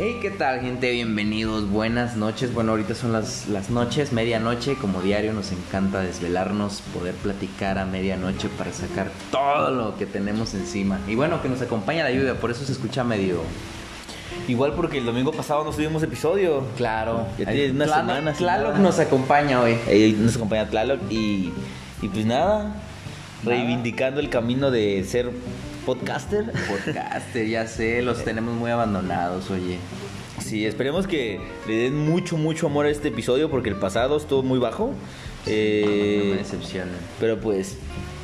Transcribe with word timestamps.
Hey, 0.00 0.18
¿qué 0.22 0.30
tal 0.30 0.60
gente? 0.60 0.92
Bienvenidos, 0.92 1.68
buenas 1.68 2.14
noches. 2.16 2.54
Bueno, 2.54 2.70
ahorita 2.70 2.94
son 2.94 3.12
las, 3.12 3.48
las 3.48 3.68
noches, 3.68 4.12
medianoche, 4.12 4.76
como 4.76 5.02
diario 5.02 5.32
nos 5.32 5.50
encanta 5.50 6.00
desvelarnos, 6.02 6.82
poder 6.94 7.14
platicar 7.16 7.78
a 7.78 7.84
medianoche 7.84 8.48
para 8.56 8.72
sacar 8.72 9.10
todo 9.32 9.72
lo 9.72 9.98
que 9.98 10.06
tenemos 10.06 10.54
encima. 10.54 11.00
Y 11.08 11.16
bueno, 11.16 11.42
que 11.42 11.48
nos 11.48 11.62
acompaña 11.62 12.04
la 12.04 12.12
lluvia, 12.12 12.34
por 12.34 12.52
eso 12.52 12.64
se 12.64 12.72
escucha 12.72 13.02
medio... 13.02 13.40
Igual 14.46 14.74
porque 14.74 14.98
el 14.98 15.04
domingo 15.04 15.32
pasado 15.32 15.64
no 15.64 15.72
subimos 15.72 16.00
episodio. 16.04 16.62
Claro, 16.76 17.26
Ya 17.36 17.50
tiene 17.50 17.72
unas 17.72 17.88
Tlaloc- 17.90 18.06
nada. 18.70 18.78
nos 18.78 18.98
acompaña 19.00 19.60
hoy. 19.60 19.76
Nos 20.16 20.36
acompaña 20.36 20.68
Tlaloc 20.70 21.00
y, 21.10 21.52
y 22.02 22.08
pues 22.08 22.24
nada, 22.24 22.72
reivindicando 23.44 24.20
el 24.20 24.30
camino 24.30 24.70
de 24.70 25.02
ser 25.02 25.30
podcaster. 25.86 26.52
Podcaster, 26.68 27.46
ya 27.46 27.66
sé, 27.66 28.02
los 28.02 28.24
tenemos 28.24 28.54
muy 28.54 28.70
abandonados, 28.70 29.50
oye. 29.50 29.78
Sí, 30.40 30.66
esperemos 30.66 31.06
que 31.06 31.40
le 31.66 31.76
den 31.76 31.96
mucho, 31.96 32.36
mucho 32.36 32.66
amor 32.66 32.86
a 32.86 32.90
este 32.90 33.08
episodio 33.08 33.50
porque 33.50 33.68
el 33.68 33.76
pasado 33.76 34.16
estuvo 34.16 34.42
muy 34.42 34.58
bajo. 34.58 34.92
Eh, 35.46 36.20
no 36.24 36.30
me 36.30 36.36
decepcionen. 36.36 36.94
pero 37.18 37.40
pues 37.40 37.76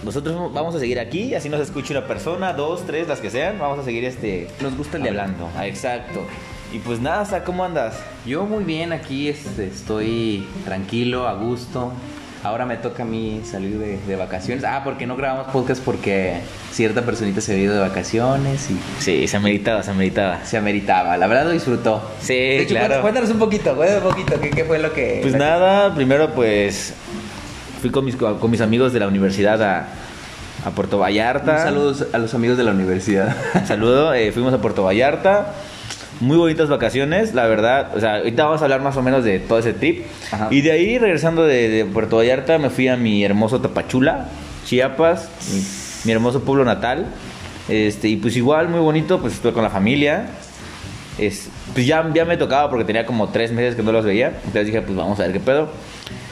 nosotros 0.04 0.52
vamos 0.52 0.74
a 0.74 0.78
seguir 0.78 0.98
aquí, 0.98 1.34
así 1.34 1.48
nos 1.48 1.60
escuche 1.60 1.96
una 1.96 2.06
persona, 2.06 2.52
dos, 2.52 2.84
tres, 2.86 3.08
las 3.08 3.20
que 3.20 3.30
sean, 3.30 3.58
vamos 3.58 3.78
a 3.78 3.84
seguir 3.84 4.04
este 4.04 4.48
Nos 4.60 4.76
gusta 4.76 4.98
el 4.98 5.06
hablando. 5.08 5.48
Ah, 5.56 5.66
exacto. 5.66 6.20
Y 6.72 6.78
pues 6.78 7.00
nada, 7.00 7.44
¿cómo 7.44 7.64
andas? 7.64 8.00
Yo 8.26 8.44
muy 8.46 8.64
bien 8.64 8.92
aquí, 8.92 9.28
este, 9.28 9.66
estoy 9.66 10.46
tranquilo, 10.64 11.28
a 11.28 11.34
gusto. 11.34 11.92
Ahora 12.44 12.66
me 12.66 12.76
toca 12.76 13.02
a 13.04 13.06
mí 13.06 13.40
salir 13.44 13.78
de, 13.78 13.98
de 14.06 14.16
vacaciones. 14.16 14.64
Ah, 14.64 14.82
porque 14.84 15.06
no 15.06 15.16
grabamos 15.16 15.46
podcast 15.50 15.82
porque 15.82 16.40
cierta 16.70 17.00
personita 17.02 17.40
se 17.40 17.52
había 17.52 17.64
ido 17.64 17.74
de 17.74 17.80
vacaciones 17.80 18.70
y 18.70 18.78
Sí, 19.02 19.26
se 19.26 19.36
ameritaba, 19.38 19.82
se 19.82 19.90
ameritaba. 19.90 20.44
se 20.44 20.58
ameritaba. 20.58 21.16
La 21.16 21.26
verdad 21.26 21.44
lo 21.46 21.50
disfrutó. 21.52 22.02
Sí, 22.20 22.34
De 22.34 22.60
hecho, 22.62 22.74
claro. 22.74 23.00
Cuéntanos 23.00 23.30
un 23.30 23.38
poquito, 23.38 23.74
cuéntanos 23.74 24.04
un 24.04 24.10
poquito, 24.10 24.38
¿qué, 24.40 24.50
qué 24.50 24.64
fue 24.64 24.78
lo 24.78 24.92
que... 24.92 25.20
Pues 25.22 25.32
que- 25.32 25.38
nada, 25.38 25.94
primero 25.94 26.30
pues 26.34 26.92
fui 27.80 27.90
con 27.90 28.04
mis, 28.04 28.14
con 28.16 28.50
mis 28.50 28.60
amigos 28.60 28.92
de 28.92 29.00
la 29.00 29.08
universidad 29.08 29.62
a, 29.62 29.88
a 30.66 30.70
Puerto 30.70 30.98
Vallarta. 30.98 31.52
Un 31.52 31.58
saludo 31.62 32.06
a 32.12 32.18
los 32.18 32.34
amigos 32.34 32.58
de 32.58 32.64
la 32.64 32.72
universidad. 32.72 33.34
Un 33.54 33.66
saludo, 33.66 34.12
eh, 34.12 34.32
fuimos 34.32 34.52
a 34.52 34.58
Puerto 34.58 34.82
Vallarta. 34.84 35.54
Muy 36.20 36.36
bonitas 36.36 36.68
vacaciones, 36.68 37.34
la 37.34 37.46
verdad. 37.46 37.96
O 37.96 38.00
sea, 38.00 38.16
ahorita 38.16 38.44
vamos 38.44 38.60
a 38.60 38.64
hablar 38.64 38.82
más 38.82 38.96
o 38.96 39.02
menos 39.02 39.24
de 39.24 39.40
todo 39.40 39.58
ese 39.58 39.72
trip. 39.72 40.04
Ajá. 40.30 40.48
Y 40.50 40.60
de 40.60 40.72
ahí, 40.72 40.98
regresando 40.98 41.44
de, 41.44 41.68
de 41.68 41.84
Puerto 41.84 42.16
Vallarta, 42.16 42.58
me 42.58 42.70
fui 42.70 42.88
a 42.88 42.96
mi 42.96 43.24
hermoso 43.24 43.60
Tapachula, 43.60 44.28
Chiapas, 44.64 45.28
mi, 45.52 45.62
mi 46.04 46.12
hermoso 46.12 46.42
pueblo 46.44 46.64
natal. 46.64 47.06
Este, 47.68 48.08
y 48.08 48.16
pues 48.16 48.36
igual, 48.36 48.68
muy 48.68 48.80
bonito, 48.80 49.20
pues 49.20 49.34
estuve 49.34 49.52
con 49.52 49.64
la 49.64 49.70
familia. 49.70 50.26
Es, 51.18 51.48
pues 51.72 51.86
ya, 51.86 52.08
ya 52.12 52.24
me 52.24 52.36
tocaba 52.36 52.68
porque 52.70 52.84
tenía 52.84 53.06
como 53.06 53.28
tres 53.28 53.52
meses 53.52 53.74
que 53.74 53.82
no 53.82 53.92
los 53.92 54.04
veía. 54.04 54.28
Entonces 54.28 54.66
dije, 54.66 54.82
pues 54.82 54.96
vamos 54.96 55.18
a 55.20 55.24
ver 55.24 55.32
qué 55.32 55.40
pedo. 55.40 55.68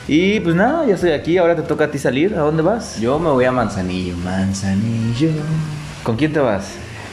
Y 0.09 0.41
pues 0.41 0.55
nada, 0.55 0.87
ya 0.87 0.95
estoy 0.95 1.13
aquí. 1.13 1.39
Ahora 1.39 1.57
te 1.57 1.63
toca 1.63 1.85
a 1.85 1.91
ti 1.91 1.99
salir. 1.99 2.35
¿A 2.35 2.41
dónde 2.41 2.63
vas? 2.63 3.01
Yo 3.01 3.19
me 3.19 3.31
voy 3.31 3.45
a 3.45 3.53
Manzanillo, 3.53 4.17
Manzanillo. 4.17 5.31
¿Con 6.03 6.17
quién 6.17 6.33
te 6.33 6.41
vas? 6.41 6.73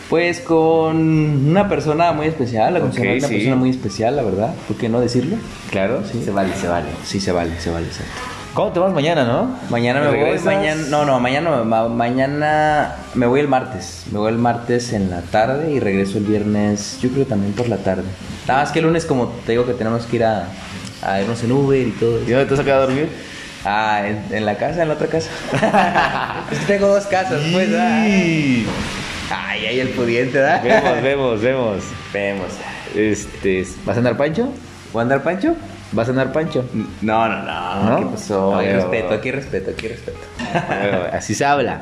Pues 0.09 0.39
con 0.39 0.97
una 0.97 1.69
persona 1.69 2.11
muy 2.13 2.27
especial, 2.27 2.73
la 2.73 2.79
una 2.79 2.91
sí. 2.91 3.01
persona 3.01 3.55
muy 3.55 3.69
especial, 3.69 4.15
la 4.15 4.23
verdad. 4.23 4.53
¿Por 4.67 4.75
qué 4.77 4.89
no 4.89 4.99
decirlo? 4.99 5.35
Claro, 5.69 6.01
Sí. 6.11 6.21
se 6.23 6.31
vale, 6.31 6.53
se 6.55 6.67
vale. 6.67 6.87
Sí, 7.05 7.19
se 7.19 7.31
vale, 7.31 7.59
se 7.59 7.69
vale, 7.69 7.85
exacto. 7.85 8.11
¿Cómo 8.55 8.71
te 8.71 8.79
vas 8.79 8.91
mañana, 8.91 9.23
no? 9.23 9.55
Mañana 9.69 9.99
me 10.01 10.07
voy, 10.07 10.15
¿Regresas? 10.17 10.45
mañana, 10.45 10.81
no, 10.89 11.05
no, 11.05 11.19
mañana, 11.19 11.63
ma- 11.63 11.87
mañana 11.87 12.95
me 13.13 13.27
voy 13.27 13.39
el 13.41 13.47
martes, 13.47 14.05
me 14.11 14.17
voy 14.17 14.31
el 14.31 14.39
martes 14.39 14.91
en 14.93 15.11
la 15.11 15.21
tarde 15.21 15.71
y 15.71 15.79
regreso 15.79 16.17
el 16.17 16.23
viernes, 16.25 16.97
yo 16.99 17.09
creo 17.11 17.25
también 17.27 17.53
por 17.53 17.69
la 17.69 17.77
tarde. 17.77 18.03
Nada 18.47 18.61
más 18.61 18.71
que 18.71 18.79
el 18.79 18.85
lunes 18.85 19.05
como 19.05 19.27
te 19.45 19.51
digo 19.51 19.67
que 19.67 19.73
tenemos 19.73 20.07
que 20.07 20.15
ir 20.15 20.23
a, 20.25 20.47
a 21.03 21.21
irnos 21.21 21.43
en 21.43 21.51
Uber 21.51 21.87
y 21.87 21.91
todo. 21.91 22.19
¿Y 22.23 22.31
dónde 22.31 22.45
te 22.45 22.51
vas 22.51 22.59
a 22.59 22.63
quedar 22.63 22.77
a 22.79 22.81
dormir? 22.87 23.09
Ah, 23.63 24.01
en, 24.07 24.35
en 24.35 24.45
la 24.47 24.55
casa, 24.57 24.81
en 24.81 24.87
la 24.87 24.95
otra 24.95 25.07
casa. 25.07 25.29
Es 26.51 26.59
que 26.59 26.65
tengo 26.65 26.87
dos 26.87 27.05
casas, 27.05 27.39
pues. 27.53 27.69
ah. 27.77 28.05
Ay, 29.31 29.65
ay, 29.65 29.79
el 29.79 29.89
pudiente, 29.89 30.39
¿verdad? 30.39 30.63
Vemos, 30.63 31.01
vemos, 31.01 31.41
vemos. 31.41 31.83
Vemos. 32.13 32.47
Este, 32.95 33.65
¿vas 33.85 33.95
a 33.95 33.99
andar 33.99 34.17
Pancho? 34.17 34.49
¿Voy 34.91 35.01
a 35.01 35.03
andar 35.03 35.23
Pancho? 35.23 35.55
¿Vas 35.91 36.07
a 36.07 36.11
andar 36.11 36.31
Pancho? 36.31 36.65
No, 37.01 37.27
no, 37.27 37.43
no. 37.43 37.83
¿No? 37.83 37.99
¿Qué 37.99 38.05
pasó? 38.15 38.57
Ver, 38.57 38.75
respeto, 38.75 39.13
aquí 39.13 39.31
respeto, 39.31 39.71
aquí 39.71 39.87
respeto. 39.87 40.19
Así 41.13 41.35
se 41.35 41.45
habla. 41.45 41.81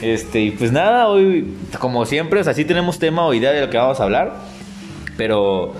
Este, 0.00 0.40
y 0.40 0.50
pues 0.52 0.72
nada, 0.72 1.08
hoy, 1.08 1.54
como 1.78 2.06
siempre, 2.06 2.40
o 2.40 2.44
sea, 2.44 2.54
sí 2.54 2.64
tenemos 2.64 2.98
tema 2.98 3.26
o 3.26 3.34
idea 3.34 3.50
de 3.52 3.60
lo 3.60 3.68
que 3.68 3.76
vamos 3.76 4.00
a 4.00 4.04
hablar, 4.04 4.32
pero, 5.18 5.74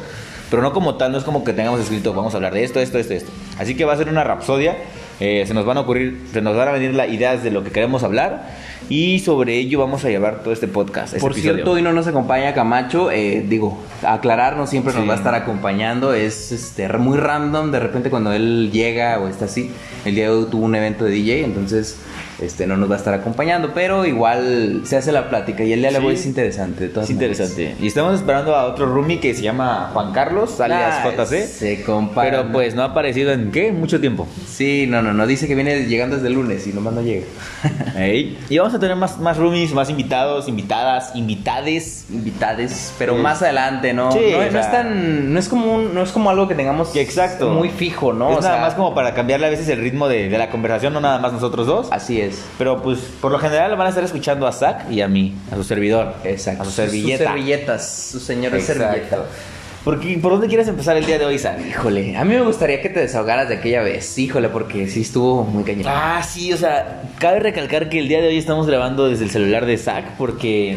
pero 0.51 0.61
no 0.61 0.75
como 0.75 0.97
tal, 0.97 1.13
no 1.13 1.19
es 1.19 1.25
como 1.25 1.43
que 1.43 1.55
tengamos 1.55 1.81
escrito, 1.81 2.13
vamos 2.13 2.35
a 2.35 2.37
hablar 2.37 2.53
de 2.53 2.65
esto, 2.65 2.81
esto, 2.81 2.99
esto, 2.99 3.15
esto. 3.15 3.33
Así 3.59 3.75
que 3.75 3.87
va 3.87 3.95
a 3.95 3.97
ser 3.97 4.11
una 4.11 4.23
rapsodia, 4.23 4.77
eh, 5.21 5.45
se 5.47 5.55
nos 5.55 5.65
van 5.65 5.77
a 5.77 5.81
ocurrir, 5.81 6.27
se 6.33 6.41
nos 6.43 6.57
van 6.57 6.69
a 6.69 6.73
venir 6.73 6.95
las 6.95 7.09
ideas 7.11 7.43
de 7.45 7.51
lo 7.51 7.63
que 7.63 7.71
queremos 7.71 8.03
hablar 8.03 8.49
y 8.91 9.21
sobre 9.21 9.57
ello 9.57 9.79
vamos 9.79 10.05
a 10.05 10.09
llevar 10.09 10.43
todo 10.43 10.53
este 10.53 10.67
podcast. 10.67 11.09
este 11.15 11.21
Por 11.21 11.31
episodio. 11.31 11.55
cierto, 11.55 11.73
hoy 11.73 11.83
no 11.83 11.93
nos 11.93 12.09
acompaña 12.09 12.53
Camacho. 12.55 13.13
eh, 13.13 13.45
digo, 13.49 13.79
aclararnos 14.03 14.69
siempre 14.69 14.93
nos 14.93 15.09
va 15.09 15.13
a 15.13 15.17
estar 15.17 15.35
acompañando. 15.37 16.13
Es 16.13 16.51
este, 16.51 16.89
muy 16.99 17.17
random. 17.17 17.71
De 17.71 17.79
repente, 17.79 18.11
cuando 18.11 18.33
él 18.33 18.71
llega 18.73 19.21
o 19.21 19.29
está 19.29 19.45
así, 19.45 19.71
el 20.05 20.17
día 20.17 20.25
de 20.25 20.31
hoy 20.31 20.47
tuvo 20.51 20.65
un 20.65 20.75
evento 20.75 21.05
de 21.05 21.13
DJ. 21.13 21.45
Entonces, 21.45 21.99
este, 22.41 22.67
no 22.67 22.77
nos 22.77 22.91
va 22.91 22.95
a 22.95 22.99
estar 22.99 23.15
acompañando. 23.15 23.71
Pero 23.75 24.05
igual 24.07 24.83
se 24.85 24.97
hace 24.97 25.13
la 25.13 25.29
plática 25.29 25.63
y 25.65 25.73
el 25.73 25.81
día 25.81 25.91
de 25.93 26.01
Sí. 26.01 26.07
es 26.09 26.27
interesante. 26.27 26.85
De 26.85 26.89
todas 26.91 27.09
Es 27.11 27.15
maneras. 27.17 27.39
interesante. 27.39 27.77
Y 27.83 27.87
estamos 27.89 28.15
esperando 28.15 28.55
a 28.57 28.65
otro 28.67 28.87
roomie 28.87 29.21
que 29.21 29.35
se 29.35 29.43
llama 29.43 29.91
Juan 29.93 30.13
Carlos, 30.13 30.61
alias 30.61 30.95
Ah, 31.05 31.11
JC. 31.11 31.47
Se 31.47 31.83
compara. 31.83 32.31
Pero 32.31 32.53
pues 32.53 32.75
no 32.75 32.83
ha 32.83 32.87
aparecido 32.87 33.33
en 33.33 33.51
qué? 33.51 33.73
Mucho 33.73 34.01
tiempo. 34.01 34.27
Sí, 34.47 34.87
no, 34.89 35.03
no, 35.03 35.13
no. 35.13 35.27
Dice 35.27 35.47
que 35.47 35.55
viene 35.55 35.87
llegando 35.87 36.17
desde 36.17 36.29
el 36.29 36.35
lunes 36.35 36.67
y 36.67 36.73
nomás 36.73 36.95
no 36.95 37.03
llega. 37.03 37.27
Ey. 37.97 38.39
Y 38.49 38.59
vamos 38.59 38.75
a 38.75 38.79
tener 38.79 38.97
más, 38.97 39.19
más 39.19 39.37
roomies, 39.37 39.73
más 39.73 39.91
invitados, 39.91 40.49
invitadas, 40.49 41.13
invitades. 41.15 42.07
invitades, 42.11 42.93
pero 42.99 43.15
Sí. 43.17 43.23
más 43.23 43.43
adelante, 43.43 43.93
¿no? 43.93 44.13
Sí, 44.13 44.19
no, 44.33 44.39
o 44.39 44.45
no 44.45 44.51
sea- 44.51 44.61
es 44.61 44.71
tan, 44.73 45.33
no 45.33 45.39
es 45.39 45.49
como 45.49 45.75
un- 45.75 45.95
no 45.95 46.03
es 46.03 46.11
como 46.11 46.31
algo 46.31 46.49
que 46.49 46.55
tengamos 46.55 46.89
Que 46.89 47.01
exacto. 47.01 47.51
muy 47.51 47.69
fijo, 47.71 48.13
¿no? 48.13 48.31
Es 48.33 48.39
O 48.39 48.41
nada 48.41 48.55
sea, 48.55 48.63
más 48.63 48.75
como 48.75 48.95
para 48.95 49.15
cambiarle 49.15 49.47
a 49.47 49.51
veces 49.51 49.69
el 49.69 49.81
ritmo 49.81 50.09
de, 50.09 50.29
de 50.29 50.39
la 50.39 50.51
conversación, 50.51 50.93
no 50.93 51.01
nada 51.01 51.19
más 51.19 51.33
nosotros 51.33 51.67
dos. 51.67 51.89
así 51.91 52.21
es. 52.21 52.30
Pero 52.59 52.83
pues 52.83 52.99
por 53.21 53.33
lo 53.33 53.39
general 53.39 53.77
van 53.77 53.87
a 53.87 53.91
estar 53.91 54.05
escuchando 54.05 54.47
a 54.47 54.53
Zach 54.53 54.91
y 54.91 55.01
a 55.01 55.09
mí, 55.09 55.35
a 55.51 55.57
su 55.57 55.65
servidor. 55.65 56.15
Exacto. 56.25 56.63
A 56.63 56.65
su 56.65 56.71
servilleta. 56.73 57.25
Sus 57.25 57.27
servilletas, 57.27 58.09
su 58.13 58.21
señora 58.21 58.57
Exacto. 58.57 58.83
servilleta. 58.83 59.25
Porque, 59.85 60.19
¿Por 60.21 60.33
dónde 60.33 60.47
quieres 60.47 60.69
empezar 60.69 60.97
el 60.99 61.07
día 61.07 61.19
de 61.19 61.25
hoy, 61.25 61.39
Zach? 61.39 61.59
Híjole, 61.67 62.15
a 62.15 62.25
mí 62.25 62.35
me 62.35 62.43
gustaría 62.43 62.83
que 62.83 62.91
te 62.91 63.01
desahogaras 63.01 63.49
de 63.49 63.57
aquella 63.57 63.81
vez. 63.83 64.19
Híjole, 64.19 64.51
porque 64.51 64.87
sí 64.89 65.01
estuvo 65.01 65.43
muy 65.45 65.65
cañón. 65.65 65.87
Ah, 65.89 66.23
sí, 66.23 66.53
o 66.53 66.57
sea, 66.59 67.03
cabe 67.19 67.41
recalcar 67.41 67.89
que 67.89 67.99
el 67.99 68.07
día 68.07 68.21
de 68.21 68.29
hoy 68.29 68.37
estamos 68.37 68.67
grabando 68.67 69.09
desde 69.09 69.25
el 69.25 69.31
celular 69.31 69.65
de 69.65 69.79
Zach 69.79 70.05
porque... 70.19 70.77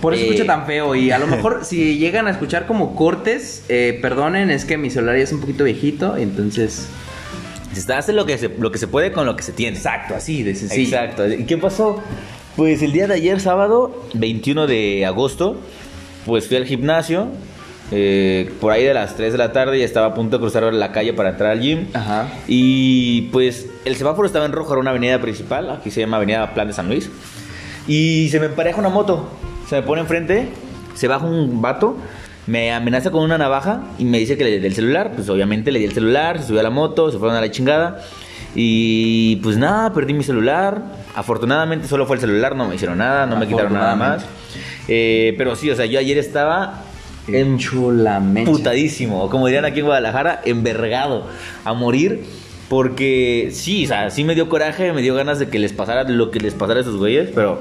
Por 0.00 0.14
eso 0.14 0.24
eh, 0.24 0.28
escucha 0.28 0.46
tan 0.46 0.64
feo 0.64 0.94
y 0.94 1.10
a 1.10 1.18
lo 1.18 1.26
mejor 1.28 1.66
si 1.66 1.98
llegan 1.98 2.26
a 2.26 2.30
escuchar 2.30 2.66
como 2.66 2.96
cortes, 2.96 3.64
eh, 3.68 3.98
perdonen, 4.00 4.50
es 4.50 4.64
que 4.64 4.78
mi 4.78 4.88
celular 4.88 5.18
ya 5.18 5.24
es 5.24 5.32
un 5.32 5.40
poquito 5.40 5.64
viejito, 5.64 6.16
entonces... 6.16 6.88
Se 7.72 7.92
hace 7.92 8.12
lo 8.12 8.26
que 8.26 8.38
se, 8.38 8.48
lo 8.48 8.70
que 8.70 8.78
se 8.78 8.86
puede 8.86 9.12
con 9.12 9.26
lo 9.26 9.36
que 9.36 9.42
se 9.42 9.52
tiene. 9.52 9.76
Exacto, 9.76 10.14
así 10.14 10.42
de 10.42 10.54
sencillo. 10.54 10.96
Exacto. 10.96 11.26
¿Y 11.28 11.44
qué 11.44 11.56
pasó? 11.58 12.00
Pues 12.56 12.82
el 12.82 12.92
día 12.92 13.06
de 13.06 13.14
ayer, 13.14 13.40
sábado, 13.40 14.04
21 14.14 14.66
de 14.66 15.06
agosto, 15.06 15.56
pues 16.26 16.46
fui 16.48 16.56
al 16.56 16.66
gimnasio. 16.66 17.28
eh, 17.90 18.50
por 18.60 18.72
ahí 18.72 18.84
de 18.84 18.94
las 18.94 19.16
3 19.16 19.32
de 19.32 19.38
la 19.38 19.52
tarde 19.52 19.78
ya 19.78 19.84
estaba 19.84 20.06
a 20.08 20.14
punto 20.14 20.36
de 20.38 20.40
cruzar 20.42 20.62
la 20.72 20.92
calle 20.92 21.12
para 21.12 21.30
entrar 21.30 21.50
al 21.50 21.60
gym. 21.60 21.86
Ajá. 21.94 22.28
Y 22.48 23.22
pues 23.32 23.66
el 23.84 23.96
semáforo 23.96 24.26
estaba 24.26 24.44
en 24.46 24.52
rojo, 24.52 24.72
era 24.72 24.80
una 24.80 24.90
avenida 24.90 25.20
principal, 25.20 25.70
aquí 25.70 25.90
se 25.90 26.00
llama 26.00 26.16
Avenida 26.18 26.54
Plan 26.54 26.68
de 26.68 26.72
San 26.74 26.88
Luis. 26.88 27.10
Y 27.86 28.28
se 28.30 28.38
me 28.40 28.46
empareja 28.46 28.78
una 28.80 28.88
moto, 28.88 29.28
se 29.68 29.76
me 29.76 29.82
pone 29.82 30.02
enfrente, 30.02 30.48
se 30.94 31.08
baja 31.08 31.26
un 31.26 31.60
vato, 31.60 31.96
me 32.46 32.72
amenaza 32.72 33.10
con 33.10 33.22
una 33.22 33.38
navaja 33.38 33.82
y 33.98 34.04
me 34.04 34.18
dice 34.18 34.36
que 34.36 34.44
le 34.44 34.60
dé 34.60 34.66
el 34.66 34.74
celular. 34.74 35.12
Pues 35.14 35.28
obviamente 35.28 35.70
le 35.70 35.78
di 35.78 35.84
el 35.84 35.92
celular, 35.92 36.38
se 36.38 36.46
subió 36.48 36.60
a 36.60 36.64
la 36.64 36.70
moto, 36.70 37.10
se 37.10 37.18
fueron 37.18 37.36
a 37.36 37.40
la 37.40 37.50
chingada. 37.50 38.02
Y 38.54 39.36
pues 39.36 39.56
nada, 39.56 39.92
perdí 39.92 40.12
mi 40.12 40.24
celular. 40.24 40.82
Afortunadamente 41.14 41.88
solo 41.88 42.06
fue 42.06 42.16
el 42.16 42.20
celular, 42.20 42.56
no 42.56 42.68
me 42.68 42.74
hicieron 42.74 42.98
nada, 42.98 43.26
no 43.26 43.36
me 43.36 43.46
quitaron 43.46 43.72
nada 43.72 43.96
más. 43.96 44.24
Eh, 44.88 45.34
pero 45.38 45.56
sí, 45.56 45.70
o 45.70 45.76
sea, 45.76 45.86
yo 45.86 45.98
ayer 45.98 46.18
estaba 46.18 46.82
en 47.28 47.58
Chulamente. 47.58 48.50
putadísimo, 48.50 49.22
o 49.22 49.30
como 49.30 49.46
dirían 49.46 49.64
aquí 49.64 49.78
en 49.80 49.86
Guadalajara, 49.86 50.42
envergado, 50.44 51.26
a 51.64 51.72
morir. 51.72 52.24
Porque 52.68 53.50
sí, 53.52 53.84
o 53.84 53.88
sea, 53.88 54.10
sí 54.10 54.24
me 54.24 54.34
dio 54.34 54.48
coraje, 54.48 54.94
me 54.94 55.02
dio 55.02 55.14
ganas 55.14 55.38
de 55.38 55.48
que 55.48 55.58
les 55.58 55.74
pasara 55.74 56.04
lo 56.04 56.30
que 56.30 56.40
les 56.40 56.54
pasara 56.54 56.78
a 56.80 56.82
esos 56.82 56.96
güeyes, 56.96 57.28
pero. 57.34 57.60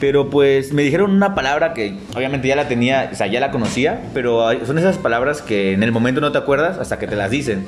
Pero 0.00 0.28
pues 0.30 0.72
me 0.72 0.82
dijeron 0.82 1.10
una 1.10 1.34
palabra 1.34 1.72
que 1.72 1.96
obviamente 2.14 2.48
ya 2.48 2.56
la 2.56 2.68
tenía, 2.68 3.08
o 3.12 3.14
sea, 3.16 3.26
ya 3.28 3.40
la 3.40 3.50
conocía, 3.50 4.02
pero 4.12 4.46
son 4.66 4.78
esas 4.78 4.98
palabras 4.98 5.40
que 5.42 5.72
en 5.72 5.82
el 5.82 5.90
momento 5.92 6.20
no 6.20 6.32
te 6.32 6.38
acuerdas 6.38 6.78
hasta 6.78 6.98
que 6.98 7.06
te 7.06 7.16
las 7.16 7.30
dicen. 7.30 7.64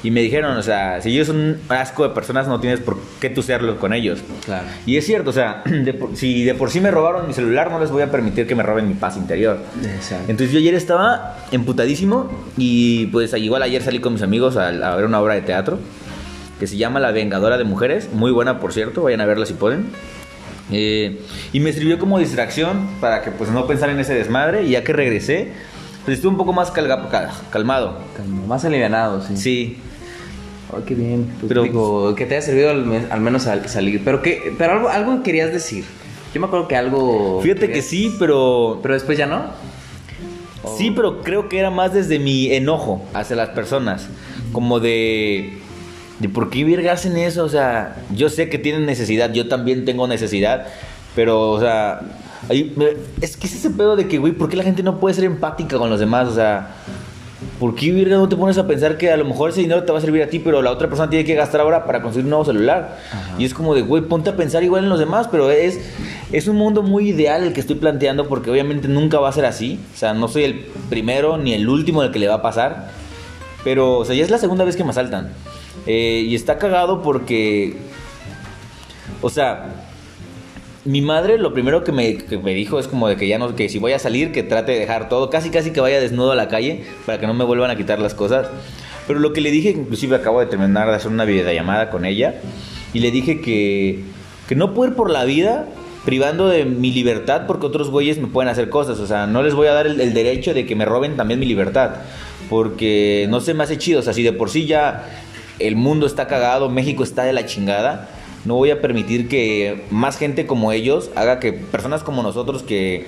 Y 0.00 0.12
me 0.12 0.20
dijeron, 0.22 0.56
o 0.56 0.62
sea, 0.62 1.02
si 1.02 1.10
ellos 1.10 1.26
son 1.26 1.36
un 1.36 1.60
asco 1.70 2.04
de 2.08 2.14
personas, 2.14 2.46
no 2.46 2.60
tienes 2.60 2.78
por 2.78 2.98
qué 3.20 3.30
tú 3.30 3.42
serlo 3.42 3.78
con 3.80 3.92
ellos. 3.92 4.20
Claro. 4.44 4.64
Y 4.86 4.96
es 4.96 5.04
cierto, 5.04 5.30
o 5.30 5.32
sea, 5.32 5.62
de 5.66 5.92
por- 5.92 6.16
si 6.16 6.44
de 6.44 6.54
por 6.54 6.70
sí 6.70 6.80
me 6.80 6.90
robaron 6.92 7.26
mi 7.26 7.34
celular, 7.34 7.70
no 7.72 7.80
les 7.80 7.90
voy 7.90 8.02
a 8.02 8.10
permitir 8.10 8.46
que 8.46 8.54
me 8.54 8.62
roben 8.62 8.86
mi 8.86 8.94
paz 8.94 9.16
interior. 9.16 9.58
Exacto. 9.84 10.26
Entonces 10.30 10.52
yo 10.52 10.60
ayer 10.60 10.74
estaba 10.74 11.38
emputadísimo 11.50 12.30
y 12.56 13.06
pues 13.06 13.34
igual 13.34 13.62
ayer 13.64 13.82
salí 13.82 13.98
con 13.98 14.12
mis 14.12 14.22
amigos 14.22 14.56
a, 14.56 14.68
a 14.68 14.94
ver 14.96 15.04
una 15.04 15.20
obra 15.20 15.34
de 15.34 15.40
teatro 15.42 15.80
que 16.60 16.66
se 16.68 16.76
llama 16.76 16.98
La 17.00 17.10
Vengadora 17.12 17.58
de 17.58 17.64
Mujeres, 17.64 18.08
muy 18.12 18.30
buena 18.30 18.58
por 18.60 18.72
cierto, 18.72 19.02
vayan 19.02 19.20
a 19.20 19.26
verla 19.26 19.46
si 19.46 19.54
pueden. 19.54 19.86
Eh, 20.70 21.20
y 21.52 21.60
me 21.60 21.72
sirvió 21.72 21.98
como 21.98 22.18
distracción 22.18 22.86
para 23.00 23.22
que 23.22 23.30
pues 23.30 23.50
no 23.50 23.66
pensar 23.66 23.88
en 23.90 23.98
ese 24.00 24.14
desmadre 24.14 24.64
y 24.64 24.70
ya 24.70 24.84
que 24.84 24.92
regresé, 24.92 25.52
pues 26.04 26.16
estuve 26.18 26.32
un 26.32 26.36
poco 26.38 26.52
más 26.52 26.70
calga- 26.72 27.08
cal- 27.10 27.30
calmado. 27.50 27.98
Más 28.46 28.64
alivianado, 28.64 29.22
sí. 29.22 29.36
Sí, 29.36 29.78
Ay, 30.70 30.82
qué 30.86 30.94
bien. 30.94 31.24
Pues, 31.40 31.48
Pero- 31.48 31.62
digo, 31.62 32.14
que 32.14 32.26
te 32.26 32.34
haya 32.36 32.44
servido 32.44 32.68
al, 32.70 33.06
al 33.10 33.20
menos 33.22 33.46
al 33.46 33.66
salir. 33.70 34.02
Pero 34.04 34.20
que, 34.20 34.52
pero 34.58 34.72
algo, 34.74 34.88
algo 34.90 35.22
querías 35.22 35.50
decir. 35.50 35.84
Yo 36.34 36.40
me 36.42 36.46
acuerdo 36.46 36.68
que 36.68 36.76
algo. 36.76 37.40
fíjate 37.42 37.70
que 37.70 37.80
sí, 37.80 38.14
pero... 38.18 38.78
Pero 38.82 38.92
después 38.92 39.16
ya 39.16 39.24
no. 39.24 39.46
Sí, 40.76 40.90
pero 40.90 41.22
creo 41.22 41.48
que 41.48 41.58
era 41.58 41.70
más 41.70 41.94
desde 41.94 42.18
mi 42.18 42.52
enojo 42.52 43.02
hacia 43.14 43.34
las 43.36 43.48
personas. 43.50 44.08
Como 44.52 44.78
de. 44.80 45.56
De 46.18 46.28
por 46.28 46.50
qué 46.50 46.64
verga 46.64 46.92
hacen 46.92 47.16
eso. 47.16 47.44
O 47.44 47.48
sea, 47.48 47.96
yo 48.14 48.28
sé 48.28 48.48
que 48.48 48.58
tienen 48.58 48.86
necesidad, 48.86 49.32
yo 49.32 49.48
también 49.48 49.84
tengo 49.84 50.06
necesidad. 50.06 50.66
Pero, 51.14 51.50
o 51.50 51.60
sea. 51.60 52.00
ahí 52.48 52.72
me- 52.76 52.94
es 53.20 53.36
que 53.36 53.46
es 53.46 53.54
ese 53.54 53.70
pedo 53.70 53.96
de 53.96 54.06
que, 54.08 54.18
güey, 54.18 54.32
¿por 54.32 54.48
qué 54.48 54.56
la 54.56 54.62
gente 54.64 54.82
no 54.82 55.00
puede 55.00 55.14
ser 55.14 55.24
empática 55.24 55.76
con 55.78 55.90
los 55.90 56.00
demás? 56.00 56.28
O 56.28 56.34
sea. 56.34 56.74
¿Por 57.60 57.74
qué, 57.76 57.92
verga, 57.92 58.16
no 58.16 58.28
te 58.28 58.34
pones 58.36 58.58
a 58.58 58.66
pensar 58.66 58.96
que 58.98 59.10
a 59.12 59.16
lo 59.16 59.24
mejor 59.24 59.50
ese 59.50 59.60
dinero 59.60 59.84
te 59.84 59.92
va 59.92 59.98
a 59.98 60.00
servir 60.00 60.22
a 60.22 60.26
ti, 60.28 60.40
pero 60.40 60.60
la 60.60 60.72
otra 60.72 60.88
persona 60.88 61.08
tiene 61.08 61.24
que 61.24 61.34
gastar 61.36 61.60
ahora 61.60 61.84
para 61.86 62.02
conseguir 62.02 62.24
un 62.24 62.30
nuevo 62.30 62.44
celular? 62.44 62.98
Y 63.38 63.44
es 63.44 63.54
como 63.54 63.74
de, 63.76 63.82
güey, 63.82 64.02
ponte 64.02 64.30
a 64.30 64.36
pensar 64.36 64.64
igual 64.64 64.82
en 64.84 64.90
los 64.90 64.98
demás, 64.98 65.28
pero 65.30 65.48
es, 65.50 65.78
es 66.32 66.48
un 66.48 66.56
mundo 66.56 66.82
muy 66.82 67.10
ideal 67.10 67.44
el 67.44 67.52
que 67.52 67.60
estoy 67.60 67.76
planteando 67.76 68.26
porque 68.28 68.50
obviamente 68.50 68.88
nunca 68.88 69.20
va 69.20 69.28
a 69.28 69.32
ser 69.32 69.44
así. 69.44 69.78
O 69.94 69.96
sea, 69.96 70.14
no 70.14 70.26
soy 70.26 70.44
el 70.44 70.66
primero 70.90 71.36
ni 71.38 71.52
el 71.54 71.68
último 71.68 72.02
el 72.02 72.10
que 72.10 72.18
le 72.18 72.26
va 72.28 72.34
a 72.34 72.42
pasar. 72.42 72.90
Pero, 73.64 73.98
o 73.98 74.04
sea, 74.04 74.16
ya 74.16 74.24
es 74.24 74.30
la 74.30 74.38
segunda 74.38 74.64
vez 74.64 74.74
que 74.76 74.82
me 74.84 74.90
asaltan. 74.90 75.30
Eh, 75.90 76.26
y 76.28 76.34
está 76.34 76.58
cagado 76.58 77.00
porque, 77.00 77.72
o 79.22 79.30
sea, 79.30 79.86
mi 80.84 81.00
madre 81.00 81.38
lo 81.38 81.54
primero 81.54 81.82
que 81.82 81.92
me, 81.92 82.18
me 82.42 82.52
dijo 82.52 82.78
es 82.78 82.86
como 82.86 83.08
de 83.08 83.16
que 83.16 83.26
ya 83.26 83.38
no, 83.38 83.56
que 83.56 83.70
si 83.70 83.78
voy 83.78 83.92
a 83.92 83.98
salir, 83.98 84.30
que 84.30 84.42
trate 84.42 84.72
de 84.72 84.80
dejar 84.80 85.08
todo, 85.08 85.30
casi 85.30 85.48
casi 85.48 85.70
que 85.70 85.80
vaya 85.80 85.98
desnudo 85.98 86.32
a 86.32 86.36
la 86.36 86.48
calle 86.48 86.84
para 87.06 87.18
que 87.18 87.26
no 87.26 87.32
me 87.32 87.42
vuelvan 87.42 87.70
a 87.70 87.76
quitar 87.76 88.00
las 88.00 88.12
cosas. 88.12 88.48
Pero 89.06 89.18
lo 89.18 89.32
que 89.32 89.40
le 89.40 89.50
dije, 89.50 89.70
inclusive 89.70 90.14
acabo 90.16 90.40
de 90.40 90.46
terminar 90.46 90.88
de 90.88 90.94
hacer 90.94 91.10
una 91.10 91.24
videollamada 91.24 91.88
con 91.88 92.04
ella, 92.04 92.34
y 92.92 93.00
le 93.00 93.10
dije 93.10 93.40
que, 93.40 94.04
que 94.46 94.54
no 94.56 94.74
puedo 94.74 94.90
ir 94.90 94.94
por 94.94 95.10
la 95.10 95.24
vida 95.24 95.68
privando 96.04 96.48
de 96.48 96.66
mi 96.66 96.90
libertad 96.90 97.46
porque 97.46 97.66
otros 97.66 97.90
güeyes 97.90 98.18
me 98.18 98.28
pueden 98.28 98.50
hacer 98.50 98.68
cosas. 98.68 98.98
O 98.98 99.06
sea, 99.06 99.26
no 99.26 99.42
les 99.42 99.54
voy 99.54 99.68
a 99.68 99.72
dar 99.72 99.86
el, 99.86 100.02
el 100.02 100.12
derecho 100.12 100.52
de 100.52 100.66
que 100.66 100.76
me 100.76 100.84
roben 100.84 101.16
también 101.16 101.40
mi 101.40 101.46
libertad. 101.46 101.96
Porque 102.48 103.26
no 103.28 103.40
se 103.40 103.52
me 103.52 103.64
hace 103.64 103.76
chido. 103.76 104.00
O 104.00 104.02
sea, 104.02 104.14
si 104.14 104.22
de 104.22 104.32
por 104.32 104.48
sí 104.48 104.64
ya 104.64 105.04
el 105.58 105.76
mundo 105.76 106.06
está 106.06 106.26
cagado, 106.26 106.68
México 106.68 107.02
está 107.02 107.24
de 107.24 107.32
la 107.32 107.46
chingada, 107.46 108.08
no 108.44 108.54
voy 108.54 108.70
a 108.70 108.80
permitir 108.80 109.28
que 109.28 109.84
más 109.90 110.16
gente 110.16 110.46
como 110.46 110.72
ellos 110.72 111.10
haga 111.16 111.40
que 111.40 111.52
personas 111.52 112.02
como 112.02 112.22
nosotros 112.22 112.62
que, 112.62 113.06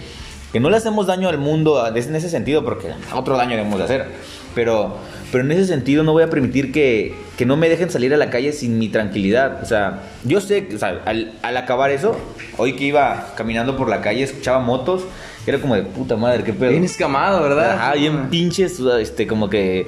que 0.52 0.61
no 0.61 0.70
le 0.70 0.76
hacemos 0.76 1.06
daño 1.06 1.29
al 1.29 1.38
mundo 1.38 1.87
en 1.87 2.17
ese 2.17 2.29
sentido, 2.29 2.64
porque 2.64 2.88
otro 3.14 3.37
daño 3.37 3.56
debemos 3.56 3.79
de 3.79 3.85
hacer. 3.85 4.06
Pero, 4.55 4.97
pero 5.31 5.44
en 5.44 5.52
ese 5.52 5.67
sentido 5.67 6.02
no 6.02 6.12
voy 6.12 6.25
a 6.25 6.31
permitir 6.31 6.73
que, 6.73 7.14
que 7.38 7.47
no 7.47 7.56
me 7.56 7.69
dejen 7.69 7.88
salir 7.88 8.12
a 8.12 8.17
la 8.17 8.31
calle 8.31 8.52
sin 8.52 8.79
mi 8.79 8.88
tranquilidad. 8.88 9.62
O 9.62 9.64
sea, 9.64 10.00
yo 10.25 10.41
sé, 10.41 10.69
o 10.75 10.79
sea, 10.79 11.02
al, 11.05 11.32
al 11.43 11.56
acabar 11.56 11.91
eso, 11.91 12.17
hoy 12.56 12.75
que 12.75 12.85
iba 12.85 13.32
caminando 13.37 13.76
por 13.76 13.88
la 13.88 14.00
calle, 14.00 14.25
escuchaba 14.25 14.58
motos, 14.58 15.05
era 15.47 15.58
como 15.58 15.75
de 15.75 15.82
puta 15.82 16.17
madre, 16.17 16.43
qué 16.44 16.52
pedo. 16.52 16.70
Bien 16.70 16.85
escamado, 16.85 17.43
¿verdad? 17.43 17.73
Ajá, 17.73 17.94
bien 17.94 18.29
pinches, 18.29 18.79
este, 18.81 19.26
como 19.26 19.49
que. 19.49 19.87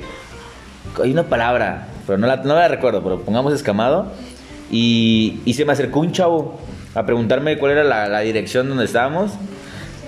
Hay 1.03 1.11
una 1.11 1.25
palabra, 1.25 1.89
pero 2.07 2.19
no 2.19 2.27
la, 2.27 2.37
no 2.37 2.55
la 2.55 2.69
recuerdo, 2.69 3.03
pero 3.03 3.21
pongamos 3.21 3.53
escamado. 3.53 4.07
Y, 4.71 5.41
y 5.45 5.55
se 5.55 5.65
me 5.65 5.73
acercó 5.73 6.01
un 6.01 6.13
chavo 6.13 6.59
a 6.95 7.05
preguntarme 7.05 7.59
cuál 7.59 7.73
era 7.73 7.85
la, 7.85 8.09
la 8.09 8.21
dirección 8.21 8.69
donde 8.69 8.85
estábamos. 8.85 9.33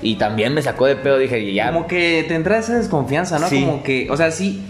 Y 0.03 0.17
también 0.17 0.53
me 0.55 0.61
sacó 0.63 0.87
de 0.87 0.97
pedo, 0.97 1.19
dije, 1.19 1.53
ya. 1.55 1.73
Como 1.73 1.87
que 1.87 2.25
te 2.29 2.35
entra 2.35 2.59
esa 2.59 2.75
desconfianza, 2.77 3.39
¿no? 3.39 3.49
Sí. 3.49 3.61
Como 3.61 3.83
que, 3.83 4.09
o 4.11 4.17
sea, 4.19 4.31
sí, 4.31 4.63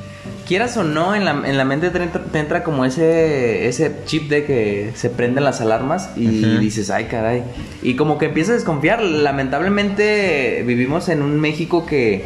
quieras 0.46 0.76
o 0.76 0.84
no, 0.84 1.14
en 1.14 1.24
la, 1.24 1.32
en 1.44 1.56
la 1.56 1.64
mente 1.64 1.90
te 1.90 2.00
entra, 2.02 2.22
te 2.22 2.38
entra 2.38 2.62
como 2.62 2.84
ese, 2.84 3.66
ese 3.66 3.96
chip 4.04 4.28
de 4.28 4.44
que 4.44 4.92
se 4.94 5.10
prenden 5.10 5.42
las 5.42 5.60
alarmas 5.60 6.10
y 6.16 6.26
dices, 6.58 6.90
ay, 6.90 7.04
caray. 7.06 7.42
Y 7.82 7.94
como 7.96 8.16
que 8.18 8.26
empiezas 8.26 8.50
a 8.52 8.54
desconfiar. 8.56 9.02
Lamentablemente 9.02 10.62
vivimos 10.66 11.08
en 11.08 11.22
un 11.22 11.40
México 11.40 11.84
que 11.86 12.24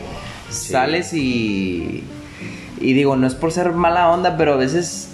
Sí. 0.51 0.73
sales 0.73 1.13
y... 1.13 2.05
Y 2.81 2.93
digo, 2.93 3.17
no 3.17 3.27
es 3.27 3.35
por 3.35 3.53
ser 3.53 3.73
mala 3.73 4.11
onda, 4.11 4.37
pero 4.37 4.55
a 4.55 4.57
veces 4.57 5.09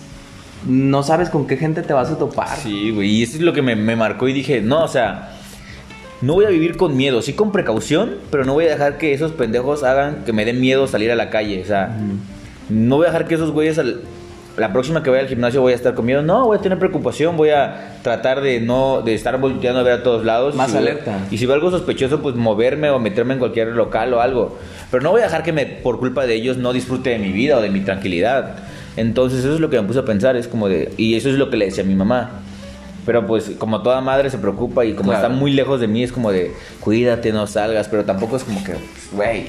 no 0.67 1.03
sabes 1.03 1.29
con 1.31 1.47
qué 1.47 1.57
gente 1.57 1.83
te 1.83 1.93
vas 1.93 2.11
a 2.11 2.19
topar. 2.19 2.57
Sí, 2.59 2.91
güey. 2.91 3.11
Y 3.11 3.23
eso 3.23 3.37
es 3.37 3.43
lo 3.43 3.53
que 3.53 3.63
me, 3.63 3.77
me 3.77 3.97
marcó 3.97 4.29
y 4.29 4.33
dije, 4.33 4.61
no, 4.61 4.83
o 4.85 4.89
sea, 4.89 5.31
no 6.23 6.35
voy 6.35 6.47
a 6.47 6.49
vivir 6.49 6.77
con 6.77 6.97
miedo, 6.97 7.21
sí 7.23 7.35
con 7.35 7.53
precaución, 7.53 8.17
pero 8.31 8.45
no 8.45 8.55
voy 8.55 8.65
a 8.67 8.71
dejar 8.71 8.97
que 8.99 9.13
esos 9.13 9.33
pendejos 9.33 9.83
hagan 9.83 10.25
que 10.25 10.33
me 10.33 10.45
den 10.45 10.61
miedo 10.61 10.87
salir 10.87 11.11
a 11.11 11.17
la 11.17 11.29
calle. 11.31 11.61
O 11.63 11.67
sea, 11.67 11.97
no 12.71 12.97
voy 12.97 13.05
a 13.07 13.11
dejar 13.11 13.27
que 13.29 13.35
esos 13.35 13.51
güeyes 13.51 13.79
al- 13.79 14.01
la 14.56 14.73
próxima 14.73 15.03
que 15.03 15.11
vaya 15.11 15.23
al 15.23 15.29
gimnasio 15.29 15.61
voy 15.61 15.73
a 15.73 15.77
estar 15.77 15.95
con 15.95 16.06
miedo. 16.06 16.23
No, 16.23 16.45
voy 16.47 16.59
a 16.59 16.61
tener 16.61 16.79
preocupación, 16.79 17.37
voy 17.37 17.51
a 17.51 17.99
tratar 18.03 18.41
de 18.41 18.61
no 18.61 19.03
de 19.03 19.15
estar 19.15 19.39
volteando 19.41 19.81
a 19.81 19.83
ver 19.83 19.93
a 19.95 20.03
todos 20.03 20.25
lados. 20.25 20.55
Más 20.55 20.69
Si 20.69 20.73
veo- 20.79 20.83
alerta. 20.83 21.19
y 21.31 21.39
si 21.39 21.47
veo 21.47 21.55
algo 21.56 21.71
sospechoso, 21.71 22.21
pues 22.23 22.35
moverme 22.37 22.91
o 22.91 22.99
meterme 22.99 23.35
en 23.35 23.41
cualquier 23.41 23.69
local 23.69 24.15
o 24.15 24.21
algo. 24.21 24.59
Pero 24.91 25.03
no 25.03 25.11
voy 25.11 25.23
a 25.23 25.25
dejar 25.25 25.43
que 25.43 25.53
me, 25.53 25.67
por 25.67 25.99
culpa 25.99 26.25
de 26.27 26.35
ellos 26.35 26.56
no 26.56 26.73
disfrute 26.73 27.11
de 27.11 27.19
mi 27.19 27.31
vida 27.33 27.59
o 27.59 27.61
de 27.62 27.71
mi 27.71 27.81
tranquilidad. 27.81 28.56
Entonces 28.97 29.41
eso 29.41 29.55
es 29.55 29.61
lo 29.61 29.71
que 29.71 29.81
me 29.81 29.87
puse 29.87 29.99
a 29.99 30.05
pensar, 30.05 30.37
es 30.37 30.47
como 30.47 30.69
de... 30.69 30.93
Y 30.97 31.17
eso 31.17 31.29
es 31.29 31.35
lo 31.35 31.51
que 31.51 31.56
le 31.56 31.65
decía 31.65 31.83
a 31.83 31.87
mi 31.87 31.97
mamá. 31.97 32.31
Pero 33.05 33.27
pues 33.27 33.51
como 33.59 33.83
toda 33.83 34.01
madre 34.01 34.31
se 34.31 34.39
preocupa 34.39 34.85
y 34.85 34.95
como 34.95 35.11
Claro. 35.11 35.27
está 35.27 35.37
muy 35.37 35.51
lejos 35.51 35.81
de 35.81 35.89
mí 35.89 36.03
es 36.05 36.12
como 36.12 36.31
de 36.31 36.53
cuídate, 36.81 37.33
no 37.33 37.47
salgas, 37.49 37.89
pero 37.89 38.05
tampoco 38.05 38.37
es 38.37 38.45
como 38.45 38.62
que, 38.65 38.75
güey, 39.12 39.47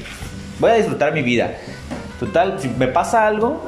voy 0.59 0.71
a 0.71 0.73
disfrutar 0.75 1.13
mi 1.13 1.21
vida. 1.21 1.51
Total, 2.19 2.55
si 2.59 2.69
me 2.69 2.87
pasa 2.87 3.27
algo, 3.27 3.61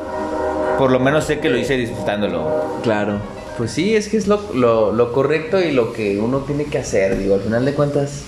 por 0.77 0.91
lo 0.91 1.00
menos 1.00 1.25
sé 1.25 1.39
que 1.39 1.50
lo 1.50 1.57
hice 1.57 1.77
disfrutándolo. 1.77 2.79
Claro. 2.83 3.19
Pues 3.57 3.72
sí, 3.72 3.96
es 3.96 4.07
que 4.07 4.17
es 4.17 4.27
lo, 4.27 4.53
lo, 4.53 4.91
lo 4.93 5.12
correcto 5.12 5.60
y 5.60 5.72
lo 5.72 5.91
que 5.91 6.19
uno 6.19 6.39
tiene 6.39 6.65
que 6.65 6.77
hacer. 6.77 7.17
Digo, 7.17 7.36
al 7.36 7.41
final 7.41 7.65
de 7.65 7.74
cuentas, 7.74 8.24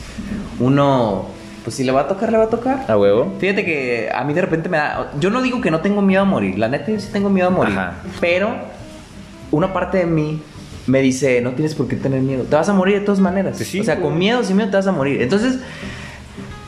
uno, 0.60 1.28
pues 1.64 1.76
si 1.76 1.84
le 1.84 1.92
va 1.92 2.02
a 2.02 2.08
tocar, 2.08 2.32
le 2.32 2.40
va 2.40 2.46
a 2.46 2.50
tocar. 2.50 2.86
¿A 2.90 2.98
huevo? 2.98 3.34
Fíjate 3.40 3.64
que 3.64 4.10
a 4.14 4.24
mí 4.24 4.34
de 4.34 4.42
repente 4.42 4.70
me 4.70 4.78
da... 4.78 5.12
Yo 5.20 5.30
no 5.30 5.42
digo 5.42 5.62
que 5.62 5.70
no 5.70 5.82
tengo 5.82 6.02
miedo 6.02 6.24
a 6.24 6.26
morir. 6.26 6.58
La 6.58 6.68
neta, 6.68 6.92
yo 6.92 7.00
sí 7.00 7.10
tengo 7.12 7.30
miedo 7.30 7.48
a 7.48 7.52
morir. 7.52 7.78
Ajá. 7.78 7.98
Pero 8.20 8.56
una 9.52 9.72
parte 9.72 10.00
de 10.00 10.06
mí 10.06 10.42
me 10.88 11.02
dice, 11.02 11.42
no 11.42 11.52
tienes 11.52 11.76
por 11.76 11.88
qué 11.88 11.96
tener 11.96 12.22
miedo. 12.22 12.44
Te 12.44 12.56
vas 12.56 12.68
a 12.70 12.74
morir 12.74 13.00
de 13.00 13.06
todas 13.06 13.20
maneras. 13.20 13.58
Pues 13.58 13.70
sí, 13.70 13.82
o 13.82 13.84
sea, 13.84 13.96
güey. 13.96 14.08
con 14.08 14.18
miedo 14.18 14.44
sin 14.44 14.56
miedo 14.58 14.72
te 14.72 14.78
vas 14.78 14.88
a 14.88 14.92
morir. 14.92 15.22
Entonces, 15.22 15.60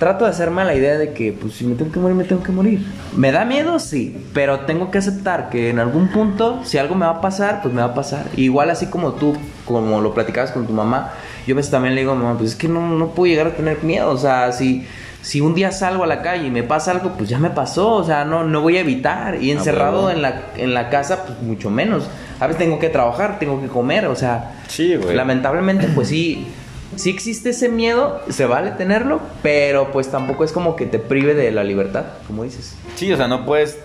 trato 0.02 0.26
de 0.26 0.32
hacerme 0.32 0.66
la 0.66 0.74
idea 0.74 0.98
de 0.98 1.14
que, 1.14 1.32
pues 1.32 1.54
si 1.54 1.64
me 1.64 1.76
tengo 1.76 1.92
que 1.92 2.00
morir, 2.00 2.16
me 2.16 2.24
tengo 2.24 2.42
que 2.42 2.52
morir. 2.52 2.84
Me 3.16 3.32
da 3.32 3.46
miedo, 3.46 3.78
sí. 3.78 4.18
Pero 4.34 4.62
tengo 4.62 4.90
que 4.90 4.98
aceptar 4.98 5.50
que 5.52 5.70
en 5.70 5.78
algún 5.78 6.08
punto, 6.08 6.60
si 6.64 6.80
algo 6.80 6.96
me 6.96 7.06
va 7.06 7.12
a 7.12 7.22
pasar, 7.22 7.62
pues 7.62 7.72
me 7.72 7.82
va 7.82 7.90
a 7.90 7.94
pasar. 7.94 8.26
Igual 8.36 8.72
así 8.72 8.88
como 8.88 9.12
tú, 9.14 9.38
como 9.64 10.02
lo 10.02 10.12
platicabas 10.16 10.50
con 10.52 10.66
tu 10.66 10.74
mamá, 10.74 11.12
yo 11.46 11.54
a 11.54 11.58
veces 11.58 11.70
también 11.72 11.94
le 11.94 12.02
digo 12.02 12.14
a 12.14 12.16
mi 12.16 12.24
mamá, 12.24 12.36
pues 12.36 12.50
es 12.50 12.56
que 12.56 12.68
no, 12.68 12.82
no 12.90 13.10
puedo 13.10 13.32
llegar 13.32 13.46
a 13.46 13.52
tener 13.52 13.84
miedo. 13.84 14.10
O 14.10 14.18
sea, 14.18 14.52
si... 14.52 14.88
Si 15.24 15.40
un 15.40 15.54
día 15.54 15.72
salgo 15.72 16.04
a 16.04 16.08
la 16.08 16.24
calle 16.24 16.48
y 16.48 16.50
me 16.50 16.64
pasa 16.64 16.90
algo, 16.90 17.12
pues 17.16 17.30
ya 17.30 17.38
me 17.38 17.52
pasó, 17.52 17.94
o 17.94 18.04
sea, 18.04 18.26
no, 18.26 18.44
no 18.44 18.62
voy 18.62 18.78
a 18.78 18.80
evitar. 18.80 19.36
Y 19.40 19.52
encerrado 19.52 19.98
huevo. 20.08 20.10
en 20.10 20.24
la, 20.24 20.42
en 20.58 20.74
la 20.74 20.90
casa, 20.90 21.28
pues 21.28 21.40
mucho 21.44 21.70
menos. 21.70 22.10
A 22.40 22.48
veces 22.48 22.58
tengo 22.58 22.80
que 22.80 22.90
trabajar, 22.90 23.38
tengo 23.38 23.62
que 23.62 23.68
comer, 23.68 24.08
o 24.08 24.16
sea, 24.16 24.54
Sí, 24.68 24.96
güey. 24.96 25.16
lamentablemente, 25.16 25.88
pues 25.94 26.08
sí, 26.08 26.48
sí 26.96 27.10
existe 27.10 27.50
ese 27.52 27.70
miedo, 27.70 28.22
se 28.30 28.46
vale 28.46 28.72
tenerlo, 28.72 29.22
pero 29.42 29.92
pues 29.92 30.10
tampoco 30.10 30.44
es 30.44 30.52
como 30.52 30.76
que 30.76 30.86
te 30.86 31.00
prive 31.00 31.34
de 31.34 31.52
la 31.52 31.64
libertad, 31.64 32.06
como 32.28 32.44
dices. 32.44 32.76
Sí, 32.96 33.12
o 33.12 33.18
sea, 33.18 33.28
no 33.28 33.46
puedes 33.46 33.80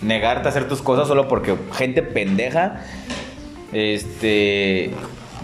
negarte 0.00 0.48
a 0.48 0.50
hacer 0.50 0.68
tus 0.68 0.82
cosas 0.82 1.08
solo 1.08 1.28
porque 1.28 1.56
gente 1.72 2.02
pendeja, 2.02 2.84
este, 3.72 4.92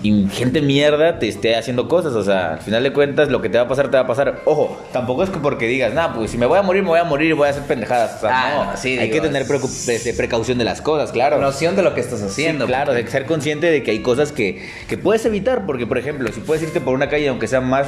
y 0.03 0.27
gente 0.31 0.61
mierda 0.63 1.19
te 1.19 1.29
esté 1.29 1.57
haciendo 1.57 1.89
cosas. 1.89 2.13
O 2.15 2.23
sea, 2.23 2.53
al 2.55 2.61
final 2.61 2.83
de 2.83 2.93
cuentas, 2.93 3.29
lo 3.29 3.41
que 3.43 3.49
te 3.49 3.59
va 3.59 3.65
a 3.65 3.69
pasar, 3.69 3.91
te 3.91 3.97
va 3.97 4.05
a 4.05 4.07
pasar. 4.07 4.43
Ojo, 4.45 4.79
tampoco 4.93 5.23
es 5.25 5.31
que 5.31 5.39
porque 5.39 5.67
digas, 5.67 5.93
nah, 5.95 6.15
pues 6.15 6.31
si 6.31 6.39
me 6.39 6.47
voy 6.47 6.59
a 6.59 6.63
morir, 6.63 6.83
me 6.83 6.91
voy 6.91 7.01
a 7.01 7.05
morir 7.05 7.31
y 7.31 7.33
voy 7.33 7.47
a 7.49 7.51
hacer 7.51 7.65
pendejadas. 7.65 8.17
O 8.17 8.21
sea, 8.21 8.31
Ah, 8.33 8.71
no, 8.73 8.77
sí, 8.77 8.99
hay 8.99 9.09
digo, 9.11 9.23
que 9.23 9.29
tener 9.29 9.43
es- 9.43 9.89
este, 9.89 10.15
precaución 10.15 10.59
de 10.59 10.65
las 10.65 10.81
cosas, 10.81 11.11
claro. 11.13 11.39
Noción 11.41 11.75
de 11.77 11.83
lo 11.83 11.95
que 11.95 12.01
estás 12.01 12.21
Sí, 12.21 12.27
haciendo. 12.27 12.67
claro, 12.67 12.93
de 12.95 13.07
ser 13.07 13.27
consciente 13.27 13.71
de 13.71 13.83
que 13.83 13.91
hay 13.91 14.01
cosas 14.03 14.33
que, 14.33 14.65
que 14.89 14.99
puedes 14.99 15.25
evitar, 15.25 15.67
porque 15.67 15.87
por 15.87 15.99
ejemplo, 15.99 16.31
si 16.33 16.41
puedes 16.41 16.63
irte 16.63 16.81
por 16.81 16.95
una 16.95 17.09
calle 17.09 17.29
aunque 17.29 17.47
sea 17.49 17.61
más 17.61 17.87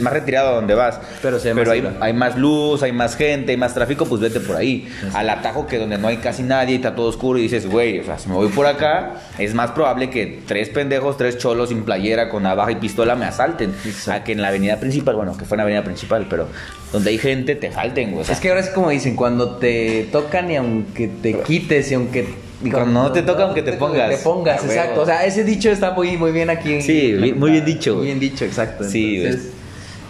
más 0.00 0.12
retirado 0.12 0.50
a 0.50 0.52
donde 0.56 0.74
vas. 0.74 1.00
Pero 1.22 1.38
ve 1.40 1.54
más 1.54 1.68
hay, 1.68 1.88
hay 2.00 2.12
más 2.12 2.36
luz, 2.36 2.82
hay 2.82 2.92
más 2.92 3.16
gente, 3.16 3.52
hay 3.52 3.56
más 3.58 3.74
tráfico, 3.74 4.06
pues 4.06 4.20
vete 4.20 4.40
por 4.40 4.56
ahí. 4.56 4.88
Al 5.14 5.28
atajo 5.30 5.66
que 5.66 5.78
donde 5.78 5.98
no 5.98 6.08
hay 6.08 6.18
casi 6.18 6.42
nadie 6.42 6.72
y 6.72 6.76
está 6.76 6.94
todo 6.94 7.06
oscuro 7.08 7.38
y 7.38 7.42
dices, 7.42 7.66
güey, 7.66 8.00
o 8.00 8.04
sea, 8.04 8.18
si 8.18 8.28
me 8.28 8.34
voy 8.34 8.48
por 8.48 8.66
acá, 8.66 9.14
es 9.38 9.54
más 9.54 9.70
probable 9.72 10.10
que 10.10 10.40
tres 10.46 10.68
pendejos, 10.68 11.16
tres 11.16 11.38
cholos 11.38 11.68
sin 11.70 11.82
playera, 11.84 12.28
con 12.28 12.42
navaja 12.42 12.72
y 12.72 12.76
pistola 12.76 13.14
me 13.14 13.24
asalten. 13.26 13.74
Exacto. 13.84 14.12
A 14.12 14.24
que 14.24 14.32
en 14.32 14.42
la 14.42 14.48
avenida 14.48 14.78
principal, 14.78 15.16
bueno, 15.16 15.36
que 15.36 15.44
fue 15.44 15.56
en 15.56 15.58
la 15.58 15.62
avenida 15.64 15.84
principal, 15.84 16.26
pero 16.28 16.48
donde 16.92 17.10
hay 17.10 17.18
gente, 17.18 17.54
te 17.54 17.70
falten, 17.70 18.10
güey. 18.10 18.22
o 18.22 18.24
sea, 18.24 18.34
Es 18.34 18.40
que 18.40 18.48
ahora 18.48 18.60
es 18.60 18.70
como 18.70 18.90
dicen, 18.90 19.14
cuando 19.16 19.56
te 19.56 20.08
tocan 20.10 20.50
y 20.50 20.56
aunque 20.56 21.08
te 21.08 21.40
quites 21.40 21.90
y 21.90 21.94
aunque... 21.94 22.50
Y 22.62 22.70
cuando 22.70 23.04
no 23.04 23.10
te 23.12 23.22
toca, 23.22 23.44
aunque 23.44 23.62
te 23.62 23.72
pongas. 23.72 24.10
Te 24.10 24.16
pongas, 24.18 24.58
A 24.58 24.62
huevo. 24.62 24.72
exacto. 24.74 25.00
O 25.00 25.06
sea, 25.06 25.24
ese 25.24 25.44
dicho 25.44 25.70
está 25.70 25.92
muy, 25.92 26.18
muy 26.18 26.30
bien 26.30 26.50
aquí. 26.50 26.82
Sí, 26.82 27.14
muy 27.34 27.52
bien 27.52 27.64
dicho, 27.64 27.96
Muy 27.96 28.06
bien 28.06 28.20
dicho, 28.20 28.44
exacto. 28.44 28.84
Sí. 28.84 29.16
Entonces, 29.24 29.52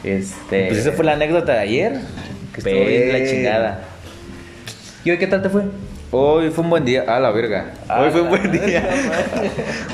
este... 0.04 0.68
Pues 0.68 0.78
esa 0.78 0.92
fue 0.92 1.04
la 1.04 1.12
anécdota 1.12 1.52
de 1.52 1.58
ayer. 1.58 1.92
Que 2.54 2.60
estuvo 2.60 2.84
bien 2.86 3.12
la 3.12 3.30
chingada. 3.30 3.80
¿Y 5.04 5.10
hoy 5.10 5.18
qué 5.18 5.26
tal 5.26 5.42
te 5.42 5.48
fue? 5.48 5.62
Hoy 6.12 6.50
fue 6.50 6.64
un 6.64 6.70
buen 6.70 6.84
día. 6.84 7.04
Ah, 7.06 7.20
la 7.20 7.30
verga. 7.30 7.72
Ah, 7.88 8.00
Hoy 8.02 8.10
fue 8.10 8.22
un 8.22 8.30
buen 8.30 8.50
día. 8.50 8.82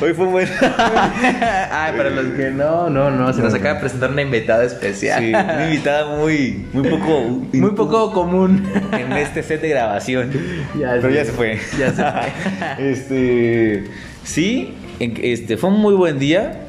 Hoy 0.00 0.14
fue 0.14 0.24
un 0.24 0.32
buen 0.32 0.48
Ay, 0.48 1.92
para 1.94 2.08
los 2.08 2.32
que 2.34 2.50
no, 2.50 2.88
no, 2.88 3.10
no, 3.10 3.32
se 3.34 3.42
nos 3.42 3.52
acaba 3.52 3.74
de 3.74 3.80
presentar 3.80 4.10
una 4.10 4.22
invitada 4.22 4.64
especial. 4.64 5.20
Sí, 5.20 5.28
una 5.28 5.66
invitada 5.66 6.16
muy, 6.16 6.66
muy 6.72 6.88
poco. 6.88 7.20
Muy 7.52 7.70
poco 7.72 8.12
común. 8.12 8.66
En 8.92 9.12
este 9.12 9.42
set 9.42 9.60
de 9.60 9.68
grabación. 9.68 10.30
Ya 10.78 10.92
Pero 11.00 11.10
ya 11.10 11.24
se 11.24 11.32
fue. 11.32 11.58
Ya 11.78 11.92
se 11.92 12.02
fue. 12.02 12.90
este. 12.92 13.84
Sí, 14.24 14.74
este 14.98 15.56
fue 15.58 15.68
un 15.70 15.80
muy 15.80 15.94
buen 15.94 16.18
día. 16.18 16.62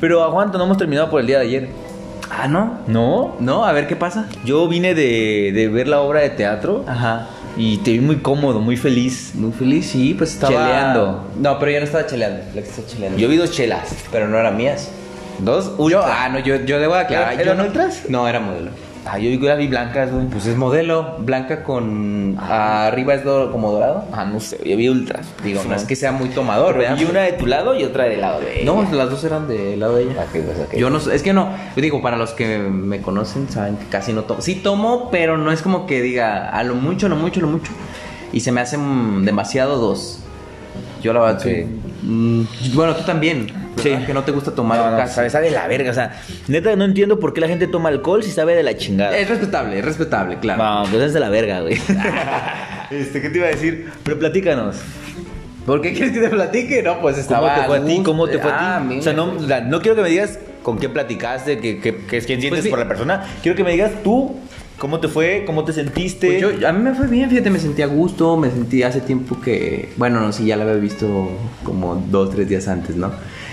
Pero 0.00 0.22
aguanta, 0.22 0.58
no 0.58 0.64
hemos 0.64 0.78
terminado 0.78 1.10
por 1.10 1.20
el 1.20 1.28
día 1.28 1.38
de 1.38 1.46
ayer. 1.46 1.68
Ah, 2.34 2.48
¿no? 2.48 2.78
No. 2.86 3.36
No, 3.40 3.64
a 3.66 3.72
ver 3.72 3.86
qué 3.86 3.94
pasa. 3.94 4.26
Yo 4.44 4.66
vine 4.66 4.94
de, 4.94 5.52
de 5.54 5.68
ver 5.68 5.86
la 5.86 6.00
obra 6.00 6.20
de 6.20 6.30
teatro 6.30 6.82
Ajá. 6.88 7.28
y 7.58 7.76
te 7.78 7.92
vi 7.92 8.00
muy 8.00 8.16
cómodo, 8.16 8.60
muy 8.60 8.78
feliz. 8.78 9.32
Muy 9.34 9.52
feliz, 9.52 9.90
sí, 9.90 10.14
pues 10.16 10.32
estaba... 10.32 10.52
Cheleando. 10.52 11.24
No, 11.38 11.58
pero 11.58 11.72
yo 11.72 11.78
no 11.80 11.84
estaba 11.84 12.06
cheleando, 12.06 12.42
la 12.54 12.62
que 12.62 12.68
cheleando. 12.86 13.18
Yo 13.18 13.28
vi 13.28 13.36
dos 13.36 13.52
chelas. 13.52 13.94
Pero 14.10 14.28
no 14.28 14.38
eran 14.38 14.56
mías. 14.56 14.90
Dos 15.40 15.76
Yo, 15.76 15.84
ultra. 15.84 16.24
ah, 16.24 16.28
no, 16.30 16.38
yo, 16.38 16.56
yo 16.64 16.78
debo 16.78 16.94
aclarar. 16.94 17.34
¿Eran 17.34 17.44
yo 17.46 17.54
no, 17.54 17.64
ultras? 17.64 18.02
No, 18.08 18.26
era 18.26 18.40
modelo. 18.40 18.70
Ah, 19.04 19.18
yo 19.18 19.30
vi 19.30 19.66
blancas, 19.66 20.12
güey. 20.12 20.26
Pues 20.26 20.46
es 20.46 20.56
modelo, 20.56 21.16
blanca 21.18 21.64
con... 21.64 22.36
arriba 22.38 23.14
es 23.14 23.24
do- 23.24 23.50
como 23.50 23.72
dorado. 23.72 24.04
Ah, 24.12 24.24
no 24.24 24.38
sé, 24.38 24.58
yo 24.64 24.76
vi 24.76 24.88
ultras. 24.88 25.26
Digo, 25.42 25.62
no 25.68 25.74
es 25.74 25.82
que 25.84 25.96
sea 25.96 26.12
muy 26.12 26.28
tomador, 26.28 26.78
¿verdad? 26.78 26.96
vi 26.96 27.04
una 27.04 27.22
de 27.22 27.32
tu 27.32 27.46
lado 27.46 27.76
y 27.78 27.82
otra 27.82 28.04
del 28.04 28.20
lado 28.20 28.40
de 28.40 28.62
ella. 28.62 28.72
No, 28.72 28.86
las 28.92 29.10
dos 29.10 29.24
eran 29.24 29.48
del 29.48 29.80
lado 29.80 29.96
de 29.96 30.04
ella. 30.04 30.12
Ah, 30.20 30.24
ok, 30.28 30.30
pues, 30.44 30.58
ok. 30.68 30.74
Yo 30.76 30.88
no 30.88 31.00
sé, 31.00 31.14
es 31.16 31.22
que 31.24 31.32
no, 31.32 31.48
yo 31.74 31.82
digo, 31.82 32.00
para 32.00 32.16
los 32.16 32.30
que 32.32 32.58
me 32.58 33.00
conocen 33.02 33.48
saben 33.50 33.76
que 33.76 33.86
casi 33.86 34.12
no 34.12 34.22
tomo. 34.22 34.40
Sí 34.40 34.54
tomo, 34.56 35.08
pero 35.10 35.36
no 35.36 35.50
es 35.50 35.62
como 35.62 35.86
que 35.86 36.00
diga 36.00 36.48
a 36.50 36.62
lo 36.62 36.76
mucho, 36.76 37.06
a 37.06 37.08
lo 37.08 37.16
mucho, 37.16 37.40
a 37.40 37.42
lo 37.42 37.48
mucho. 37.48 37.72
Y 38.32 38.40
se 38.40 38.52
me 38.52 38.60
hacen 38.60 39.24
demasiado 39.24 39.78
dos. 39.78 40.20
Yo 41.02 41.12
la 41.12 41.20
verdad, 41.20 41.44
mm, 42.02 42.42
bueno, 42.74 42.94
tú 42.94 43.02
también. 43.04 43.52
¿Verdad? 43.76 44.00
Sí. 44.00 44.06
Que 44.06 44.14
no 44.14 44.22
te 44.24 44.32
gusta 44.32 44.50
tomar 44.52 44.78
No, 44.78 44.90
no, 44.92 44.96
casi. 44.96 45.14
sabe, 45.14 45.30
sabe 45.30 45.46
de 45.46 45.52
la 45.52 45.66
verga, 45.68 45.90
o 45.90 45.94
sea, 45.94 46.20
neta 46.48 46.74
no 46.76 46.84
entiendo 46.84 47.18
por 47.20 47.32
qué 47.34 47.40
la 47.40 47.48
gente 47.48 47.66
toma 47.66 47.88
alcohol 47.88 48.22
si 48.22 48.30
sabe 48.30 48.54
de 48.54 48.62
la 48.62 48.76
chingada. 48.76 49.16
Es 49.16 49.28
respetable, 49.28 49.78
es 49.78 49.84
respetable, 49.84 50.38
claro. 50.38 50.62
No, 50.84 50.90
pues 50.90 51.02
es 51.02 51.12
de 51.14 51.20
la 51.20 51.28
verga, 51.28 51.60
güey. 51.60 51.74
este, 52.90 53.20
¿qué 53.22 53.30
te 53.30 53.38
iba 53.38 53.46
a 53.46 53.50
decir? 53.50 53.90
Pero 54.04 54.18
platícanos. 54.18 54.76
¿Por 55.66 55.80
qué 55.80 55.92
quieres 55.92 56.12
que 56.12 56.20
te 56.20 56.28
platique? 56.28 56.82
No, 56.82 57.00
pues 57.00 57.14
¿Cómo 57.14 57.22
estaba. 57.46 57.54
te 57.54 57.62
fue 57.66 57.78
a 57.78 57.84
ti? 57.84 58.02
¿Cómo 58.04 58.26
te 58.28 58.38
fue 58.38 58.50
Ah, 58.52 58.76
a 58.76 58.80
ti? 58.80 58.86
mira. 58.88 59.00
O 59.00 59.02
sea, 59.04 59.12
no, 59.12 59.34
la- 59.46 59.60
no 59.60 59.80
quiero 59.80 59.94
que 59.96 60.02
me 60.02 60.08
digas 60.08 60.38
con 60.62 60.78
quién 60.78 60.92
platicaste, 60.92 61.58
que 61.58 61.78
es 62.16 62.26
quién 62.26 62.40
sientes 62.40 62.62
Pues 62.62 62.68
por 62.70 62.78
la 62.80 62.88
persona. 62.88 63.24
Quiero 63.42 63.56
que 63.56 63.62
me 63.64 63.70
digas 63.72 63.92
tú 64.02 64.36
cómo 64.78 64.98
te 64.98 65.06
fue, 65.06 65.44
cómo 65.46 65.64
te 65.64 65.72
sentiste. 65.72 66.26
Pues 66.40 66.60
yo, 66.60 66.68
a 66.68 66.72
mí 66.72 66.82
me 66.82 66.94
fue 66.94 67.06
bien, 67.06 67.30
fíjate, 67.30 67.50
me 67.50 67.60
sentí 67.60 67.82
a 67.82 67.86
gusto, 67.86 68.36
me 68.36 68.50
sentí 68.50 68.82
hace 68.82 69.00
tiempo 69.00 69.40
que, 69.40 69.92
bueno, 69.96 70.18
no, 70.20 70.32
sí, 70.32 70.46
ya 70.46 70.56
la 70.56 70.64
había 70.64 70.74
visto 70.76 71.30
como 71.62 71.94
dos, 72.10 72.30
tres 72.30 72.48
días 72.48 72.66
antes, 72.66 72.96
¿no? 72.96 73.12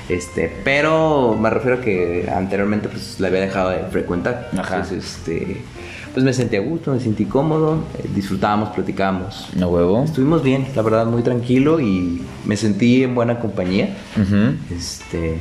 Este, 0.10 0.52
pero 0.64 1.38
me 1.40 1.50
refiero 1.50 1.78
a 1.78 1.82
que 1.82 2.30
anteriormente 2.34 2.90
pues 2.90 3.20
la 3.20 3.28
había 3.28 3.42
dejado 3.42 3.70
de 3.70 3.84
frecuentar. 3.92 4.50
Ajá. 4.58 4.78
Entonces, 4.78 5.18
este, 5.18 5.62
pues 6.14 6.26
me 6.26 6.34
sentí 6.34 6.56
a 6.56 6.62
gusto, 6.62 6.92
me 6.92 7.00
sentí 7.00 7.26
cómodo, 7.26 7.84
eh, 8.00 8.10
disfrutábamos, 8.16 8.70
platicábamos. 8.70 9.50
No 9.56 9.70
huevo. 9.70 10.04
Estuvimos 10.04 10.42
bien, 10.44 10.68
la 10.76 10.82
verdad, 10.82 11.06
muy 11.06 11.22
tranquilo 11.22 11.80
y 11.80 12.22
me 12.46 12.58
sentí 12.58 13.04
en 13.04 13.14
buena 13.14 13.40
compañía. 13.40 13.96
Este, 14.76 15.40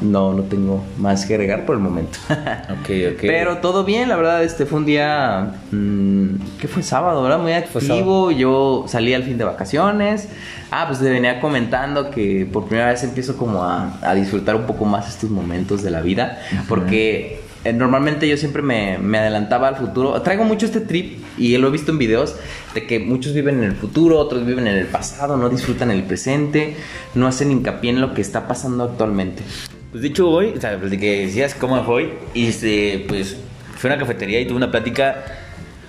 no, 0.00 0.32
no 0.32 0.42
tengo 0.44 0.84
más 0.98 1.26
que 1.26 1.34
agregar 1.34 1.66
por 1.66 1.76
el 1.76 1.82
momento. 1.82 2.18
Ok, 2.70 2.88
ok. 3.14 3.20
Pero 3.22 3.58
todo 3.58 3.84
bien, 3.84 4.08
la 4.08 4.16
verdad, 4.16 4.42
este 4.42 4.64
fue 4.64 4.78
un 4.78 4.86
día, 4.86 5.54
mm, 5.70 6.26
¿qué 6.60 6.68
fue 6.68 6.82
sábado, 6.82 7.22
verdad? 7.22 7.38
Muy 7.38 7.52
activo, 7.52 8.30
yo 8.30 8.84
salí 8.86 9.12
al 9.12 9.24
fin 9.24 9.36
de 9.38 9.44
vacaciones. 9.44 10.28
Ah, 10.70 10.84
pues 10.86 11.00
te 11.00 11.10
venía 11.10 11.40
comentando 11.40 12.10
que 12.10 12.48
por 12.50 12.66
primera 12.66 12.90
vez 12.90 13.02
empiezo 13.02 13.36
como 13.36 13.64
a, 13.64 13.98
a 14.02 14.14
disfrutar 14.14 14.56
un 14.56 14.64
poco 14.64 14.84
más 14.84 15.08
estos 15.08 15.30
momentos 15.30 15.82
de 15.82 15.90
la 15.90 16.00
vida, 16.00 16.40
porque 16.68 17.40
eh, 17.64 17.74
normalmente 17.74 18.26
yo 18.26 18.36
siempre 18.38 18.62
me, 18.62 18.98
me 18.98 19.18
adelantaba 19.18 19.68
al 19.68 19.76
futuro. 19.76 20.20
Traigo 20.22 20.44
mucho 20.44 20.66
este 20.66 20.80
trip 20.80 21.22
y 21.36 21.56
lo 21.58 21.68
he 21.68 21.70
visto 21.70 21.92
en 21.92 21.98
videos 21.98 22.36
de 22.74 22.86
que 22.86 23.00
muchos 23.00 23.34
viven 23.34 23.58
en 23.58 23.64
el 23.64 23.76
futuro, 23.76 24.18
otros 24.18 24.46
viven 24.46 24.66
en 24.66 24.76
el 24.76 24.86
pasado, 24.86 25.36
no 25.36 25.48
disfrutan 25.50 25.90
el 25.90 26.04
presente, 26.04 26.76
no 27.14 27.26
hacen 27.26 27.50
hincapié 27.50 27.90
en 27.90 28.00
lo 28.00 28.14
que 28.14 28.22
está 28.22 28.48
pasando 28.48 28.84
actualmente. 28.84 29.42
Pues 29.90 30.02
de 30.02 30.08
hecho 30.08 30.28
hoy, 30.30 30.54
o 30.56 30.60
sea, 30.60 30.76
de 30.76 30.98
que 30.98 31.26
decías 31.26 31.54
cómo 31.54 31.82
fue, 31.84 32.18
y 32.34 32.46
este, 32.46 33.04
pues 33.08 33.36
fui 33.76 33.90
a 33.90 33.94
una 33.94 34.00
cafetería 34.02 34.40
y 34.40 34.46
tuve 34.46 34.56
una 34.56 34.70
plática. 34.70 35.16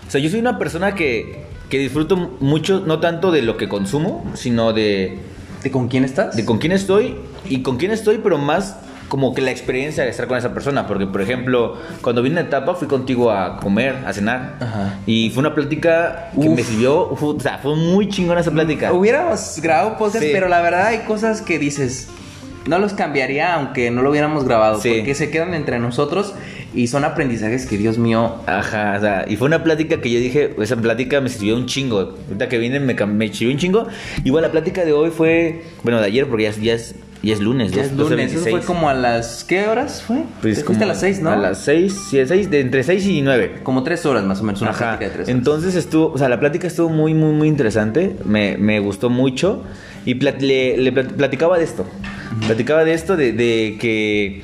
O 0.08 0.12
sea, 0.12 0.20
yo 0.20 0.29
soy 0.29 0.39
una 0.39 0.58
persona 0.58 0.96
que, 0.96 1.43
que 1.70 1.77
disfruto 1.77 2.17
mucho, 2.39 2.84
no 2.86 3.00
tanto 3.00 3.31
de 3.31 3.41
lo 3.43 3.58
que 3.58 3.70
consumo, 3.70 4.29
sino 4.34 4.74
de, 4.74 5.20
¿De 5.63 5.72
con 5.72 5.88
quién 5.88 6.03
estás? 6.03 6.36
de 6.36 6.46
con 6.46 6.58
quién 6.58 6.72
estoy 6.72 7.15
y 7.48 7.62
con 7.62 7.77
quién 7.77 7.91
estoy, 7.91 8.17
pero 8.17 8.38
más 8.38 8.77
como 9.08 9.34
que 9.36 9.41
la 9.41 9.51
experiencia 9.51 10.03
de 10.05 10.10
estar 10.10 10.25
con 10.27 10.38
esa 10.38 10.53
persona. 10.53 10.88
Porque, 10.88 11.05
por 11.05 11.22
ejemplo, 11.22 11.77
cuando 12.01 12.22
vine 12.24 12.39
a 12.39 12.43
etapa 12.43 12.74
fui 12.75 12.88
contigo 12.88 13.29
a 13.29 13.58
comer, 13.58 13.98
a 14.05 14.13
cenar. 14.13 14.55
Ajá. 14.62 15.00
Y 15.05 15.29
fue 15.31 15.41
una 15.41 15.53
plática 15.53 16.31
que 16.34 16.48
Uf. 16.48 16.55
me 16.55 16.63
sirvió, 16.63 17.10
o 17.12 17.38
sea, 17.39 17.60
fue 17.60 17.75
muy 17.75 18.08
chingona 18.10 18.39
esa 18.39 18.51
plática. 18.51 18.91
Hubiéramos 18.93 19.60
grabado 19.62 19.98
podcast, 19.98 20.24
Sí. 20.24 20.29
pero 20.34 20.48
la 20.48 20.62
verdad 20.62 20.88
hay 20.88 21.00
cosas 21.00 21.41
que 21.41 21.60
dices, 21.60 22.08
no 22.68 22.80
los 22.80 22.94
cambiaría 22.94 23.56
aunque 23.56 23.91
no 23.91 24.01
lo 24.01 24.12
hubiéramos 24.12 24.46
grabado, 24.46 24.80
Sí. 24.80 24.94
porque 24.98 25.15
se 25.15 25.30
quedan 25.32 25.53
entre 25.53 25.80
nosotros 25.80 26.34
y 26.74 26.88
son 26.88 27.03
aprendizajes 27.03 27.65
que 27.65 27.77
Dios 27.77 27.98
mío. 27.98 28.36
Ajá, 28.48 28.96
o 28.98 29.01
sea, 29.01 29.25
y 29.27 29.36
fue 29.36 29.48
una 29.48 29.63
plática 29.63 30.00
que 30.00 30.10
yo 30.12 30.20
dije, 30.20 30.56
esa 30.62 30.75
plática 30.77 31.20
me 31.22 31.30
sirvió 31.30 31.56
un 31.56 31.65
chingo. 31.65 32.15
Ahorita 32.27 32.48
que 32.50 32.58
vine 32.60 32.80
me, 32.80 32.94
me 32.94 33.34
sirvió 33.34 33.53
un 33.53 33.60
chingo. 33.60 33.88
Igual 34.24 34.44
la 34.44 34.51
plática 34.51 34.86
de 34.86 34.94
hoy 34.94 35.10
fue, 35.10 35.63
bueno, 35.84 36.00
de 36.00 36.06
ayer, 36.08 36.27
porque 36.27 36.44
ya, 36.44 36.51
ya, 36.51 36.74
es, 36.74 36.96
ya 37.24 37.34
es 37.34 37.40
lunes. 37.40 37.72
Ya 37.72 37.84
es 37.84 37.96
12, 37.96 38.10
lunes, 38.12 38.32
eso 38.34 38.44
26. 38.46 38.66
fue 38.66 38.75
como 38.75 38.90
a 38.90 38.94
las 38.94 39.44
¿qué 39.44 39.68
horas 39.68 40.01
fue? 40.01 40.18
Pues 40.42 40.58
Te 40.58 40.63
fuiste 40.63 40.63
como 40.66 40.84
a 40.84 40.86
las 40.88 41.00
seis, 41.00 41.22
¿no? 41.22 41.30
A 41.32 41.36
las 41.36 41.60
6, 41.60 41.94
sí, 42.10 42.25
seis, 42.25 42.50
de 42.50 42.60
entre 42.62 42.84
6 42.84 43.06
y 43.08 43.22
9. 43.22 43.60
Como 43.63 43.84
tres 43.84 44.06
horas 44.06 44.24
más 44.24 44.40
o 44.42 44.44
menos, 44.44 44.62
una 44.62 44.72
Ajá. 44.72 44.80
plática 44.98 45.06
de 45.06 45.12
tres 45.12 45.28
horas. 45.28 45.30
Entonces 45.38 45.75
estuvo, 45.75 46.12
o 46.12 46.18
sea, 46.18 46.30
la 46.30 46.40
plática 46.40 46.68
estuvo 46.68 46.90
muy, 46.90 47.13
muy, 47.13 47.32
muy 47.34 47.48
interesante. 47.48 48.16
Me, 48.25 48.58
me 48.58 48.80
gustó 48.80 49.10
mucho. 49.10 49.63
Y 50.06 50.16
plat- 50.16 50.40
le, 50.42 50.78
le 50.78 50.92
plat- 50.94 51.12
platicaba 51.13 51.58
de 51.60 51.63
esto. 51.63 51.86
Platicaba 52.48 52.84
de 52.84 52.94
esto, 52.94 53.16
de, 53.18 53.34
de 53.34 53.78
que. 53.80 54.42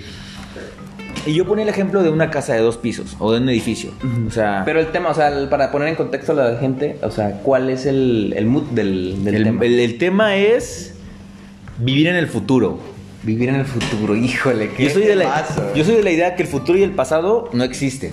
Y 1.25 1.33
yo 1.33 1.45
ponía 1.45 1.63
el 1.63 1.69
ejemplo 1.69 2.03
de 2.03 2.09
una 2.09 2.29
casa 2.29 2.53
de 2.53 2.61
dos 2.61 2.77
pisos 2.77 3.15
o 3.19 3.33
de 3.33 3.39
un 3.41 3.49
edificio. 3.49 3.91
O 4.27 4.31
sea, 4.31 4.61
Pero 4.65 4.79
el 4.79 4.87
tema, 4.87 5.09
o 5.09 5.13
sea, 5.13 5.27
el- 5.29 5.49
para 5.49 5.71
poner 5.71 5.89
en 5.89 5.95
contexto 5.95 6.31
a 6.33 6.35
la 6.35 6.57
gente, 6.57 6.97
o 7.01 7.11
sea, 7.11 7.41
¿cuál 7.43 7.69
es 7.69 7.85
el, 7.85 8.33
el 8.37 8.45
mood 8.45 8.63
del, 8.71 9.23
del 9.25 9.35
el, 9.35 9.43
tema? 9.43 9.65
el 9.65 9.97
tema 9.97 10.35
es 10.37 10.93
vivir 11.79 12.07
en 12.07 12.15
el 12.15 12.27
futuro. 12.27 12.79
Vivir 13.23 13.49
en 13.49 13.55
el 13.55 13.65
futuro, 13.65 14.15
híjole, 14.15 14.69
qué 14.71 14.85
Yo 14.85 14.89
soy, 14.91 15.03
de 15.03 15.15
la, 15.15 15.23
temazo. 15.43 15.75
yo 15.75 15.83
soy 15.83 15.95
de 15.95 16.03
la 16.03 16.11
idea 16.11 16.35
que 16.35 16.43
el 16.43 16.47
futuro 16.47 16.77
y 16.77 16.83
el 16.83 16.91
pasado 16.91 17.49
no 17.53 17.63
existen. 17.63 18.11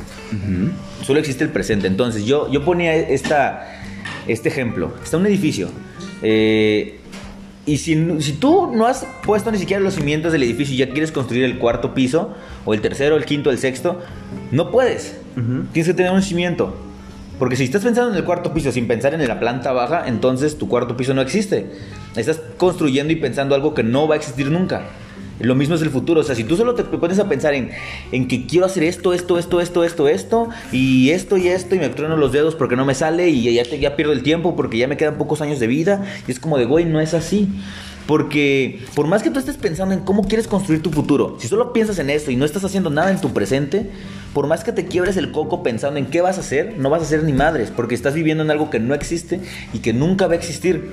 Solo 1.05 1.19
existe 1.21 1.45
el 1.45 1.51
presente. 1.51 1.87
Entonces, 1.87 2.25
yo, 2.25 2.51
yo 2.51 2.65
ponía 2.65 2.95
esta, 2.97 3.81
este 4.27 4.49
ejemplo. 4.49 4.93
Está 5.03 5.19
un 5.19 5.27
edificio. 5.27 5.69
eh, 6.23 7.01
y 7.67 7.79
si, 7.79 7.97
si 8.21 8.33
tú 8.35 8.71
no 8.75 8.87
has 8.87 9.07
puesto 9.25 9.51
ni 9.51 9.57
siquiera 9.57 9.83
los 9.83 9.95
cimientos 9.95 10.33
del 10.33 10.43
edificio 10.43 10.75
y 10.75 10.79
ya 10.79 10.91
quieres 10.91 11.11
construir 11.13 11.45
el 11.45 11.59
cuarto 11.59 11.95
piso, 11.95 12.35
o 12.67 12.75
el 12.75 12.83
tercero, 12.83 13.17
el 13.17 13.25
quinto, 13.25 13.51
el 13.51 13.57
sexto, 13.59 14.01
no 14.51 14.71
puedes. 14.71 15.17
Tienes 15.73 15.89
que 15.89 15.95
tener 15.95 16.13
un 16.13 16.23
cimiento. 16.23 16.77
Porque 17.39 17.57
si 17.57 17.65
estás 17.65 17.83
pensando 17.83 18.13
en 18.13 18.17
el 18.17 18.25
cuarto 18.25 18.53
piso 18.53 18.71
sin 18.71 18.87
pensar 18.87 19.15
en 19.15 19.27
la 19.27 19.41
planta 19.41 19.73
baja, 19.73 20.05
entonces 20.07 20.57
tu 20.57 20.69
cuarto 20.69 20.97
piso 20.97 21.15
no 21.15 21.21
existe. 21.21 21.67
Estás 22.17 22.41
construyendo 22.57 23.13
y 23.13 23.17
pensando 23.17 23.55
algo 23.55 23.75
que 23.75 23.83
no 23.83 24.07
va 24.07 24.15
a 24.15 24.19
existir 24.19 24.51
nunca. 24.51 24.85
Lo 25.41 25.57
mismo 25.57 25.75
es 25.75 25.83
el 25.83 25.91
futuro. 25.91 26.21
O 26.21 26.25
sea, 26.25 26.37
si 26.37 26.45
tú 26.45 26.57
solo 26.57 26.75
te 26.75 26.85
pones 26.85 27.19
a 27.19 27.29
pensar 27.29 27.55
en, 27.55 27.71
en 28.13 28.29
que 28.29 28.47
quiero 28.47 28.67
hacer 28.67 28.85
esto, 28.85 29.13
esto, 29.13 29.37
esto, 29.37 29.61
esto, 29.61 29.85
esto, 29.85 30.09
esto, 30.09 30.49
y 30.71 31.11
esto 31.11 31.37
y 31.37 31.49
esto, 31.49 31.75
y 31.75 31.79
me 31.81 31.89
trueno 31.89 32.17
los 32.17 32.31
dedos 32.31 32.55
porque 32.55 32.77
no 32.77 32.85
me 32.85 32.95
sale, 32.95 33.29
y 33.31 33.53
ya, 33.53 33.63
ya 33.65 33.97
pierdo 33.97 34.13
el 34.13 34.23
tiempo 34.23 34.55
porque 34.55 34.79
ya 34.79 34.87
me 34.87 34.97
quedan 34.97 35.19
pocos 35.19 35.41
años 35.41 35.59
de 35.59 35.67
vida, 35.67 36.05
y 36.29 36.31
es 36.31 36.39
como 36.39 36.57
de, 36.57 36.67
güey, 36.67 36.85
no 36.85 37.01
es 37.01 37.15
así. 37.15 37.49
Porque 38.07 38.85
por 38.95 39.07
más 39.07 39.23
que 39.23 39.31
tú 39.31 39.39
estés 39.39 39.57
pensando 39.57 39.95
en 39.95 40.01
cómo 40.01 40.25
quieres 40.25 40.47
construir 40.47 40.83
tu 40.83 40.91
futuro, 40.91 41.39
si 41.41 41.49
solo 41.49 41.73
piensas 41.73 41.99
en 41.99 42.11
esto 42.11 42.31
y 42.31 42.37
no 42.37 42.45
estás 42.45 42.65
haciendo 42.65 42.91
nada 42.91 43.11
en 43.11 43.21
tu 43.21 43.33
presente, 43.33 43.91
por 44.35 44.47
más 44.47 44.63
que 44.63 44.73
te 44.73 44.87
quiebres 44.87 45.17
el 45.17 45.33
coco 45.33 45.63
pensando 45.63 45.99
en 45.99 46.07
qué 46.07 46.21
vas 46.21 46.37
a 46.37 46.41
hacer, 46.41 46.75
no 46.77 46.91
vas 46.91 47.01
a 47.01 47.05
hacer 47.05 47.23
ni 47.23 47.33
madres, 47.33 47.73
porque 47.75 47.95
estás 47.95 48.13
viviendo 48.13 48.45
en 48.45 48.51
algo 48.51 48.69
que 48.69 48.79
no 48.79 48.95
existe 48.95 49.41
y 49.73 49.79
que 49.79 49.95
nunca 49.95 50.27
va 50.27 50.35
a 50.35 50.37
existir. 50.37 50.93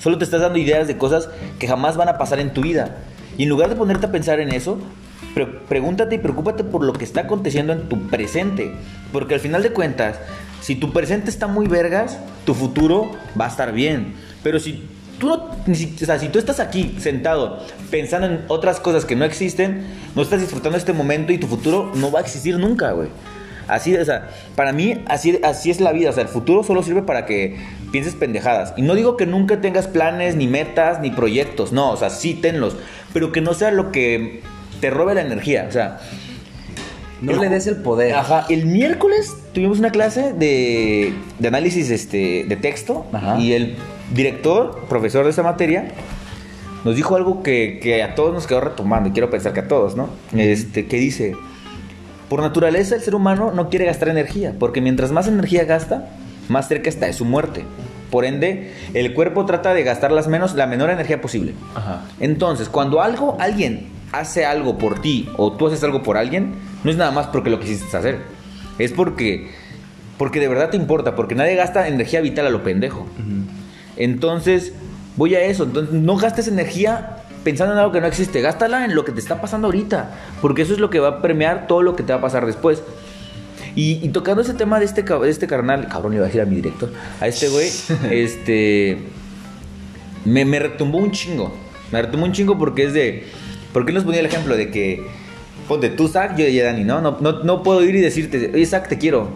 Solo 0.00 0.18
te 0.18 0.24
estás 0.24 0.40
dando 0.40 0.58
ideas 0.58 0.88
de 0.88 0.96
cosas 0.96 1.28
que 1.58 1.68
jamás 1.68 1.96
van 1.96 2.08
a 2.08 2.18
pasar 2.18 2.40
en 2.40 2.52
tu 2.52 2.62
vida. 2.62 2.96
Y 3.38 3.44
en 3.44 3.48
lugar 3.48 3.68
de 3.68 3.76
ponerte 3.76 4.06
a 4.06 4.10
pensar 4.10 4.40
en 4.40 4.52
eso, 4.52 4.78
pre- 5.34 5.46
pregúntate 5.46 6.16
y 6.16 6.18
preocúpate 6.18 6.64
por 6.64 6.82
lo 6.82 6.94
que 6.94 7.04
está 7.04 7.20
aconteciendo 7.20 7.72
en 7.74 7.88
tu 7.88 8.08
presente. 8.08 8.72
Porque 9.12 9.34
al 9.34 9.40
final 9.40 9.62
de 9.62 9.72
cuentas, 9.72 10.18
si 10.62 10.74
tu 10.74 10.92
presente 10.92 11.30
está 11.30 11.46
muy 11.46 11.68
vergas, 11.68 12.18
tu 12.44 12.54
futuro 12.54 13.12
va 13.38 13.44
a 13.44 13.48
estar 13.48 13.72
bien. 13.72 14.14
Pero 14.42 14.58
si 14.58 14.82
tú 15.20 15.28
no, 15.28 15.34
o 15.34 16.04
sea, 16.04 16.18
si 16.18 16.28
tú 16.30 16.38
estás 16.38 16.58
aquí 16.58 16.96
sentado 16.98 17.60
pensando 17.90 18.26
en 18.26 18.40
otras 18.48 18.80
cosas 18.80 19.04
que 19.04 19.14
no 19.14 19.24
existen, 19.24 19.86
no 20.16 20.22
estás 20.22 20.40
disfrutando 20.40 20.76
este 20.76 20.92
momento 20.92 21.32
y 21.32 21.38
tu 21.38 21.46
futuro 21.46 21.92
no 21.94 22.10
va 22.10 22.20
a 22.20 22.22
existir 22.22 22.58
nunca, 22.58 22.92
güey. 22.92 23.08
Así, 23.68 23.94
o 23.96 24.04
sea, 24.04 24.30
para 24.56 24.72
mí 24.72 25.04
así, 25.06 25.38
así 25.44 25.70
es 25.70 25.80
la 25.80 25.92
vida. 25.92 26.10
O 26.10 26.12
sea, 26.12 26.24
el 26.24 26.28
futuro 26.28 26.64
solo 26.64 26.82
sirve 26.82 27.02
para 27.02 27.24
que 27.24 27.56
pienses 27.92 28.14
pendejadas. 28.16 28.74
Y 28.76 28.82
no 28.82 28.96
digo 28.96 29.16
que 29.16 29.26
nunca 29.26 29.60
tengas 29.60 29.86
planes, 29.86 30.34
ni 30.34 30.48
metas, 30.48 31.00
ni 31.00 31.10
proyectos. 31.10 31.70
No, 31.70 31.92
o 31.92 31.96
sea, 31.96 32.10
sí 32.10 32.34
tenlos. 32.34 32.76
Pero 33.12 33.30
que 33.30 33.40
no 33.40 33.54
sea 33.54 33.70
lo 33.70 33.92
que 33.92 34.42
te 34.80 34.90
robe 34.90 35.14
la 35.14 35.20
energía. 35.20 35.66
O 35.68 35.72
sea, 35.72 36.00
No 37.20 37.32
El 37.32 37.40
le 37.40 37.48
des 37.48 37.66
el 37.68 37.76
poder. 37.76 38.14
Ajá, 38.14 38.46
el 38.48 38.66
miércoles 38.66 39.36
tuvimos 39.52 39.78
una 39.78 39.90
clase 39.90 40.32
de, 40.32 41.12
de 41.38 41.48
análisis 41.48 41.90
este, 41.90 42.44
de 42.48 42.56
texto 42.56 43.06
Ajá. 43.12 43.38
y 43.38 43.52
el 43.52 43.76
director, 44.10 44.86
profesor 44.88 45.24
de 45.24 45.30
esa 45.30 45.42
materia, 45.42 45.92
nos 46.84 46.96
dijo 46.96 47.16
algo 47.16 47.42
que, 47.42 47.78
que 47.82 48.02
a 48.02 48.14
todos 48.14 48.32
nos 48.32 48.46
quedó 48.46 48.60
retomando, 48.60 49.08
y 49.08 49.12
quiero 49.12 49.30
pensar 49.30 49.52
que 49.52 49.60
a 49.60 49.68
todos, 49.68 49.96
¿no? 49.96 50.08
Este, 50.32 50.86
que 50.86 50.96
dice, 50.96 51.34
por 52.28 52.40
naturaleza 52.40 52.94
el 52.94 53.02
ser 53.02 53.14
humano 53.14 53.52
no 53.52 53.68
quiere 53.68 53.86
gastar 53.86 54.08
energía, 54.08 54.54
porque 54.58 54.80
mientras 54.80 55.12
más 55.12 55.26
energía 55.26 55.64
gasta, 55.64 56.08
más 56.48 56.68
cerca 56.68 56.88
está 56.88 57.06
de 57.06 57.12
su 57.12 57.24
muerte. 57.24 57.64
Por 58.10 58.24
ende, 58.24 58.72
el 58.94 59.14
cuerpo 59.14 59.46
trata 59.46 59.72
de 59.72 59.84
gastar 59.84 60.10
las 60.10 60.26
menos, 60.26 60.54
la 60.54 60.66
menor 60.66 60.90
energía 60.90 61.20
posible. 61.20 61.54
Ajá. 61.74 62.02
Entonces, 62.18 62.68
cuando 62.68 63.02
algo, 63.02 63.36
alguien 63.38 63.88
hace 64.12 64.44
algo 64.44 64.78
por 64.78 65.00
ti 65.00 65.28
o 65.36 65.52
tú 65.52 65.68
haces 65.68 65.84
algo 65.84 66.02
por 66.02 66.16
alguien, 66.16 66.54
no 66.82 66.90
es 66.90 66.96
nada 66.96 67.12
más 67.12 67.28
porque 67.28 67.50
lo 67.50 67.60
quisiste 67.60 67.96
hacer. 67.96 68.18
Es 68.78 68.92
porque, 68.92 69.50
porque 70.18 70.40
de 70.40 70.48
verdad 70.48 70.70
te 70.70 70.76
importa, 70.76 71.14
porque 71.14 71.34
nadie 71.34 71.54
gasta 71.54 71.86
energía 71.86 72.20
vital 72.20 72.46
a 72.46 72.50
lo 72.50 72.64
pendejo. 72.64 73.06
Entonces, 74.00 74.72
voy 75.16 75.34
a 75.34 75.42
eso. 75.42 75.64
Entonces, 75.64 75.94
no 75.94 76.16
gastes 76.16 76.48
energía 76.48 77.18
pensando 77.44 77.74
en 77.74 77.78
algo 77.78 77.92
que 77.92 78.00
no 78.00 78.06
existe. 78.06 78.40
Gástala 78.40 78.84
en 78.86 78.94
lo 78.94 79.04
que 79.04 79.12
te 79.12 79.20
está 79.20 79.40
pasando 79.40 79.68
ahorita, 79.68 80.10
porque 80.40 80.62
eso 80.62 80.72
es 80.72 80.78
lo 80.78 80.88
que 80.90 80.98
va 81.00 81.08
a 81.08 81.22
premiar 81.22 81.66
todo 81.66 81.82
lo 81.82 81.94
que 81.94 82.02
te 82.02 82.12
va 82.12 82.18
a 82.18 82.22
pasar 82.22 82.46
después. 82.46 82.82
Y, 83.76 84.00
y 84.02 84.08
tocando 84.08 84.42
ese 84.42 84.54
tema 84.54 84.78
de 84.78 84.86
este, 84.86 85.02
de 85.02 85.28
este 85.28 85.46
carnal, 85.46 85.86
cabrón, 85.88 86.12
le 86.12 86.16
iba 86.16 86.24
a 86.24 86.28
decir 86.28 86.40
a 86.40 86.46
mi 86.46 86.56
director, 86.56 86.90
a 87.20 87.28
este 87.28 87.48
güey, 87.48 87.70
este. 88.10 88.98
Me, 90.24 90.44
me 90.44 90.58
retumbó 90.58 90.98
un 90.98 91.12
chingo. 91.12 91.54
Me 91.92 92.00
retumbó 92.02 92.24
un 92.24 92.32
chingo 92.32 92.58
porque 92.58 92.84
es 92.84 92.94
de. 92.94 93.24
Porque 93.72 93.90
él 93.90 93.96
nos 93.96 94.04
ponía 94.04 94.20
el 94.20 94.26
ejemplo 94.26 94.56
de 94.56 94.70
que. 94.70 95.06
Ponte 95.68 95.90
tú, 95.90 96.08
Zach, 96.08 96.36
yo 96.36 96.46
y 96.48 96.58
Dani, 96.58 96.84
¿no? 96.84 97.00
No, 97.00 97.18
no, 97.20 97.44
no 97.44 97.62
puedo 97.62 97.84
ir 97.84 97.94
y 97.94 98.00
decirte, 98.00 98.50
oye, 98.52 98.66
Zach, 98.66 98.88
te 98.88 98.98
quiero. 98.98 99.28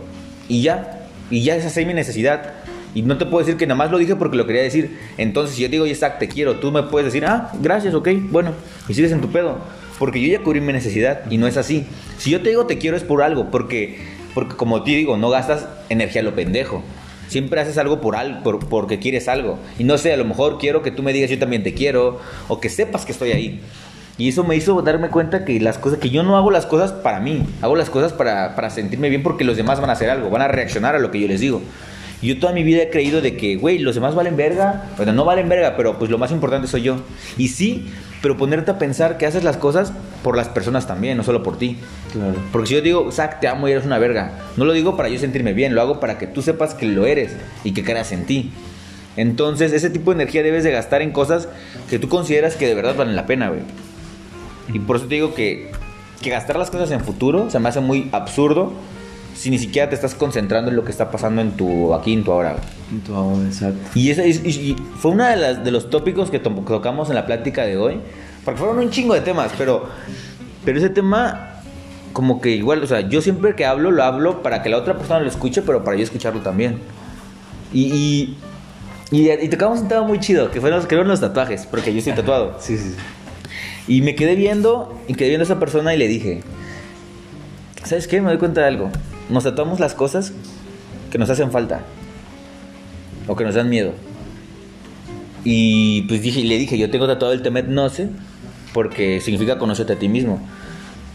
Y 0.48 0.62
ya. 0.62 1.06
Y 1.30 1.42
ya 1.42 1.54
esa 1.54 1.68
es 1.68 1.86
mi 1.86 1.94
necesidad. 1.94 2.54
Y 2.94 3.02
no 3.02 3.18
te 3.18 3.26
puedo 3.26 3.44
decir 3.44 3.58
que 3.58 3.66
nada 3.66 3.76
más 3.76 3.90
lo 3.90 3.98
dije 3.98 4.14
porque 4.16 4.36
lo 4.36 4.46
quería 4.46 4.62
decir. 4.62 4.96
Entonces, 5.18 5.56
si 5.56 5.62
yo 5.62 5.68
digo, 5.68 5.84
Zach, 5.94 6.18
te 6.18 6.28
quiero, 6.28 6.56
tú 6.56 6.70
me 6.70 6.84
puedes 6.84 7.12
decir, 7.12 7.26
ah, 7.26 7.50
gracias, 7.60 7.94
ok, 7.94 8.08
bueno. 8.30 8.52
Y 8.88 8.94
sigues 8.94 9.12
en 9.12 9.20
tu 9.20 9.30
pedo. 9.30 9.58
Porque 9.98 10.20
yo 10.20 10.28
ya 10.28 10.42
cubrí 10.42 10.60
mi 10.60 10.72
necesidad 10.72 11.22
y 11.30 11.38
no 11.38 11.46
es 11.46 11.56
así. 11.56 11.86
Si 12.18 12.30
yo 12.30 12.40
te 12.40 12.48
digo 12.48 12.66
te 12.66 12.78
quiero 12.78 12.96
es 12.96 13.02
por 13.04 13.22
algo, 13.22 13.50
porque, 13.50 13.98
porque 14.34 14.56
como 14.56 14.82
te 14.82 14.92
digo, 14.92 15.16
no 15.16 15.30
gastas 15.30 15.66
energía 15.88 16.20
a 16.20 16.24
lo 16.24 16.34
pendejo. 16.34 16.82
Siempre 17.28 17.60
haces 17.60 17.78
algo 17.78 18.00
por 18.00 18.16
algo, 18.16 18.42
por, 18.42 18.68
porque 18.68 18.98
quieres 18.98 19.28
algo. 19.28 19.58
Y 19.78 19.84
no 19.84 19.98
sé, 19.98 20.12
a 20.12 20.16
lo 20.16 20.24
mejor 20.24 20.58
quiero 20.58 20.82
que 20.82 20.90
tú 20.90 21.02
me 21.02 21.12
digas 21.12 21.30
yo 21.30 21.38
también 21.38 21.62
te 21.62 21.74
quiero, 21.74 22.20
o 22.48 22.60
que 22.60 22.68
sepas 22.68 23.04
que 23.04 23.12
estoy 23.12 23.32
ahí. 23.32 23.60
Y 24.16 24.28
eso 24.28 24.44
me 24.44 24.54
hizo 24.54 24.80
darme 24.82 25.08
cuenta 25.08 25.44
que 25.44 25.58
las 25.58 25.78
cosas, 25.78 25.98
que 25.98 26.10
yo 26.10 26.22
no 26.22 26.36
hago 26.36 26.50
las 26.52 26.66
cosas 26.66 26.92
para 26.92 27.18
mí, 27.18 27.44
hago 27.62 27.74
las 27.74 27.90
cosas 27.90 28.12
para, 28.12 28.54
para 28.54 28.70
sentirme 28.70 29.08
bien 29.08 29.24
porque 29.24 29.42
los 29.42 29.56
demás 29.56 29.80
van 29.80 29.90
a 29.90 29.94
hacer 29.94 30.08
algo, 30.10 30.30
van 30.30 30.42
a 30.42 30.48
reaccionar 30.48 30.94
a 30.94 31.00
lo 31.00 31.10
que 31.10 31.20
yo 31.20 31.26
les 31.26 31.40
digo. 31.40 31.62
Y 32.24 32.28
yo 32.28 32.38
toda 32.38 32.54
mi 32.54 32.62
vida 32.62 32.82
he 32.82 32.88
creído 32.88 33.20
de 33.20 33.36
que, 33.36 33.56
güey, 33.56 33.78
los 33.78 33.96
demás 33.96 34.14
valen 34.14 34.34
verga, 34.34 34.86
bueno, 34.96 35.12
no 35.12 35.26
valen 35.26 35.46
verga, 35.46 35.76
pero 35.76 35.98
pues 35.98 36.10
lo 36.10 36.16
más 36.16 36.30
importante 36.30 36.66
soy 36.66 36.80
yo. 36.80 36.96
Y 37.36 37.48
sí, 37.48 37.84
pero 38.22 38.38
ponerte 38.38 38.70
a 38.70 38.78
pensar 38.78 39.18
que 39.18 39.26
haces 39.26 39.44
las 39.44 39.58
cosas 39.58 39.92
por 40.22 40.34
las 40.34 40.48
personas 40.48 40.86
también, 40.86 41.18
no 41.18 41.22
solo 41.22 41.42
por 41.42 41.58
ti. 41.58 41.76
Claro. 42.14 42.36
Porque 42.50 42.68
si 42.68 42.74
yo 42.76 42.80
digo, 42.80 43.12
Zach, 43.12 43.40
te 43.40 43.46
amo 43.46 43.68
y 43.68 43.72
eres 43.72 43.84
una 43.84 43.98
verga, 43.98 44.38
no 44.56 44.64
lo 44.64 44.72
digo 44.72 44.96
para 44.96 45.10
yo 45.10 45.18
sentirme 45.18 45.52
bien, 45.52 45.74
lo 45.74 45.82
hago 45.82 46.00
para 46.00 46.16
que 46.16 46.26
tú 46.26 46.40
sepas 46.40 46.72
que 46.72 46.86
lo 46.86 47.04
eres 47.04 47.36
y 47.62 47.74
que 47.74 47.84
creas 47.84 48.10
en 48.12 48.24
ti. 48.24 48.52
Entonces, 49.18 49.74
ese 49.74 49.90
tipo 49.90 50.10
de 50.10 50.22
energía 50.22 50.42
debes 50.42 50.64
de 50.64 50.70
gastar 50.70 51.02
en 51.02 51.10
cosas 51.10 51.50
que 51.90 51.98
tú 51.98 52.08
consideras 52.08 52.56
que 52.56 52.66
de 52.66 52.74
verdad 52.74 52.94
valen 52.96 53.16
la 53.16 53.26
pena, 53.26 53.50
güey. 53.50 53.60
Y 54.72 54.78
por 54.78 54.96
eso 54.96 55.08
te 55.08 55.16
digo 55.16 55.34
que, 55.34 55.72
que 56.22 56.30
gastar 56.30 56.56
las 56.56 56.70
cosas 56.70 56.90
en 56.90 57.00
futuro 57.00 57.50
se 57.50 57.58
me 57.58 57.68
hace 57.68 57.80
muy 57.80 58.08
absurdo 58.12 58.72
si 59.34 59.50
ni 59.50 59.58
siquiera 59.58 59.88
te 59.88 59.94
estás 59.94 60.14
concentrando 60.14 60.70
en 60.70 60.76
lo 60.76 60.84
que 60.84 60.90
está 60.92 61.10
pasando 61.10 61.42
en 61.42 61.52
tu 61.52 61.92
aquí, 61.94 62.12
en 62.12 62.24
tu 62.24 62.32
ahora. 62.32 62.52
güey. 62.52 63.00
Tu 63.02 63.14
ahora, 63.14 63.44
exacto. 63.46 63.78
Y, 63.94 64.10
ese, 64.10 64.28
y- 64.28 64.32
y 64.48 64.76
fue 64.98 65.10
uno 65.10 65.24
de, 65.24 65.36
las- 65.36 65.64
de 65.64 65.70
los 65.70 65.90
tópicos 65.90 66.30
que 66.30 66.38
to- 66.38 66.50
tocamos 66.66 67.08
en 67.08 67.16
la 67.16 67.26
plática 67.26 67.64
de 67.64 67.76
hoy. 67.76 67.98
Porque 68.44 68.58
fueron 68.60 68.78
un 68.78 68.90
chingo 68.90 69.14
de 69.14 69.22
temas, 69.22 69.52
pero, 69.56 69.86
pero 70.64 70.78
ese 70.78 70.90
tema, 70.90 71.60
como 72.12 72.40
que 72.40 72.50
igual, 72.50 72.82
o 72.82 72.86
sea, 72.86 73.00
yo 73.08 73.20
siempre 73.22 73.54
que 73.56 73.64
hablo, 73.64 73.90
lo 73.90 74.02
hablo 74.04 74.42
para 74.42 74.62
que 74.62 74.68
la 74.68 74.76
otra 74.76 74.96
persona 74.98 75.20
lo 75.20 75.28
escuche, 75.28 75.62
pero 75.62 75.82
para 75.82 75.96
yo 75.96 76.02
escucharlo 76.04 76.40
también. 76.42 76.78
Y, 77.72 78.36
y, 79.10 79.18
y, 79.18 79.30
y 79.30 79.48
tocamos 79.48 79.80
un 79.80 79.88
tema 79.88 80.02
muy 80.02 80.20
chido, 80.20 80.50
que 80.50 80.60
fueron, 80.60 80.80
que 80.82 80.88
fueron 80.88 81.08
los 81.08 81.20
tatuajes, 81.20 81.66
porque 81.66 81.90
yo 81.92 81.98
estoy 81.98 82.12
tatuado. 82.12 82.56
Sí, 82.60 82.76
sí, 82.76 82.90
sí. 82.90 82.96
Y 83.88 84.02
me 84.02 84.14
quedé 84.14 84.34
viendo, 84.36 84.96
y 85.08 85.14
quedé 85.14 85.28
viendo 85.30 85.42
a 85.44 85.46
esa 85.46 85.58
persona 85.58 85.94
y 85.94 85.98
le 85.98 86.06
dije, 86.06 86.42
¿sabes 87.84 88.06
qué? 88.06 88.20
Me 88.20 88.28
doy 88.28 88.38
cuenta 88.38 88.60
de 88.62 88.66
algo. 88.68 88.90
Nos 89.30 89.44
tatuamos 89.44 89.80
las 89.80 89.94
cosas 89.94 90.32
que 91.10 91.18
nos 91.18 91.30
hacen 91.30 91.50
falta. 91.50 91.82
O 93.26 93.36
que 93.36 93.44
nos 93.44 93.54
dan 93.54 93.68
miedo. 93.70 93.92
Y 95.44 96.02
pues 96.02 96.22
dije, 96.22 96.42
le 96.42 96.58
dije, 96.58 96.78
yo 96.78 96.90
tengo 96.90 97.06
tatuado 97.06 97.34
el 97.34 97.42
Temet 97.42 97.66
Noce 97.68 98.08
porque 98.72 99.20
significa 99.20 99.58
conocerte 99.58 99.92
a 99.94 99.98
ti 99.98 100.08
mismo. 100.08 100.40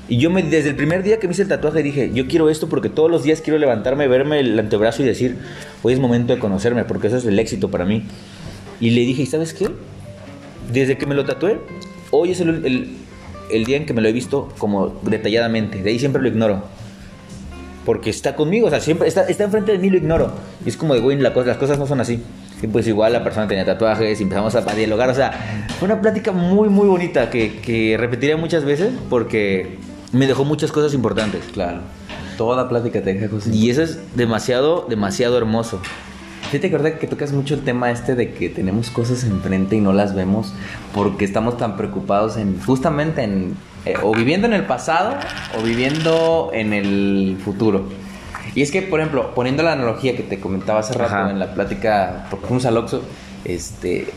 Y 0.07 0.17
yo 0.17 0.31
me, 0.31 0.41
desde 0.41 0.69
el 0.69 0.75
primer 0.75 1.03
día 1.03 1.19
que 1.19 1.27
me 1.27 1.33
hice 1.33 1.43
el 1.43 1.47
tatuaje 1.49 1.83
dije, 1.83 2.11
yo 2.13 2.27
quiero 2.27 2.49
esto 2.49 2.67
porque 2.67 2.89
todos 2.89 3.11
los 3.11 3.23
días 3.23 3.41
quiero 3.41 3.59
levantarme, 3.59 4.07
verme 4.07 4.39
el 4.39 4.57
antebrazo 4.57 5.03
y 5.03 5.05
decir, 5.05 5.37
hoy 5.83 5.93
es 5.93 5.99
momento 5.99 6.33
de 6.33 6.39
conocerme, 6.39 6.83
porque 6.83 7.07
eso 7.07 7.17
es 7.17 7.25
el 7.25 7.37
éxito 7.37 7.69
para 7.69 7.85
mí. 7.85 8.03
Y 8.79 8.91
le 8.91 9.01
dije, 9.01 9.23
¿y 9.23 9.25
sabes 9.27 9.53
qué? 9.53 9.69
Desde 10.73 10.97
que 10.97 11.05
me 11.05 11.13
lo 11.13 11.25
tatué, 11.25 11.59
hoy 12.11 12.31
es 12.31 12.39
el, 12.39 12.65
el- 12.65 12.89
el 13.51 13.65
día 13.65 13.77
en 13.77 13.85
que 13.87 13.93
me 13.93 14.01
lo 14.01 14.07
he 14.07 14.11
visto 14.11 14.49
como 14.59 14.87
detalladamente. 15.03 15.81
De 15.81 15.89
ahí 15.89 15.99
siempre 15.99 16.21
lo 16.21 16.27
ignoro. 16.27 16.63
Porque 17.85 18.09
está 18.09 18.35
conmigo, 18.35 18.67
o 18.67 18.69
sea, 18.69 18.79
siempre 18.79 19.07
está, 19.07 19.23
está 19.23 19.45
enfrente 19.45 19.71
de 19.71 19.77
mí, 19.79 19.89
lo 19.89 19.97
ignoro. 19.97 20.31
Y 20.65 20.69
es 20.69 20.77
como 20.77 20.93
de, 20.93 20.99
güey, 20.99 21.17
la 21.17 21.33
cosa- 21.33 21.47
las 21.47 21.57
cosas 21.57 21.79
no 21.79 21.87
son 21.87 22.01
así. 22.01 22.21
Y 22.61 22.67
pues 22.67 22.87
igual 22.87 23.13
la 23.13 23.23
persona 23.23 23.47
tenía 23.47 23.65
tatuajes 23.65 24.19
y 24.19 24.23
empezamos 24.23 24.53
a, 24.55 24.59
a 24.59 24.75
dialogar. 24.75 25.09
O 25.09 25.15
sea, 25.15 25.65
fue 25.79 25.85
una 25.87 26.01
plática 26.01 26.31
muy, 26.31 26.69
muy 26.69 26.87
bonita 26.87 27.29
que, 27.29 27.59
que 27.61 27.95
repetiría 27.97 28.35
muchas 28.37 28.65
veces 28.65 28.91
porque 29.09 29.77
me 30.11 30.27
dejó 30.27 30.43
muchas 30.45 30.71
cosas 30.71 30.93
importantes. 30.93 31.41
Claro. 31.53 31.79
Toda 32.37 32.67
plática 32.69 33.01
te 33.01 33.13
deja 33.13 33.27
cosas. 33.29 33.53
Y 33.53 33.69
eso 33.69 33.81
es 33.81 33.99
demasiado, 34.15 34.85
demasiado 34.89 35.37
hermoso. 35.37 35.81
Fíjate 36.51 36.69
que 36.69 36.75
ahorita 36.77 36.99
que 36.99 37.07
tocas 37.07 37.31
mucho 37.31 37.53
el 37.53 37.61
tema 37.61 37.91
este 37.91 38.15
de 38.15 38.33
que 38.33 38.49
tenemos 38.49 38.89
cosas 38.89 39.23
enfrente 39.23 39.75
y 39.75 39.81
no 39.81 39.93
las 39.93 40.15
vemos 40.15 40.53
porque 40.95 41.23
estamos 41.23 41.57
tan 41.57 41.77
preocupados 41.77 42.37
en 42.37 42.59
justamente 42.61 43.23
en 43.23 43.55
eh, 43.85 43.95
o 44.01 44.13
viviendo 44.13 44.47
en 44.47 44.53
el 44.53 44.65
pasado 44.65 45.15
o 45.57 45.61
viviendo 45.63 46.51
en 46.53 46.73
el 46.73 47.37
futuro. 47.43 47.89
Y 48.55 48.61
es 48.61 48.71
que, 48.71 48.81
por 48.81 48.99
ejemplo, 48.99 49.33
poniendo 49.35 49.61
la 49.63 49.73
analogía 49.73 50.15
que 50.15 50.23
te 50.23 50.39
comentaba 50.39 50.79
hace 50.79 50.93
rato 50.93 51.13
Ajá. 51.15 51.29
en 51.31 51.39
la 51.39 51.53
plática, 51.53 52.25
porque 52.29 52.47
fuimos 52.47 52.65
al 52.65 52.77
Oxxo, 52.77 53.03
este, 53.45 54.07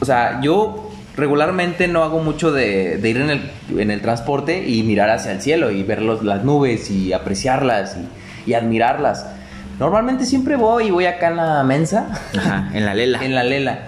o 0.00 0.04
sea, 0.04 0.40
yo 0.40 0.90
regularmente 1.16 1.86
no 1.88 2.02
hago 2.02 2.20
mucho 2.20 2.50
de, 2.50 2.96
de 2.96 3.10
ir 3.10 3.18
en 3.18 3.28
el, 3.30 3.50
en 3.78 3.90
el 3.90 4.00
transporte 4.00 4.66
y 4.66 4.82
mirar 4.82 5.10
hacia 5.10 5.32
el 5.32 5.42
cielo 5.42 5.70
y 5.70 5.82
ver 5.82 6.00
los- 6.00 6.24
las 6.24 6.42
nubes 6.44 6.90
y 6.90 7.12
apreciarlas 7.12 7.96
y, 8.46 8.50
y 8.50 8.54
admirarlas. 8.54 9.26
Normalmente 9.78 10.24
siempre 10.24 10.56
voy 10.56 10.86
y 10.86 10.90
voy 10.90 11.04
acá 11.04 11.28
en 11.28 11.36
la 11.36 11.62
mensa, 11.64 12.08
Ajá, 12.36 12.70
en 12.72 12.84
la 12.86 12.94
lela. 12.94 13.18
en 13.24 13.34
la 13.34 13.44
lela. 13.44 13.78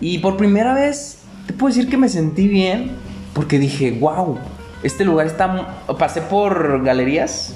Y 0.00 0.18
por 0.18 0.36
primera 0.36 0.72
vez 0.74 1.18
te 1.46 1.52
puedo 1.52 1.74
decir 1.74 1.90
que 1.90 1.96
me 1.96 2.08
sentí 2.08 2.46
bien 2.48 2.92
porque 3.32 3.58
dije, 3.58 3.92
wow, 3.92 4.38
este 4.82 5.04
lugar 5.04 5.26
está... 5.26 5.84
Pasé 5.98 6.22
por 6.22 6.82
galerías 6.82 7.54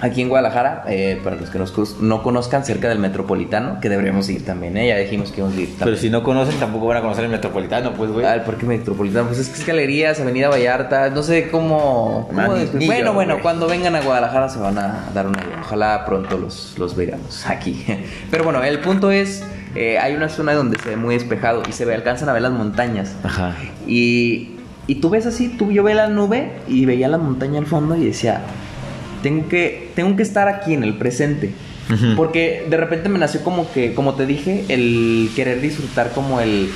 aquí 0.00 0.20
en 0.22 0.28
Guadalajara, 0.28 0.84
eh, 0.88 1.20
para 1.22 1.36
los 1.36 1.50
que 1.50 1.58
nos 1.58 2.00
no 2.00 2.22
conozcan, 2.22 2.64
cerca 2.64 2.88
del 2.88 2.98
Metropolitano, 2.98 3.80
que 3.80 3.88
deberíamos 3.88 4.28
ir 4.28 4.44
también, 4.44 4.76
¿eh? 4.76 4.88
Ya 4.88 4.98
dijimos 4.98 5.30
que 5.30 5.40
íbamos 5.40 5.56
a 5.56 5.60
ir 5.60 5.68
también. 5.68 5.84
Pero 5.86 5.96
si 5.96 6.10
no 6.10 6.22
conocen, 6.22 6.58
tampoco 6.58 6.86
van 6.86 6.98
a 6.98 7.00
conocer 7.00 7.24
el 7.24 7.30
metropolitano, 7.30 7.94
pues, 7.94 8.10
güey. 8.10 8.26
Ah, 8.26 8.34
el 8.34 8.42
Parque 8.42 8.66
Metropolitano, 8.66 9.26
pues 9.26 9.38
es 9.38 9.48
que 9.48 9.60
es 9.60 9.66
Galerías, 9.66 10.20
Avenida 10.20 10.48
Vallarta, 10.48 11.10
no 11.10 11.22
sé 11.22 11.48
cómo... 11.50 12.26
cómo 12.28 12.48
Man, 12.48 12.68
ni 12.74 12.86
bueno, 12.86 13.06
yo, 13.06 13.14
bueno, 13.14 13.34
güey. 13.34 13.42
cuando 13.42 13.66
vengan 13.66 13.96
a 13.96 14.02
Guadalajara 14.02 14.48
se 14.48 14.58
van 14.58 14.78
a 14.78 15.10
dar 15.14 15.26
una 15.26 15.42
idea. 15.42 15.60
Ojalá 15.60 16.04
pronto 16.04 16.38
los, 16.38 16.74
los 16.78 16.94
veamos 16.96 17.46
aquí. 17.46 17.84
Pero 18.30 18.44
bueno, 18.44 18.62
el 18.62 18.80
punto 18.80 19.10
es, 19.10 19.44
eh, 19.74 19.98
hay 19.98 20.14
una 20.14 20.28
zona 20.28 20.54
donde 20.54 20.78
se 20.78 20.90
ve 20.90 20.96
muy 20.96 21.14
despejado 21.14 21.62
y 21.68 21.72
se 21.72 21.84
ve, 21.84 21.94
alcanzan 21.94 22.28
a 22.28 22.32
ver 22.32 22.42
las 22.42 22.52
montañas. 22.52 23.14
Ajá. 23.22 23.54
Y, 23.86 24.53
y 24.86 24.96
tú 24.96 25.10
ves 25.10 25.26
así, 25.26 25.48
tú, 25.48 25.70
yo 25.72 25.82
veía 25.82 25.96
la 25.96 26.08
nube 26.08 26.50
y 26.68 26.84
veía 26.84 27.08
la 27.08 27.18
montaña 27.18 27.58
al 27.58 27.66
fondo 27.66 27.96
y 27.96 28.04
decía, 28.04 28.40
tengo 29.22 29.48
que, 29.48 29.90
tengo 29.94 30.16
que 30.16 30.22
estar 30.22 30.48
aquí 30.48 30.74
en 30.74 30.84
el 30.84 30.96
presente. 30.98 31.52
Ujú. 31.92 32.14
Porque 32.16 32.66
de 32.68 32.76
repente 32.78 33.08
me 33.08 33.18
nació 33.18 33.42
como 33.44 33.70
que, 33.72 33.94
como 33.94 34.14
te 34.14 34.24
dije, 34.26 34.64
el 34.68 35.30
querer 35.36 35.60
disfrutar 35.60 36.12
como 36.12 36.40
el, 36.40 36.70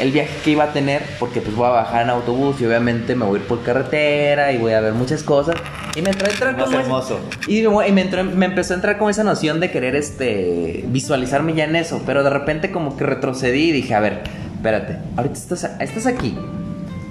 el 0.00 0.10
viaje 0.10 0.30
que 0.42 0.52
iba 0.52 0.64
a 0.64 0.72
tener, 0.72 1.02
porque 1.18 1.42
pues 1.42 1.54
voy 1.54 1.66
a 1.66 1.70
bajar 1.70 2.04
en 2.04 2.10
autobús 2.10 2.58
y 2.62 2.64
obviamente 2.66 3.14
me 3.14 3.26
voy 3.26 3.38
a 3.38 3.42
ir 3.42 3.46
por 3.46 3.62
carretera 3.62 4.52
y 4.52 4.58
voy 4.58 4.72
a 4.72 4.80
ver 4.80 4.94
muchas 4.94 5.22
cosas. 5.22 5.56
Y 5.96 6.00
me 6.02 6.10
entró 6.10 6.26
Más 6.56 6.64
como 6.64 6.80
hermoso. 6.80 7.20
y, 7.46 7.60
me, 7.62 7.88
y 7.88 7.92
me 7.92 8.02
entró- 8.10 8.24
me 8.24 8.46
empezó 8.46 8.72
a 8.72 8.76
entrar 8.76 8.96
como 8.96 9.10
esa 9.10 9.22
noción 9.22 9.60
de 9.60 9.70
querer 9.70 9.96
este 9.96 10.84
visualizarme 10.88 11.52
ya 11.54 11.64
en 11.64 11.76
eso, 11.76 12.02
pero 12.06 12.24
de 12.24 12.30
repente 12.30 12.70
como 12.70 12.96
que 12.96 13.04
retrocedí 13.04 13.68
y 13.68 13.72
dije, 13.72 13.94
a 13.94 14.00
ver, 14.00 14.22
espérate, 14.56 14.96
ahorita 15.16 15.34
estás, 15.34 15.70
estás 15.78 16.06
aquí. 16.06 16.34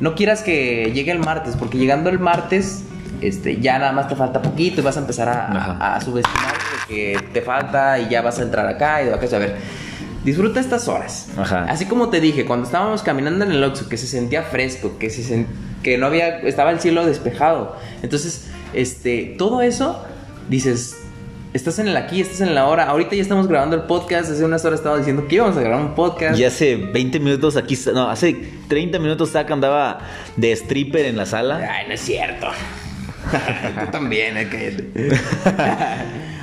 No 0.04 0.16
quieras 0.16 0.42
que 0.44 0.92
llegue 0.94 1.12
el 1.12 1.20
martes, 1.20 1.56
porque 1.58 1.78
llegando 1.78 2.10
el 2.10 2.20
martes, 2.20 2.84
este, 3.22 3.62
ya 3.62 3.80
nada 3.80 3.94
más 3.94 4.10
te 4.10 4.16
falta 4.16 4.42
poquito 4.42 4.82
y 4.82 4.84
vas 4.84 4.98
a 4.98 5.00
empezar 5.00 5.30
a, 5.30 5.46
a, 5.80 5.96
a 5.96 6.02
subestimar 6.02 6.54
que 6.90 7.18
te 7.32 7.42
falta 7.42 7.98
y 8.00 8.10
ya 8.10 8.22
vas 8.22 8.38
a 8.40 8.44
entrar 8.44 8.68
acá 8.68 9.02
y 9.02 9.06
de 9.06 9.14
acá. 9.14 9.26
A 9.34 9.40
ver, 9.40 9.56
disfruta 10.26 10.60
estas 10.60 10.90
horas. 10.90 11.30
Ajá. 11.38 11.66
Así 11.70 11.86
como 11.86 12.10
te 12.10 12.20
dije, 12.20 12.44
cuando 12.46 12.66
estábamos 12.66 13.02
caminando 13.02 13.46
en 13.46 13.52
el 13.54 13.64
Oxxo, 13.64 13.88
que 13.88 13.96
se 13.98 14.08
sentía 14.08 14.44
fresco, 14.44 14.98
que, 15.00 15.10
se 15.10 15.22
sen- 15.24 15.48
que 15.82 15.98
no 15.98 16.08
había, 16.08 16.40
estaba 16.40 16.72
el 16.72 16.82
cielo 16.82 17.06
despejado. 17.06 17.78
Entonces, 18.02 18.50
este, 18.74 19.36
todo 19.38 19.62
eso, 19.62 20.04
dices, 20.50 20.98
estás 21.54 21.80
en 21.80 21.88
el 21.88 21.96
aquí, 21.96 22.22
estás 22.22 22.42
en 22.42 22.56
la 22.56 22.68
hora. 22.68 22.86
Ahorita 22.86 23.16
ya 23.16 23.22
estamos 23.22 23.48
grabando 23.48 23.76
el 23.76 23.84
podcast, 23.84 24.32
hace 24.32 24.44
unas 24.44 24.66
horas 24.66 24.80
estaba 24.80 24.98
diciendo 24.98 25.28
que 25.28 25.36
íbamos 25.36 25.56
a 25.56 25.62
grabar 25.62 25.86
un 25.86 25.96
podcast. 25.96 26.38
Y 26.38 26.44
hace 26.44 26.76
20 26.76 27.20
minutos 27.20 27.56
aquí, 27.56 27.78
no, 27.94 28.10
hace 28.10 28.36
30 28.68 29.00
minutos 29.00 29.32
Zack 29.32 29.52
andaba 29.52 30.00
de 30.36 30.52
stripper 30.52 31.06
en 31.06 31.18
la 31.18 31.26
sala. 31.26 31.58
Ay, 31.58 31.88
no 31.88 31.94
es 31.94 32.02
cierto. 32.02 32.48
Tú 33.86 33.92
también, 33.92 34.38
eh, 34.38 34.48
cállate. 34.52 34.90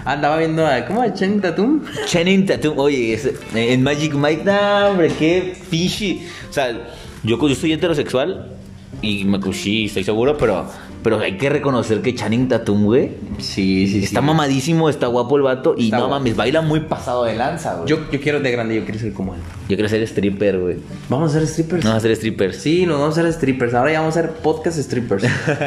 Andaba 0.05 0.39
viendo 0.39 0.67
a, 0.67 0.87
¿cómo? 0.87 1.03
¿A 1.03 1.13
Channing 1.13 1.43
Tatum? 1.43 1.83
Channing 2.07 2.47
Tatum, 2.47 2.79
oye, 2.79 3.21
en 3.55 3.83
Magic 3.83 4.15
Mike, 4.15 4.45
no, 4.45 4.89
hombre, 4.89 5.11
qué 5.19 5.55
fishy. 5.69 6.27
O 6.49 6.53
sea, 6.53 6.73
yo, 7.23 7.49
yo 7.49 7.55
soy 7.55 7.75
heterosexual 7.75 8.57
y 9.03 9.25
me 9.25 9.39
cuchí, 9.39 9.87
estoy 9.87 10.05
seguro, 10.05 10.39
pero, 10.39 10.67
pero 11.03 11.19
hay 11.21 11.37
que 11.39 11.49
reconocer 11.49 12.03
que 12.03 12.15
Channing 12.15 12.49
Tatum, 12.49 12.85
güey, 12.85 13.11
Sí, 13.39 13.87
sí, 13.87 14.05
está 14.05 14.21
mamadísimo, 14.21 14.89
está 14.91 15.07
guapo 15.07 15.37
el 15.37 15.43
vato 15.43 15.75
y 15.77 15.85
Está 15.87 15.97
no 15.99 16.03
guapo. 16.09 16.19
mames, 16.21 16.37
baila 16.37 16.61
muy 16.61 16.81
pasado 16.81 17.25
de 17.25 17.35
lanza, 17.37 17.75
güey. 17.75 17.89
Yo, 17.89 18.11
yo 18.11 18.21
quiero 18.21 18.41
de 18.41 18.51
grande, 18.51 18.75
yo 18.77 18.85
quiero 18.85 19.01
ser 19.01 19.13
como 19.13 19.35
él. 19.35 19.41
Yo 19.69 19.77
quiero 19.77 19.89
ser 19.89 20.03
stripper, 20.03 20.59
güey. 20.59 20.77
Vamos 21.09 21.31
a 21.35 21.39
ser 21.39 21.49
strippers. 21.49 21.85
No, 21.85 21.93
a 21.93 22.01
ser 22.01 22.15
strippers. 22.17 22.57
Sí, 22.57 22.85
nos 22.87 22.99
vamos 23.01 23.17
a 23.19 23.23
ser 23.23 23.33
strippers. 23.33 23.73
Ahora 23.75 23.93
ya 23.93 24.01
vamos 24.01 24.17
a 24.17 24.21
ser 24.23 24.31
podcast 24.33 24.79
strippers. 24.79 25.25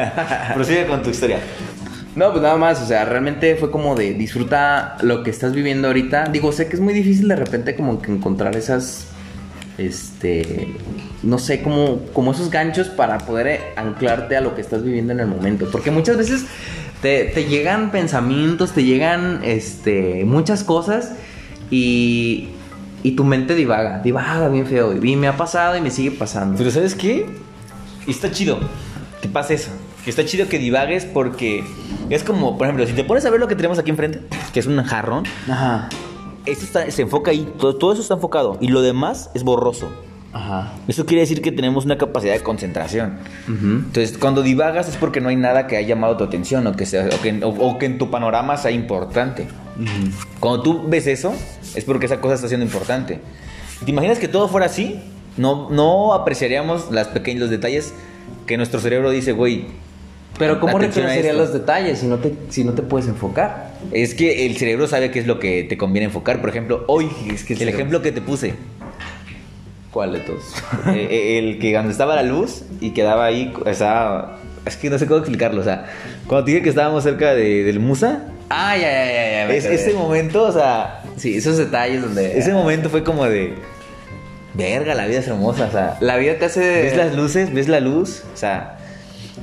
Prosigue 0.54 0.86
con 0.88 1.02
tu 1.02 1.10
historia. 1.10 1.40
no, 2.16 2.30
pues 2.32 2.42
nada 2.44 2.58
más. 2.58 2.82
O 2.82 2.86
sea, 2.86 3.06
realmente 3.06 3.56
fue 3.56 3.72
como 3.72 3.96
de 3.96 4.14
disfruta 4.14 4.98
lo 5.02 5.24
que 5.24 5.30
estás 5.32 5.54
viviendo 5.54 5.88
ahorita. 5.88 6.26
Digo, 6.32 6.52
sé 6.52 6.68
que 6.68 6.76
es 6.76 6.82
muy 6.82 6.94
difícil 6.94 7.28
de 7.28 7.36
repente 7.36 7.76
como 7.76 8.02
que 8.02 8.12
encontrar 8.12 8.56
esas. 8.56 9.08
Este. 9.78 10.76
No 11.24 11.40
sé, 11.40 11.64
como, 11.64 12.00
como 12.14 12.32
esos 12.32 12.52
ganchos 12.52 12.90
para 12.90 13.20
poder 13.20 13.48
eh, 13.48 13.62
anclarte 13.76 14.36
a 14.36 14.42
lo 14.42 14.56
que 14.56 14.62
estás 14.62 14.84
viviendo 14.84 15.14
en 15.14 15.20
el 15.20 15.28
momento. 15.28 15.70
Porque 15.72 15.90
muchas 15.90 16.18
veces 16.18 16.46
te, 17.02 17.26
te 17.26 17.46
llegan 17.46 17.92
pensamientos, 17.92 18.72
te 18.72 18.84
llegan 18.84 19.42
este, 19.44 20.26
muchas 20.26 20.64
cosas 20.64 21.14
y, 21.72 22.50
y 23.04 23.12
tu 23.12 23.24
mente 23.24 23.56
divaga, 23.56 24.00
divaga 24.00 24.50
bien 24.50 24.68
feo. 24.68 24.94
Y 25.04 25.16
me 25.16 25.28
ha 25.28 25.38
pasado 25.38 25.78
y 25.78 25.82
me 25.82 25.92
sigue 25.92 26.12
pasando. 26.12 26.58
Pero 26.58 26.72
¿sabes 26.72 26.96
qué? 26.96 27.26
Y 28.06 28.12
está 28.12 28.32
chido 28.32 28.60
que 29.22 29.30
pase 29.30 29.56
eso. 29.56 29.72
Que 30.04 30.10
está 30.10 30.26
chido 30.26 30.50
que 30.50 30.60
divagues 30.60 31.06
porque 31.06 31.64
es 32.10 32.24
como, 32.24 32.58
por 32.58 32.68
ejemplo, 32.68 32.86
si 32.86 32.94
te 32.94 33.06
pones 33.06 33.26
a 33.26 33.30
ver 33.30 33.40
lo 33.40 33.48
que 33.48 33.56
tenemos 33.56 33.80
aquí 33.80 33.90
enfrente, 33.90 34.22
que 34.54 34.60
es 34.60 34.68
un 34.68 34.84
jarrón, 34.84 35.24
Ajá. 35.50 35.88
Eso 36.46 36.64
está- 36.66 36.90
se 36.92 37.02
enfoca 37.04 37.32
ahí, 37.32 37.52
todo, 37.60 37.76
todo 37.76 37.94
eso 37.94 38.02
está 38.02 38.14
enfocado 38.16 38.58
y 38.62 38.68
lo 38.70 38.82
demás 38.82 39.30
es 39.34 39.44
borroso. 39.44 39.90
Ajá. 40.36 40.74
Eso 40.88 41.06
quiere 41.06 41.22
decir 41.22 41.44
que 41.44 41.52
tenemos 41.52 41.86
una 41.86 41.98
capacidad 42.00 42.34
de 42.34 42.40
concentración. 42.42 43.20
Ujú. 43.48 43.66
Entonces, 43.68 44.18
cuando 44.18 44.42
divagas 44.42 44.88
es 44.90 44.96
porque 44.98 45.22
no 45.22 45.30
hay 45.30 45.36
nada 45.36 45.68
que 45.68 45.78
haya 45.78 45.90
llamado 45.90 46.18
tu 46.18 46.24
atención 46.24 46.66
o 46.66 46.72
que, 46.76 46.88
sea, 46.88 47.08
o 47.16 47.22
que, 47.22 47.44
o- 47.44 47.50
o 47.50 47.78
que 47.78 47.86
en 47.86 48.00
tu 48.00 48.10
panorama 48.10 48.58
sea 48.58 48.72
importante. 48.72 49.48
Cuando 50.40 50.64
tú 50.64 50.84
ves 50.88 51.06
eso, 51.08 51.34
es 51.76 51.84
porque 51.86 52.08
esa 52.08 52.20
cosa 52.20 52.36
está 52.36 52.48
siendo 52.48 52.66
importante. 52.66 53.20
¿Te 53.86 53.92
imaginas 53.92 54.18
que 54.20 54.28
todo 54.28 54.48
fuera 54.48 54.66
así? 54.66 55.00
No, 55.38 55.70
no 55.70 56.14
apreciaríamos 56.14 56.92
las 56.92 57.08
pequeños 57.10 57.42
los 57.42 57.50
detalles 57.50 57.94
que 58.48 58.58
nuestro 58.58 58.80
cerebro 58.80 59.12
dice, 59.12 59.32
güey. 59.34 59.66
Pero 60.38 60.60
¿cómo 60.60 60.78
atención 60.78 61.06
a 61.06 61.10
reconocería 61.10 61.32
esto. 61.32 61.44
los 61.44 61.54
detalles 61.54 62.00
si 62.00 62.08
no 62.08 62.18
te, 62.18 62.34
si 62.50 62.64
no 62.64 62.74
te 62.74 62.82
puedes 62.82 63.08
enfocar? 63.08 63.74
Es 63.92 64.16
que 64.16 64.46
el 64.46 64.58
cerebro 64.58 64.88
sabe 64.88 65.12
qué 65.12 65.20
es 65.20 65.28
lo 65.28 65.40
que 65.40 65.64
te 65.64 65.78
conviene 65.78 66.06
enfocar. 66.06 66.42
Por 66.42 66.50
ejemplo, 66.50 66.86
hoy, 66.88 67.10
Es 67.32 67.44
que 67.44 67.54
el 67.54 67.62
el 67.64 67.70
ejemplo 67.70 68.02
que 68.02 68.12
te 68.12 68.22
puse, 68.22 68.56
¿Cuál 69.92 70.14
de 70.14 70.20
todos? 70.22 70.44
eh, 70.88 71.08
eh, 71.10 71.40
el 71.40 71.60
que 71.60 71.72
cuando 71.72 71.92
estaba 71.92 72.16
la 72.16 72.24
luz 72.24 72.64
y 72.82 72.92
quedaba 72.92 73.26
ahí, 73.26 73.54
o 73.64 73.74
sea, 73.76 74.38
es 74.66 74.76
que 74.76 74.90
no 74.90 74.98
sé 74.98 75.06
cómo 75.06 75.20
explicarlo, 75.20 75.62
o 75.62 75.64
sea, 75.64 75.86
cuando 76.26 76.46
te 76.46 76.52
dije 76.52 76.64
que 76.64 76.70
estábamos 76.70 77.04
cerca 77.04 77.36
de, 77.36 77.64
del 77.64 77.80
Musa, 77.80 78.24
ah, 78.50 78.76
ya, 78.76 78.82
ya, 78.82 79.06
ya, 79.06 79.48
ya. 79.48 79.54
es, 79.54 79.66
ese 79.66 79.94
momento, 79.94 80.46
o 80.46 80.52
sea, 80.52 81.04
Sí, 81.18 81.38
esos 81.38 81.58
detalles 81.58 82.02
donde... 82.02 82.38
ese 82.38 82.54
momento 82.54 82.90
fue 82.90 83.04
como 83.04 83.26
de, 83.26 83.54
verga, 84.56 84.96
la 84.96 85.06
vida 85.06 85.20
es 85.20 85.28
hermosa, 85.28 85.68
o 85.68 85.72
sea, 85.72 85.98
La 86.02 86.18
vida 86.18 86.38
te 86.38 86.46
hace... 86.46 86.82
ves 86.82 86.98
las 86.98 87.16
luces, 87.16 87.54
ves 87.54 87.68
la 87.68 87.80
luz, 87.80 88.24
o 88.34 88.38
sea, 88.38 88.80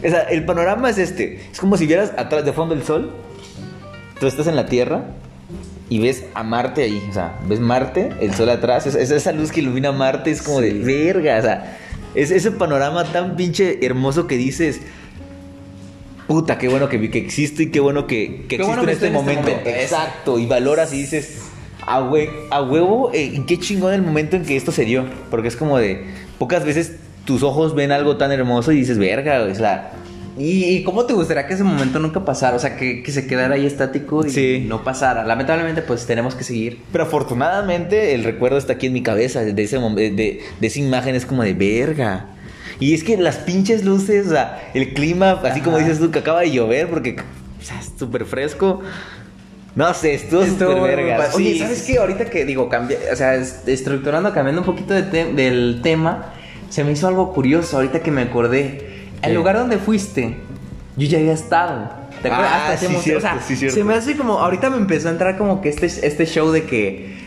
o 0.05 0.09
sea, 0.09 0.21
el 0.23 0.45
panorama 0.45 0.89
es 0.91 0.99
este, 0.99 1.41
es 1.53 1.59
como 1.61 1.77
si 1.77 1.87
vieras 1.87 2.13
atrás 2.17 2.45
de 2.45 2.53
fondo 2.53 2.75
el 2.75 2.83
sol, 2.83 3.11
tú 4.19 4.27
estás 4.27 4.47
en 4.47 4.57
la 4.57 4.67
Tierra 4.67 5.05
y 5.89 5.99
ves 5.99 6.25
a 6.35 6.43
Marte 6.43 6.83
ahí, 6.85 7.03
o 7.11 7.13
sea, 7.13 7.39
ves 7.49 7.61
Marte, 7.61 8.11
el 8.21 8.33
sol 8.35 8.49
atrás, 8.51 8.87
es, 8.87 8.95
es 8.95 9.11
esa 9.11 9.33
luz 9.33 9.51
que 9.53 9.61
ilumina 9.61 9.93
Marte, 9.93 10.31
es 10.31 10.43
como 10.43 10.61
de 10.61 10.71
Sí. 10.71 10.79
verga, 10.79 11.39
o 11.39 11.43
sea, 11.43 11.79
es 12.15 12.31
ese 12.31 12.51
panorama 12.53 13.05
tan 13.05 13.37
pinche 13.37 13.85
hermoso 13.85 14.27
que 14.27 14.37
dices, 14.37 14.81
puta, 16.27 16.59
qué 16.59 16.69
bueno 16.69 16.89
que, 16.89 16.97
vi- 16.99 17.11
que 17.11 17.19
existe 17.19 17.65
y 17.65 17.71
qué 17.71 17.81
bueno 17.81 18.07
que, 18.07 18.47
que 18.49 18.57
existe 18.57 18.63
bueno 18.65 18.83
en 18.83 18.87
que 18.87 18.93
este 18.93 19.07
en 19.09 19.17
este 19.17 19.25
momento. 19.25 19.49
momento, 19.51 19.71
Exacto, 19.71 20.39
y 20.39 20.47
valoras 20.47 20.93
y 20.93 20.99
dices, 20.99 21.39
a, 21.87 22.01
hue- 22.03 22.31
a 22.51 22.63
huevo, 22.63 23.11
eh, 23.13 23.43
qué 23.47 23.59
chingón 23.59 23.93
el 23.95 24.03
momento 24.03 24.37
en 24.37 24.45
que 24.45 24.57
esto 24.57 24.71
se 24.71 24.85
dio, 24.85 25.05
porque 25.31 25.49
es 25.49 25.57
como 25.57 25.77
de, 25.79 26.05
pocas 26.39 26.65
veces 26.65 26.97
tus 27.31 27.45
ojos 27.45 27.77
ven 27.77 27.93
algo 27.93 28.17
tan 28.17 28.33
hermoso 28.33 28.73
y 28.73 28.77
dices, 28.77 28.99
verga, 28.99 29.43
o 29.49 29.55
sea, 29.55 29.93
¿Y, 30.39 30.65
y 30.65 30.83
cómo 30.85 31.05
te 31.05 31.13
gustaría 31.13 31.47
que 31.47 31.55
ese 31.55 31.63
momento 31.65 31.99
nunca 31.99 32.25
pasara? 32.25 32.57
O 32.57 32.59
sea, 32.59 32.75
que, 32.77 33.03
que 33.03 33.13
se 33.13 33.27
quedara 33.27 33.55
ahí 33.57 33.67
estático 33.67 34.25
y 34.27 34.31
Sí. 34.31 34.65
no 34.67 34.83
pasara. 34.83 35.23
Lamentablemente, 35.25 35.83
pues 35.83 36.07
tenemos 36.07 36.35
que 36.35 36.45
seguir. 36.45 36.79
Pero 36.93 37.05
afortunadamente 37.05 38.15
el 38.15 38.25
recuerdo 38.25 38.57
está 38.57 38.73
aquí 38.75 38.87
en 38.87 38.95
mi 38.95 39.03
cabeza, 39.03 39.43
de, 39.43 39.63
ese 39.63 39.79
de, 39.79 40.11
de- 40.11 40.41
de 40.61 40.67
esa 40.67 40.79
imagen 40.79 41.15
es 41.15 41.27
como 41.27 41.43
de 41.43 41.53
verga. 41.53 42.27
Y 42.79 42.95
es 42.95 43.05
que 43.05 43.17
las 43.19 43.37
pinches 43.37 43.85
luces, 43.85 44.29
o 44.29 44.31
sea, 44.31 44.71
el 44.73 44.95
clima, 44.95 45.33
así 45.45 45.61
como 45.61 45.77
Ajá. 45.77 45.85
dices 45.85 46.01
tú, 46.01 46.11
que 46.11 46.21
acaba 46.21 46.41
de 46.41 46.51
llover 46.53 46.89
porque 46.89 47.17
o 47.61 47.63
sea, 47.65 47.79
es 47.79 47.93
súper 47.99 48.25
fresco. 48.25 48.81
No 49.77 49.93
sé, 49.95 50.15
estuvo 50.15 50.45
súper 50.47 50.81
verga. 50.97 51.17
padre. 51.19 51.31
Sí, 51.37 51.47
Oye, 51.49 51.59
¿sabes 51.59 51.83
qué? 51.83 51.99
Ahorita 51.99 52.25
que 52.27 52.45
digo, 52.45 52.69
cambia, 52.69 52.97
o 53.13 53.17
sea, 53.17 53.35
es- 53.35 53.63
estructurando, 53.67 54.33
cambiando 54.33 54.63
un 54.63 54.67
poquito 54.67 54.95
de 54.95 55.03
te- 55.03 55.33
del 55.35 55.81
tema, 55.83 56.33
se 56.71 56.83
me 56.85 56.93
hizo 56.93 57.07
algo 57.07 57.33
curioso 57.35 57.77
ahorita 57.77 58.01
que 58.01 58.11
me 58.11 58.23
acordé. 58.23 59.09
El 59.23 59.35
lugar 59.35 59.57
donde 59.59 59.77
fuiste, 59.77 60.39
yo 60.97 61.07
ya 61.07 61.19
había 61.19 61.35
estado. 61.35 61.91
¿Te 62.23 62.29
acuerdas? 62.29 62.53
Ah, 62.55 62.73
Hasta 62.73 62.87
sí, 62.89 62.95
cierto, 63.03 63.19
o 63.19 63.21
sea, 63.21 63.41
sí, 63.47 63.57
cierto. 63.57 63.75
se 63.77 63.85
me 63.85 63.95
hace 63.95 64.17
como, 64.17 64.39
ahorita 64.39 64.71
me 64.71 64.77
empezó 64.79 65.09
a 65.09 65.11
entrar 65.11 65.37
como 65.37 65.61
que 65.61 65.69
este, 65.69 65.87
este 65.87 66.25
show 66.27 66.51
de 66.51 66.65
que, 66.65 67.19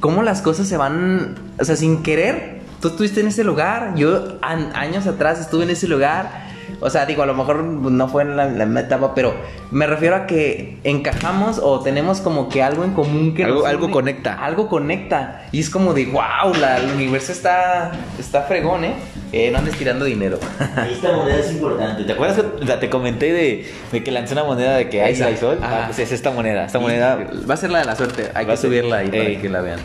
cómo 0.00 0.22
las 0.22 0.42
cosas 0.42 0.68
se 0.68 0.76
van, 0.76 1.36
o 1.58 1.64
sea, 1.64 1.74
sin 1.76 2.02
querer. 2.02 2.60
Tú 2.80 2.88
estuviste 2.88 3.20
en 3.20 3.26
ese 3.28 3.44
lugar, 3.44 3.94
yo 3.96 4.38
an- 4.42 4.70
años 4.74 5.06
atrás 5.06 5.38
estuve 5.40 5.64
en 5.64 5.70
ese 5.70 5.86
lugar. 5.88 6.49
O 6.80 6.88
sea, 6.90 7.04
digo, 7.06 7.22
a 7.22 7.26
lo 7.26 7.34
mejor 7.34 7.62
no 7.62 8.08
fue 8.08 8.22
en 8.22 8.36
la, 8.36 8.46
la 8.46 8.64
misma 8.64 8.80
etapa, 8.80 9.14
pero 9.14 9.34
me 9.70 9.86
refiero 9.86 10.16
a 10.16 10.26
que 10.26 10.78
encajamos 10.84 11.58
o 11.62 11.80
tenemos 11.80 12.20
como 12.20 12.48
que 12.48 12.62
algo 12.62 12.84
en 12.84 12.92
común 12.94 13.34
que 13.34 13.44
Algo- 13.44 13.58
nos 13.60 13.66
algo 13.68 13.84
une. 13.86 13.92
conecta. 13.92 14.34
Algo 14.44 14.68
conecta. 14.68 15.42
Y 15.52 15.60
es 15.60 15.68
como 15.70 15.92
de, 15.94 16.06
wow, 16.06 16.54
la, 16.60 16.78
el 16.78 16.90
universo 16.92 17.32
está, 17.32 17.92
está 18.18 18.42
fregón, 18.42 18.84
¿eh? 18.84 18.94
Eh, 19.32 19.50
No 19.52 19.58
andes 19.58 19.76
tirando 19.76 20.04
dinero. 20.06 20.38
Esta 20.90 21.12
moneda 21.12 21.38
es 21.38 21.52
importante. 21.52 22.04
¿Te 22.04 22.12
acuerdas 22.12 22.38
que 22.38 22.64
o 22.64 22.66
sea, 22.66 22.80
te 22.80 22.88
comenté 22.90 23.32
de, 23.32 23.70
de 23.92 24.02
que 24.02 24.10
lancé 24.10 24.32
una 24.34 24.44
moneda 24.44 24.76
de 24.76 24.88
que 24.88 25.02
hay 25.02 25.14
sol? 25.14 25.58
Ah, 25.62 25.84
pues 25.86 25.98
es 26.00 26.12
esta 26.12 26.30
moneda. 26.30 26.64
Esta 26.64 26.78
moneda. 26.78 27.18
Va 27.48 27.54
a 27.54 27.56
ser 27.56 27.70
la 27.70 27.80
de 27.80 27.84
la 27.84 27.94
suerte. 27.96 28.30
Hay 28.34 28.46
que 28.46 28.56
subirla 28.56 28.96
ahí 28.98 29.10
Ey. 29.12 29.28
para 29.32 29.42
que 29.42 29.48
la 29.48 29.60
vean. 29.60 29.80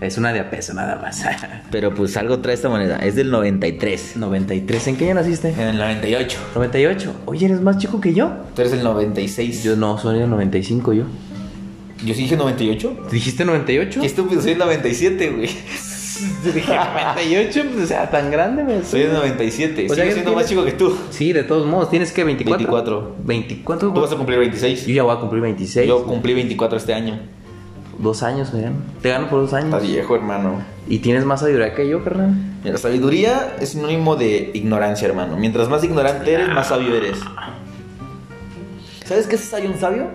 Es 0.00 0.18
una 0.18 0.32
de 0.32 0.40
a 0.40 0.50
peso 0.50 0.74
nada 0.74 0.96
más. 1.00 1.22
Pero 1.70 1.94
pues 1.94 2.16
algo 2.16 2.38
trae 2.40 2.54
esta 2.54 2.68
moneda. 2.68 2.98
Es 2.98 3.14
del 3.14 3.30
93. 3.30 4.16
93. 4.16 4.88
¿En 4.88 4.96
qué 4.96 5.06
año 5.06 5.14
naciste? 5.14 5.50
En 5.50 5.60
el 5.60 5.78
98. 5.78 6.38
98. 6.54 7.14
Oye, 7.24 7.46
¿eres 7.46 7.60
más 7.62 7.78
chico 7.78 8.00
que 8.00 8.12
yo? 8.12 8.30
Tú 8.54 8.60
eres 8.62 8.74
el 8.74 8.84
96. 8.84 9.64
Yo 9.64 9.76
no, 9.76 9.96
soy 9.98 10.20
el 10.20 10.28
95 10.28 10.92
yo. 10.92 11.04
Yo 12.04 12.14
sí 12.14 12.22
dije 12.22 12.36
98. 12.36 13.06
¿Dijiste 13.10 13.44
98? 13.46 14.00
Qué 14.00 14.06
estúpido, 14.06 14.42
soy 14.42 14.52
el 14.52 14.58
97, 14.58 15.30
güey. 15.30 15.48
Dije 16.54 16.74
98, 16.74 17.62
pues, 17.72 17.84
o 17.84 17.86
sea, 17.86 18.10
tan 18.10 18.30
grande 18.30 18.64
me 18.64 18.82
Soy 18.84 19.02
el 19.02 19.12
97. 19.14 19.86
O 19.90 19.94
sea, 19.94 20.04
Sigo 20.04 20.14
siendo 20.14 20.30
tienes- 20.30 20.34
más 20.34 20.46
chico 20.46 20.64
que 20.64 20.72
tú. 20.72 20.96
Sí, 21.10 21.32
de 21.32 21.42
todos 21.42 21.66
modos, 21.66 21.88
tienes 21.90 22.12
que 22.12 22.22
24. 22.24 22.58
24. 22.58 23.16
24. 23.24 23.92
Tú 23.94 24.00
vas 24.00 24.12
a 24.12 24.16
cumplir 24.16 24.38
26. 24.40 24.86
Yo 24.86 24.94
ya 24.94 25.02
voy 25.04 25.16
a 25.16 25.20
cumplir 25.20 25.42
26. 25.42 25.88
Yo 25.88 26.04
cumplí 26.04 26.34
24 26.34 26.76
este 26.78 26.92
año. 26.94 27.18
Dos 27.98 28.22
años, 28.22 28.52
gano. 28.52 28.76
Te 29.00 29.08
gano 29.08 29.28
por 29.28 29.40
dos 29.40 29.52
años. 29.54 29.74
Estás 29.74 29.82
viejo, 29.82 30.14
hermano. 30.16 30.62
Y 30.88 30.98
tienes 30.98 31.24
más 31.24 31.40
sabiduría 31.40 31.74
que 31.74 31.88
yo, 31.88 32.04
carnal. 32.04 32.34
La 32.62 32.78
sabiduría 32.78 33.56
es 33.60 33.70
sinónimo 33.70 34.16
de 34.16 34.50
ignorancia, 34.54 35.08
hermano. 35.08 35.36
Mientras 35.36 35.68
más 35.68 35.82
ignorante 35.82 36.32
eres, 36.32 36.48
más 36.48 36.68
sabio 36.68 36.94
eres. 36.94 37.18
¿Sabes 39.04 39.26
qué 39.26 39.36
hace 39.36 39.46
sabio 39.46 39.70
un 39.70 39.78
sabio? 39.78 40.06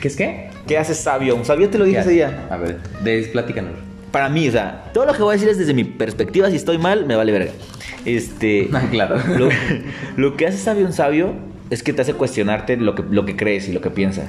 ¿Qué 0.00 0.08
es 0.08 0.16
qué? 0.16 0.50
¿Qué 0.66 0.78
hace 0.78 0.94
sabio? 0.94 1.34
Un 1.34 1.44
sabio 1.44 1.68
te 1.70 1.78
lo 1.78 1.84
dije 1.84 1.96
¿Qué 1.96 2.02
ese 2.02 2.10
día. 2.10 2.46
A 2.50 2.56
ver, 2.56 2.78
des, 3.02 3.28
platícanos. 3.28 3.72
Para 4.12 4.28
mí, 4.28 4.48
o 4.48 4.52
sea, 4.52 4.90
todo 4.92 5.06
lo 5.06 5.12
que 5.12 5.22
voy 5.22 5.30
a 5.30 5.34
decir 5.34 5.48
es 5.48 5.58
desde 5.58 5.74
mi 5.74 5.84
perspectiva. 5.84 6.50
Si 6.50 6.56
estoy 6.56 6.78
mal, 6.78 7.06
me 7.06 7.16
vale 7.16 7.32
verga. 7.32 7.52
Este. 8.04 8.68
Ah, 8.74 8.82
claro. 8.90 9.16
Lo, 9.38 9.48
lo 10.16 10.36
que 10.36 10.46
hace 10.46 10.58
sabio 10.58 10.86
un 10.86 10.92
sabio 10.92 11.34
es 11.70 11.82
que 11.82 11.92
te 11.92 12.02
hace 12.02 12.14
cuestionarte 12.14 12.76
lo 12.76 12.94
que, 12.94 13.02
lo 13.10 13.24
que 13.24 13.36
crees 13.36 13.68
y 13.68 13.72
lo 13.72 13.80
que 13.80 13.90
piensas. 13.90 14.26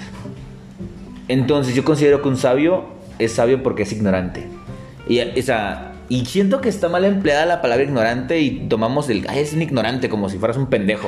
Entonces, 1.31 1.75
yo 1.75 1.85
considero 1.85 2.21
que 2.21 2.27
un 2.27 2.35
sabio 2.35 2.87
es 3.17 3.31
sabio 3.31 3.63
porque 3.63 3.83
es 3.83 3.93
ignorante. 3.93 4.49
Y, 5.07 5.21
y 6.09 6.25
siento 6.25 6.59
que 6.59 6.67
está 6.67 6.89
mal 6.89 7.05
empleada 7.05 7.45
la 7.45 7.61
palabra 7.61 7.85
ignorante 7.85 8.41
y 8.41 8.67
tomamos 8.67 9.09
el. 9.09 9.25
Ay, 9.29 9.39
es 9.39 9.53
un 9.53 9.61
ignorante 9.61 10.09
como 10.09 10.27
si 10.27 10.37
fueras 10.37 10.57
un 10.57 10.67
pendejo. 10.67 11.07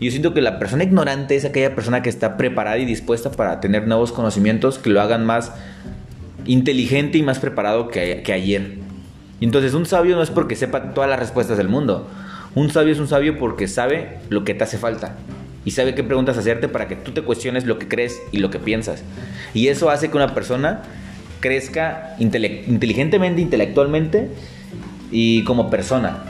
Yo 0.00 0.10
siento 0.10 0.32
que 0.32 0.40
la 0.40 0.58
persona 0.58 0.84
ignorante 0.84 1.36
es 1.36 1.44
aquella 1.44 1.74
persona 1.74 2.00
que 2.00 2.08
está 2.08 2.38
preparada 2.38 2.78
y 2.78 2.86
dispuesta 2.86 3.30
para 3.30 3.60
tener 3.60 3.86
nuevos 3.86 4.10
conocimientos 4.10 4.78
que 4.78 4.88
lo 4.88 5.02
hagan 5.02 5.26
más 5.26 5.52
inteligente 6.46 7.18
y 7.18 7.22
más 7.22 7.38
preparado 7.38 7.88
que, 7.88 8.22
ayer. 8.32 8.78
Entonces 9.42 9.74
un 9.74 9.84
sabio 9.84 10.16
no 10.16 10.22
es 10.22 10.30
porque 10.30 10.56
sepa 10.56 10.94
todas 10.94 11.10
las 11.10 11.18
respuestas 11.18 11.58
del 11.58 11.68
mundo. 11.68 12.08
Un 12.54 12.70
sabio 12.70 12.94
es 12.94 13.00
un 13.00 13.08
sabio 13.08 13.38
porque 13.38 13.68
sabe 13.68 14.16
lo 14.30 14.44
que 14.44 14.54
te 14.54 14.64
hace 14.64 14.78
falta. 14.78 15.14
Y 15.64 15.72
sabe 15.72 15.94
qué 15.94 16.02
preguntas 16.02 16.38
hacerte 16.38 16.68
para 16.68 16.88
que 16.88 16.96
tú 16.96 17.12
te 17.12 17.22
cuestiones 17.22 17.66
lo 17.66 17.78
que 17.78 17.88
crees 17.88 18.20
y 18.32 18.38
lo 18.38 18.50
que 18.50 18.58
piensas. 18.58 19.02
Y 19.54 19.68
eso 19.68 19.90
hace 19.90 20.10
que 20.10 20.16
una 20.16 20.34
persona 20.34 20.82
crezca 21.40 22.16
intele- 22.18 22.62
inteligentemente, 22.66 23.40
intelectualmente 23.40 24.28
y 25.10 25.44
como 25.44 25.68
persona. 25.70 26.22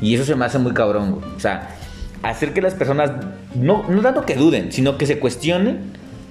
Y 0.00 0.14
eso 0.14 0.24
se 0.24 0.34
me 0.34 0.44
hace 0.44 0.58
muy 0.58 0.72
cabrón. 0.72 1.12
güey. 1.12 1.24
O 1.36 1.40
sea, 1.40 1.74
hacer 2.22 2.52
que 2.52 2.62
las 2.62 2.74
personas, 2.74 3.10
no, 3.54 3.84
no 3.88 4.02
tanto 4.02 4.24
que 4.24 4.34
duden, 4.34 4.72
sino 4.72 4.98
que 4.98 5.06
se 5.06 5.18
cuestionen, 5.18 5.80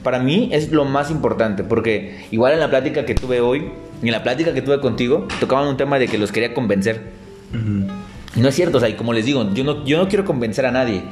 para 0.04 0.20
mí 0.20 0.50
es 0.52 0.72
lo 0.72 0.86
más 0.86 1.12
importante. 1.12 1.64
Porque 1.64 2.26
igual 2.32 2.54
en 2.54 2.60
la 2.60 2.70
plática 2.70 3.06
que 3.06 3.16
tuve 3.16 3.42
hoy, 3.42 3.70
en 4.02 4.12
la 4.12 4.24
plática 4.24 4.54
que 4.54 4.62
tuve 4.62 4.80
contigo, 4.82 5.28
tocaban 5.40 5.68
un 5.68 5.78
tema 5.78 6.00
de 6.00 6.08
que 6.08 6.18
los 6.18 6.32
quería 6.32 6.54
convencer. 6.54 7.02
Y 8.36 8.40
no 8.42 8.50
es 8.50 8.56
cierto, 8.56 8.78
o 8.78 8.80
sea, 8.80 8.90
y 8.90 8.94
como 8.94 9.14
les 9.14 9.26
digo, 9.26 9.50
yo 9.54 9.64
no, 9.64 9.86
yo 9.86 9.98
no 9.98 10.08
quiero 10.10 10.26
convencer 10.26 10.66
a 10.66 10.72
nadie. 10.72 11.04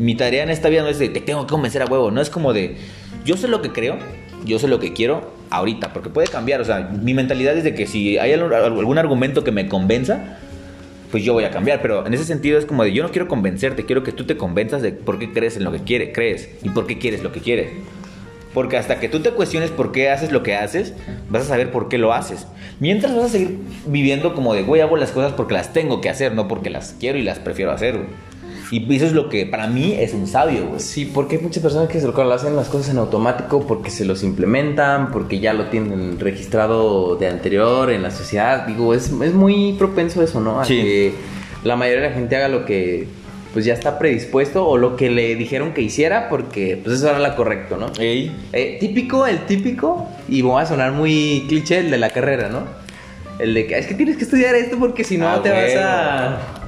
Mi 0.00 0.14
tarea 0.14 0.42
en 0.42 0.48
esta 0.48 0.70
vida 0.70 0.80
no 0.80 0.88
es 0.88 0.98
de 0.98 1.10
te 1.10 1.20
tengo 1.20 1.46
que 1.46 1.50
convencer 1.50 1.82
a 1.82 1.84
huevo, 1.84 2.10
no 2.10 2.22
es 2.22 2.30
como 2.30 2.54
de 2.54 2.78
yo 3.26 3.36
sé 3.36 3.48
lo 3.48 3.60
que 3.60 3.70
creo, 3.70 3.98
yo 4.46 4.58
sé 4.58 4.66
lo 4.66 4.80
que 4.80 4.94
quiero 4.94 5.34
ahorita, 5.50 5.92
porque 5.92 6.08
puede 6.08 6.26
cambiar, 6.26 6.62
o 6.62 6.64
sea, 6.64 6.88
mi 6.90 7.12
mentalidad 7.12 7.54
es 7.54 7.64
de 7.64 7.74
que 7.74 7.86
si 7.86 8.16
hay 8.16 8.32
algún, 8.32 8.96
argumento 8.96 9.44
que 9.44 9.52
me 9.52 9.68
convenza, 9.68 10.38
pues 11.10 11.22
yo 11.22 11.34
voy 11.34 11.44
a 11.44 11.50
cambiar, 11.50 11.82
pero 11.82 12.06
en 12.06 12.14
ese 12.14 12.24
sentido 12.24 12.58
es 12.58 12.64
como 12.64 12.82
de 12.82 12.94
yo 12.94 13.02
no 13.02 13.10
quiero 13.10 13.28
convencerte, 13.28 13.84
quiero 13.84 14.02
que 14.02 14.12
tú 14.12 14.24
te 14.24 14.38
convenzas 14.38 14.80
de 14.80 14.92
por 14.92 15.18
qué 15.18 15.34
crees 15.34 15.58
en 15.58 15.64
lo 15.64 15.72
que 15.72 15.80
quiere, 15.80 16.12
crees 16.12 16.48
y 16.62 16.70
por 16.70 16.86
qué 16.86 16.98
quieres 16.98 17.22
lo 17.22 17.30
que 17.30 17.40
quieres. 17.40 17.70
Porque 18.54 18.78
hasta 18.78 18.98
que 19.00 19.10
tú 19.10 19.20
te 19.20 19.32
cuestiones 19.32 19.70
por 19.70 19.92
qué 19.92 20.08
haces 20.08 20.32
lo 20.32 20.42
que 20.42 20.56
haces, 20.56 20.94
vas 21.28 21.42
a 21.42 21.46
saber 21.46 21.70
por 21.70 21.90
qué 21.90 21.98
lo 21.98 22.14
haces. 22.14 22.46
Mientras 22.80 23.14
vas 23.14 23.26
a 23.26 23.28
seguir 23.28 23.58
viviendo 23.86 24.34
como 24.34 24.54
de, 24.54 24.62
güey, 24.62 24.80
hago 24.80 24.96
las 24.96 25.12
cosas 25.12 25.34
porque 25.34 25.52
las 25.52 25.74
tengo 25.74 26.00
que 26.00 26.08
hacer, 26.08 26.34
no 26.34 26.48
porque 26.48 26.70
las 26.70 26.96
quiero 26.98 27.18
y 27.18 27.22
las 27.22 27.38
prefiero 27.38 27.70
hacer, 27.70 27.98
güey. 27.98 28.29
Y 28.72 28.94
eso 28.94 29.06
es 29.06 29.12
lo 29.12 29.28
que 29.28 29.46
para 29.46 29.66
mí 29.66 29.94
es 29.98 30.14
un 30.14 30.26
sabio, 30.28 30.66
güey. 30.68 30.80
Sí, 30.80 31.04
porque 31.12 31.36
hay 31.36 31.42
muchas 31.42 31.60
personas 31.62 31.88
que 31.88 32.00
se 32.00 32.06
lo 32.06 32.32
hacen 32.32 32.54
las 32.54 32.68
cosas 32.68 32.90
en 32.90 32.98
automático 32.98 33.66
porque 33.66 33.90
se 33.90 34.04
los 34.04 34.22
implementan, 34.22 35.10
porque 35.10 35.40
ya 35.40 35.52
lo 35.52 35.64
tienen 35.66 36.20
registrado 36.20 37.16
de 37.16 37.26
anterior 37.28 37.90
en 37.90 38.02
la 38.02 38.10
sociedad. 38.12 38.66
Digo, 38.66 38.94
es, 38.94 39.10
es 39.10 39.34
muy 39.34 39.72
propenso 39.78 40.22
eso, 40.22 40.40
¿no? 40.40 40.60
A 40.60 40.64
Sí. 40.64 40.76
que 40.76 41.12
la 41.64 41.74
mayoría 41.76 42.02
de 42.02 42.08
la 42.10 42.14
gente 42.14 42.36
haga 42.36 42.48
lo 42.48 42.64
que 42.64 43.08
pues 43.52 43.64
ya 43.64 43.74
está 43.74 43.98
predispuesto 43.98 44.64
o 44.64 44.78
lo 44.78 44.94
que 44.94 45.10
le 45.10 45.34
dijeron 45.34 45.74
que 45.74 45.82
hiciera 45.82 46.28
porque 46.28 46.80
pues 46.84 46.98
eso 46.98 47.10
era 47.10 47.18
lo 47.18 47.34
correcto, 47.34 47.76
¿no? 47.76 47.86
Ey. 47.98 48.30
Eh, 48.52 48.76
típico, 48.78 49.26
el 49.26 49.40
típico, 49.46 50.06
y 50.28 50.42
voy 50.42 50.62
a 50.62 50.66
sonar 50.66 50.92
muy 50.92 51.46
cliché, 51.48 51.78
el 51.78 51.90
de 51.90 51.98
la 51.98 52.10
carrera, 52.10 52.48
¿no? 52.48 52.62
El 53.40 53.54
de 53.54 53.66
que 53.66 53.76
es 53.76 53.88
que 53.88 53.94
tienes 53.94 54.16
que 54.16 54.22
estudiar 54.22 54.54
esto 54.54 54.78
porque 54.78 55.02
si 55.02 55.18
no 55.18 55.28
Ah, 55.28 55.42
te 55.42 55.50
vas 55.50 55.74
a... 55.76 56.59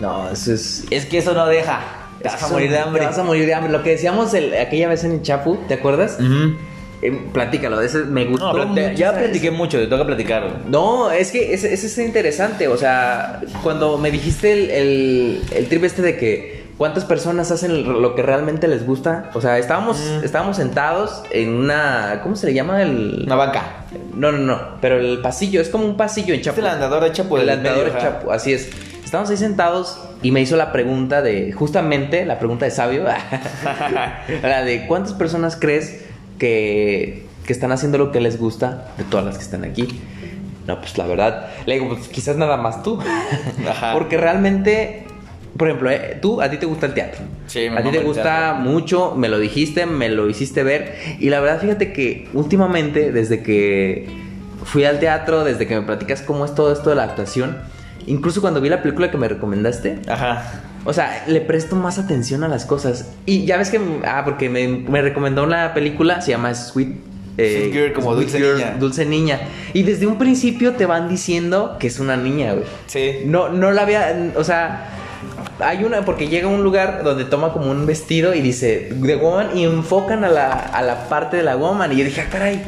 No, 0.00 0.30
eso 0.30 0.52
es... 0.54 0.84
Es 0.90 1.06
que 1.06 1.18
eso 1.18 1.32
no 1.34 1.46
deja. 1.46 1.80
Te 2.22 2.28
vas 2.28 2.42
a 2.42 2.48
morir 2.48 2.70
de 2.70 2.78
hambre. 2.78 3.00
Te 3.00 3.06
vas 3.06 3.18
a 3.18 3.22
morir 3.24 3.46
de 3.46 3.54
hambre. 3.54 3.72
Lo 3.72 3.82
que 3.82 3.90
decíamos 3.90 4.34
el- 4.34 4.54
aquella 4.54 4.88
vez 4.88 5.04
en 5.04 5.12
el 5.12 5.22
Chapu, 5.22 5.56
¿te 5.68 5.74
acuerdas? 5.74 6.16
Ujú. 6.20 6.54
Eh, 7.02 7.18
platícalo, 7.32 7.80
ese 7.80 8.00
me 8.00 8.26
gustó. 8.26 8.52
No, 8.52 8.66
mucho, 8.66 8.90
ya 8.92 9.12
¿sabes? 9.12 9.24
platiqué 9.24 9.50
mucho, 9.50 9.78
te 9.78 9.86
toca 9.86 10.04
platicar. 10.04 10.60
No, 10.68 11.10
es 11.10 11.30
que 11.32 11.54
ese, 11.54 11.72
ese 11.72 11.86
es 11.86 11.96
interesante. 11.98 12.68
O 12.68 12.76
sea, 12.76 13.40
cuando 13.62 13.96
me 13.96 14.10
dijiste 14.10 14.52
el, 14.52 14.70
el, 14.70 15.42
el 15.56 15.66
trip 15.68 15.84
este 15.84 16.02
de 16.02 16.18
que 16.18 16.60
cuántas 16.76 17.06
personas 17.06 17.50
hacen 17.50 18.02
lo 18.02 18.14
que 18.14 18.20
realmente 18.22 18.68
les 18.68 18.84
gusta. 18.86 19.30
O 19.32 19.40
sea, 19.40 19.56
estábamos, 19.58 19.96
Mm. 19.98 20.24
estábamos 20.24 20.56
sentados 20.58 21.22
en 21.30 21.54
una. 21.54 22.20
¿Cómo 22.22 22.36
se 22.36 22.46
le 22.48 22.52
llama? 22.52 22.82
El. 22.82 23.22
Una 23.24 23.34
banca. 23.36 23.84
No, 24.14 24.30
no, 24.30 24.36
no. 24.38 24.60
Pero 24.82 24.98
el 24.98 25.22
pasillo, 25.22 25.62
es 25.62 25.70
como 25.70 25.86
un 25.86 25.96
pasillo 25.96 26.34
en 26.34 26.40
Es 26.40 26.44
Chapu. 26.46 26.60
el 26.60 26.66
andador 26.66 27.02
de 27.04 27.12
Chapo 27.12 27.38
el 27.38 27.48
andador 27.48 27.94
de. 27.94 27.98
Chapu, 27.98 28.30
así 28.30 28.52
es. 28.52 28.68
Estábamos 29.10 29.30
ahí 29.30 29.38
sentados 29.38 29.98
y 30.22 30.30
me 30.30 30.40
hizo 30.40 30.56
la 30.56 30.70
pregunta 30.70 31.20
de, 31.20 31.50
justamente 31.50 32.24
la 32.24 32.38
pregunta 32.38 32.64
de 32.64 32.70
sabio, 32.70 33.02
la 34.42 34.64
de 34.64 34.86
cuántas 34.86 35.14
personas 35.14 35.56
crees 35.56 36.04
que, 36.38 37.26
que 37.44 37.52
están 37.52 37.72
haciendo 37.72 37.98
lo 37.98 38.12
que 38.12 38.20
les 38.20 38.38
gusta 38.38 38.86
de 38.98 39.02
todas 39.02 39.26
las 39.26 39.36
que 39.36 39.42
están 39.42 39.64
aquí. 39.64 40.00
No, 40.68 40.78
pues 40.78 40.96
la 40.96 41.08
verdad, 41.08 41.48
le 41.66 41.74
digo, 41.74 41.88
pues 41.88 42.06
quizás 42.06 42.36
nada 42.36 42.56
más 42.56 42.84
tú. 42.84 43.00
Ajá. 43.68 43.94
Porque 43.94 44.16
realmente, 44.16 45.06
por 45.56 45.66
ejemplo, 45.66 45.90
eh, 45.90 46.16
tú, 46.22 46.40
a 46.40 46.48
ti 46.48 46.58
te 46.58 46.66
gusta 46.66 46.86
el 46.86 46.94
teatro. 46.94 47.22
Sí, 47.48 47.68
me 47.68 47.80
A 47.80 47.82
ti 47.82 47.90
te 47.90 48.04
gusta 48.04 48.54
mucho, 48.60 49.16
me 49.16 49.28
lo 49.28 49.40
dijiste, 49.40 49.86
me 49.86 50.08
lo 50.08 50.28
hiciste 50.28 50.62
ver. 50.62 50.94
Y 51.18 51.30
la 51.30 51.40
verdad, 51.40 51.60
fíjate 51.60 51.92
que 51.92 52.28
últimamente, 52.32 53.10
desde 53.10 53.42
que 53.42 54.06
fui 54.62 54.84
al 54.84 55.00
teatro, 55.00 55.42
desde 55.42 55.66
que 55.66 55.74
me 55.74 55.82
platicas 55.82 56.22
cómo 56.22 56.44
es 56.44 56.54
todo 56.54 56.72
esto 56.72 56.90
de 56.90 56.94
la 56.94 57.02
actuación, 57.02 57.56
incluso 58.10 58.40
cuando 58.40 58.60
vi 58.60 58.68
la 58.68 58.82
película 58.82 59.10
que 59.10 59.16
me 59.16 59.28
recomendaste, 59.28 60.00
Ajá. 60.08 60.42
o 60.84 60.92
sea, 60.92 61.24
le 61.26 61.40
presto 61.40 61.76
más 61.76 61.98
atención 61.98 62.44
a 62.44 62.48
las 62.48 62.64
cosas. 62.66 63.10
Y 63.26 63.44
ya 63.46 63.56
ves 63.56 63.70
que, 63.70 63.80
ah, 64.06 64.22
porque 64.24 64.48
me, 64.48 64.66
me 64.68 65.00
recomendó 65.02 65.44
una 65.44 65.72
película, 65.74 66.20
se 66.20 66.32
llama 66.32 66.54
Sweet. 66.54 66.88
eh, 67.38 67.56
Sweet 67.58 67.72
Girl, 67.72 67.92
como 67.94 68.14
Sweet 68.14 68.20
Dulce 68.30 68.38
Girl, 68.38 68.56
Niña. 68.58 68.76
Dulce 68.78 69.06
niña. 69.06 69.40
Y 69.72 69.82
desde 69.84 70.06
un 70.06 70.18
principio 70.18 70.72
te 70.74 70.86
van 70.86 71.08
diciendo 71.08 71.76
que 71.78 71.86
es 71.86 71.98
una 72.00 72.16
niña, 72.16 72.52
güey. 72.52 72.64
Sí. 72.86 73.22
No, 73.24 73.48
no 73.48 73.70
la 73.70 73.82
había, 73.82 74.32
o 74.36 74.44
sea, 74.44 74.88
hay 75.60 75.84
una, 75.84 76.04
porque 76.04 76.28
llega 76.28 76.48
a 76.48 76.50
un 76.50 76.62
lugar 76.62 77.02
donde 77.04 77.24
toma 77.24 77.52
como 77.52 77.70
un 77.70 77.86
vestido 77.86 78.34
y 78.34 78.40
dice, 78.40 78.92
The 79.04 79.16
Woman, 79.16 79.56
y 79.56 79.64
enfocan 79.64 80.24
a 80.24 80.28
la, 80.28 80.50
a 80.52 80.82
la 80.82 81.08
parte 81.08 81.36
de 81.36 81.42
la 81.42 81.56
Woman. 81.56 81.92
Y 81.92 81.96
yo 81.96 82.04
dije, 82.04 82.22
ah, 82.22 82.28
caray. 82.30 82.62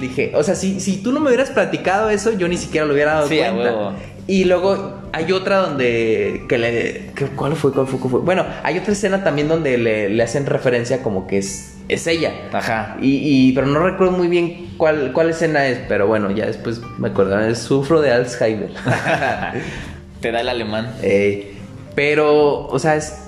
Dije, 0.00 0.32
o 0.34 0.42
sea, 0.42 0.56
si, 0.56 0.80
si 0.80 0.96
tú 0.96 1.12
no 1.12 1.20
me 1.20 1.28
hubieras 1.28 1.50
platicado 1.50 2.10
eso, 2.10 2.32
yo 2.32 2.48
ni 2.48 2.56
siquiera 2.56 2.84
lo 2.84 2.94
hubiera 2.94 3.14
dado 3.14 3.28
Sí, 3.28 3.36
cuenta. 3.38 3.92
Y 4.26 4.44
luego 4.44 5.02
hay 5.12 5.32
otra 5.32 5.58
donde, 5.58 6.44
que 6.48 6.56
le, 6.58 7.10
que- 7.14 7.26
¿cuál 7.36 7.54
fue? 7.56 7.72
¿Cuál 7.72 7.86
fue? 7.86 7.98
¿Cuál 7.98 8.10
fue? 8.10 8.20
Bueno, 8.20 8.46
hay 8.62 8.78
otra 8.78 8.92
escena 8.92 9.22
también 9.22 9.48
donde 9.48 9.76
le, 9.76 10.08
le 10.08 10.22
hacen 10.22 10.46
referencia 10.46 11.02
como 11.02 11.26
que 11.26 11.38
es, 11.38 11.74
es 11.88 12.06
ella. 12.06 12.32
Ajá. 12.52 12.96
Y, 13.02 13.16
y- 13.48 13.52
pero 13.52 13.66
no 13.66 13.80
recuerdo 13.80 14.12
muy 14.16 14.28
bien 14.28 14.70
cuál, 14.78 15.12
cuál 15.12 15.28
escena 15.30 15.66
es, 15.66 15.78
pero 15.88 16.06
bueno, 16.06 16.30
ya 16.30 16.46
después 16.46 16.80
me 16.98 17.08
acuerdo. 17.08 17.38
Es 17.40 17.58
Sufro 17.58 18.00
de 18.00 18.12
Alzheimer. 18.12 18.70
Te 20.20 20.32
da 20.32 20.40
el 20.40 20.48
alemán. 20.48 20.94
Eh, 21.02 21.52
pero, 21.94 22.66
o 22.66 22.78
sea, 22.78 22.96
es, 22.96 23.18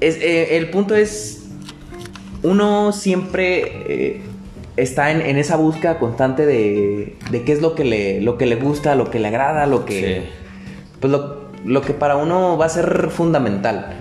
es, 0.00 0.16
eh, 0.16 0.56
el 0.56 0.70
punto 0.70 0.96
es, 0.96 1.44
uno 2.42 2.90
siempre 2.92 3.62
eh, 3.86 4.22
está 4.76 5.10
en, 5.10 5.20
en 5.20 5.36
esa 5.36 5.56
búsqueda 5.56 5.98
constante 5.98 6.46
de, 6.46 7.16
de 7.30 7.42
qué 7.42 7.52
es 7.52 7.60
lo 7.60 7.74
que, 7.74 7.84
le, 7.84 8.20
lo 8.20 8.38
que 8.38 8.46
le 8.46 8.56
gusta, 8.56 8.94
lo 8.94 9.10
que 9.10 9.18
le 9.18 9.28
agrada, 9.28 9.66
lo 9.66 9.84
que... 9.84 10.22
Sí. 10.22 10.30
Pues 11.00 11.10
lo, 11.10 11.50
lo 11.64 11.80
que 11.82 11.94
para 11.94 12.16
uno 12.16 12.58
va 12.58 12.66
a 12.66 12.68
ser 12.68 13.08
fundamental. 13.10 13.94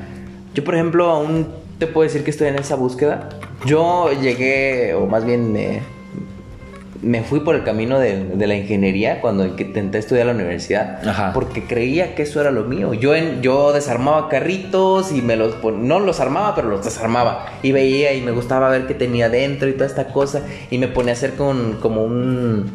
Yo, 0.53 0.63
por 0.63 0.75
ejemplo, 0.75 1.09
aún 1.09 1.47
te 1.77 1.87
puedo 1.87 2.03
decir 2.03 2.23
que 2.23 2.31
estoy 2.31 2.47
en 2.47 2.55
esa 2.55 2.75
búsqueda. 2.75 3.29
Yo 3.65 4.09
llegué, 4.21 4.93
o 4.93 5.05
más 5.05 5.25
bien 5.25 5.53
me, 5.53 5.81
me 7.01 7.23
fui 7.23 7.39
por 7.39 7.55
el 7.55 7.63
camino 7.63 7.97
de, 7.97 8.25
de 8.25 8.47
la 8.47 8.55
ingeniería 8.55 9.21
cuando 9.21 9.45
intenté 9.45 9.99
estudiar 9.99 10.27
a 10.27 10.33
la 10.33 10.35
universidad. 10.35 11.07
Ajá. 11.07 11.31
Porque 11.33 11.63
creía 11.63 12.13
que 12.15 12.23
eso 12.23 12.41
era 12.41 12.51
lo 12.51 12.65
mío. 12.65 12.93
Yo, 12.93 13.15
en, 13.15 13.41
yo 13.41 13.71
desarmaba 13.71 14.27
carritos 14.27 15.11
y 15.11 15.21
me 15.21 15.35
los 15.37 15.55
pon- 15.55 15.87
no 15.87 15.99
los 15.99 16.19
armaba, 16.19 16.55
pero 16.55 16.67
los 16.67 16.83
desarmaba. 16.83 17.45
Y 17.63 17.71
veía 17.71 18.13
y 18.13 18.21
me 18.21 18.31
gustaba 18.31 18.69
ver 18.69 18.85
qué 18.87 18.95
tenía 18.95 19.29
dentro 19.29 19.69
y 19.69 19.73
toda 19.73 19.85
esta 19.85 20.07
cosa. 20.07 20.41
Y 20.69 20.77
me 20.77 20.87
ponía 20.89 21.13
a 21.13 21.15
hacer 21.15 21.35
con, 21.35 21.77
como 21.81 22.03
un 22.03 22.71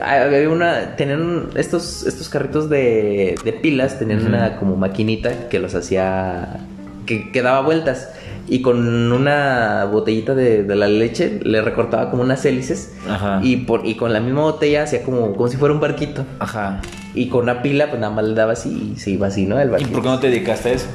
había 0.00 0.48
una 0.48 0.96
tenían 0.96 1.50
estos 1.54 2.06
estos 2.06 2.30
carritos 2.30 2.70
de, 2.70 3.34
de 3.44 3.52
pilas 3.52 3.98
tenían 3.98 4.24
una 4.26 4.56
como 4.56 4.74
maquinita 4.74 5.50
que 5.50 5.58
los 5.58 5.74
hacía 5.74 6.60
que, 7.04 7.30
que 7.30 7.42
daba 7.42 7.60
vueltas 7.60 8.08
y 8.48 8.60
con 8.60 9.12
una 9.12 9.84
botellita 9.90 10.34
de, 10.34 10.64
de 10.64 10.74
la 10.76 10.88
leche 10.88 11.40
le 11.44 11.62
recortaba 11.62 12.10
como 12.10 12.22
unas 12.22 12.44
hélices 12.44 12.92
Ajá. 13.08 13.40
y, 13.42 13.58
por, 13.58 13.86
y 13.86 13.94
con 13.94 14.12
la 14.12 14.20
misma 14.20 14.42
botella 14.42 14.82
hacía 14.82 15.02
como, 15.04 15.32
como 15.34 15.48
si 15.48 15.56
fuera 15.56 15.72
un 15.74 15.80
barquito 15.80 16.24
Ajá. 16.40 16.80
y 17.14 17.28
con 17.28 17.42
una 17.44 17.62
pila 17.62 17.88
pues 17.88 18.00
nada 18.00 18.12
más 18.12 18.24
le 18.24 18.34
daba 18.34 18.52
así 18.54 18.92
y 18.94 18.98
se 18.98 19.10
iba 19.12 19.28
así 19.28 19.46
no 19.46 19.60
el 19.60 19.68
¿Y 19.68 19.70
barquito 19.72 19.92
por 19.92 20.02
qué 20.02 20.08
no 20.08 20.18
te 20.20 20.28
dedicaste 20.28 20.70
a 20.70 20.72
eso? 20.72 20.86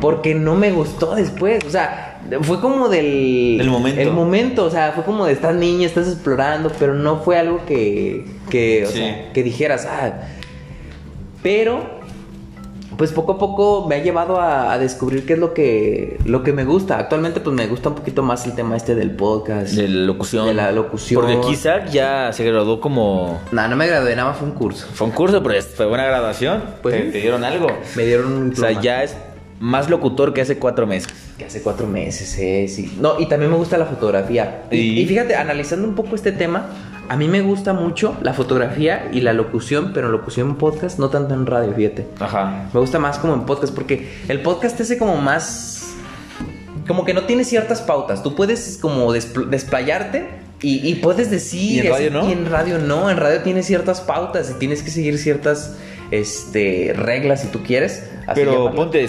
porque 0.00 0.34
no 0.34 0.54
me 0.54 0.72
gustó 0.72 1.14
después. 1.14 1.62
O 1.66 1.68
sea, 1.70 2.22
fue 2.40 2.58
como 2.62 2.88
del. 2.88 3.56
Del 3.58 3.68
momento. 3.68 4.00
El 4.00 4.10
momento, 4.12 4.64
o 4.64 4.70
sea, 4.70 4.92
fue 4.92 5.04
como 5.04 5.26
de 5.26 5.32
estás 5.34 5.54
niña, 5.54 5.86
estás 5.86 6.08
explorando, 6.08 6.72
pero 6.78 6.94
no 6.94 7.18
fue 7.18 7.36
algo 7.38 7.66
que. 7.66 8.24
que 8.48 8.84
o 8.86 8.88
Sí. 8.88 8.94
sea, 8.96 9.30
que 9.34 9.42
dijeras, 9.42 9.86
ah. 9.90 10.22
Pero. 11.42 11.99
Pues 13.00 13.12
poco 13.12 13.32
a 13.32 13.38
poco 13.38 13.86
me 13.88 13.94
ha 13.94 14.02
llevado 14.02 14.38
a, 14.38 14.74
a 14.74 14.78
descubrir 14.78 15.24
qué 15.24 15.32
es 15.32 15.38
lo 15.38 15.54
que, 15.54 16.18
lo 16.26 16.42
que 16.42 16.52
me 16.52 16.66
gusta. 16.66 16.98
Actualmente, 16.98 17.40
pues 17.40 17.56
me 17.56 17.66
gusta 17.66 17.88
un 17.88 17.94
poquito 17.94 18.22
más 18.22 18.44
el 18.44 18.54
tema 18.54 18.76
este 18.76 18.94
del 18.94 19.12
podcast. 19.12 19.72
De 19.72 19.88
la 19.88 20.04
locución. 20.04 20.46
De 20.46 20.52
la 20.52 20.70
locución. 20.70 21.22
Porque 21.22 21.50
Isaac 21.50 21.88
ya 21.88 22.30
se 22.34 22.44
graduó 22.44 22.78
como... 22.78 23.40
No, 23.52 23.66
no 23.68 23.74
me 23.74 23.86
gradué, 23.86 24.14
nada 24.14 24.28
más 24.28 24.38
fue 24.38 24.48
un 24.48 24.54
curso. 24.54 24.86
Fue 24.92 25.06
un 25.06 25.14
curso, 25.14 25.42
pero 25.42 25.62
fue 25.62 25.86
buena 25.86 26.04
graduación. 26.04 26.62
Pues 26.82 27.10
te, 27.10 27.22
dieron 27.22 27.42
algo. 27.42 27.68
Me 27.96 28.04
dieron 28.04 28.34
un 28.34 28.52
O 28.52 28.56
sea, 28.56 28.78
ya 28.78 29.02
es 29.02 29.16
más 29.60 29.88
locutor 29.88 30.34
que 30.34 30.42
hace 30.42 30.58
cuatro 30.58 30.86
meses. 30.86 31.10
Que 31.38 31.46
hace 31.46 31.62
cuatro 31.62 31.86
meses, 31.86 32.36
eh, 32.38 32.68
sí. 32.68 32.98
No, 33.00 33.18
y 33.18 33.24
también 33.30 33.50
me 33.50 33.56
gusta 33.56 33.78
la 33.78 33.86
fotografía. 33.86 34.64
Y, 34.70 34.76
¿Y? 34.76 35.00
y 35.00 35.06
fíjate, 35.06 35.36
analizando 35.36 35.88
un 35.88 35.94
poco 35.94 36.16
este 36.16 36.32
tema, 36.32 36.68
a 37.10 37.16
mí 37.16 37.26
me 37.26 37.40
gusta 37.40 37.72
mucho 37.72 38.16
la 38.22 38.34
fotografía 38.34 39.08
y 39.12 39.20
la 39.20 39.32
locución, 39.32 39.90
pero 39.92 40.08
locución 40.10 40.50
en 40.50 40.54
podcast, 40.54 41.00
no 41.00 41.08
tanto 41.08 41.34
en 41.34 41.44
radio, 41.44 41.72
fíjate. 41.74 42.06
Ajá. 42.20 42.68
Me 42.72 42.78
gusta 42.78 43.00
más 43.00 43.18
como 43.18 43.34
en 43.34 43.46
podcast, 43.46 43.74
porque 43.74 44.08
el 44.28 44.42
podcast 44.42 44.80
hace 44.80 44.96
como 44.96 45.16
más... 45.16 45.88
Como 46.86 47.04
que 47.04 47.12
no 47.12 47.22
tiene 47.24 47.42
ciertas 47.42 47.82
pautas. 47.82 48.22
Tú 48.22 48.36
puedes 48.36 48.78
como 48.80 49.12
despl- 49.12 49.48
desplayarte 49.48 50.28
y, 50.62 50.88
y 50.88 50.94
puedes 50.96 51.32
decir... 51.32 51.84
¿Y 51.84 51.88
en 51.88 51.92
radio 51.92 52.10
no? 52.12 52.28
Y 52.28 52.32
en 52.32 52.48
radio 52.48 52.78
no. 52.78 53.10
En 53.10 53.16
radio 53.16 53.40
tienes 53.42 53.66
ciertas 53.66 54.00
pautas 54.00 54.48
y 54.50 54.54
tienes 54.60 54.84
que 54.84 54.90
seguir 54.92 55.18
ciertas 55.18 55.78
este, 56.12 56.92
reglas 56.96 57.40
si 57.42 57.48
tú 57.48 57.62
quieres. 57.64 58.08
así 58.28 58.34
Pero 58.40 58.52
llamarlo. 58.52 58.76
ponte, 58.76 59.08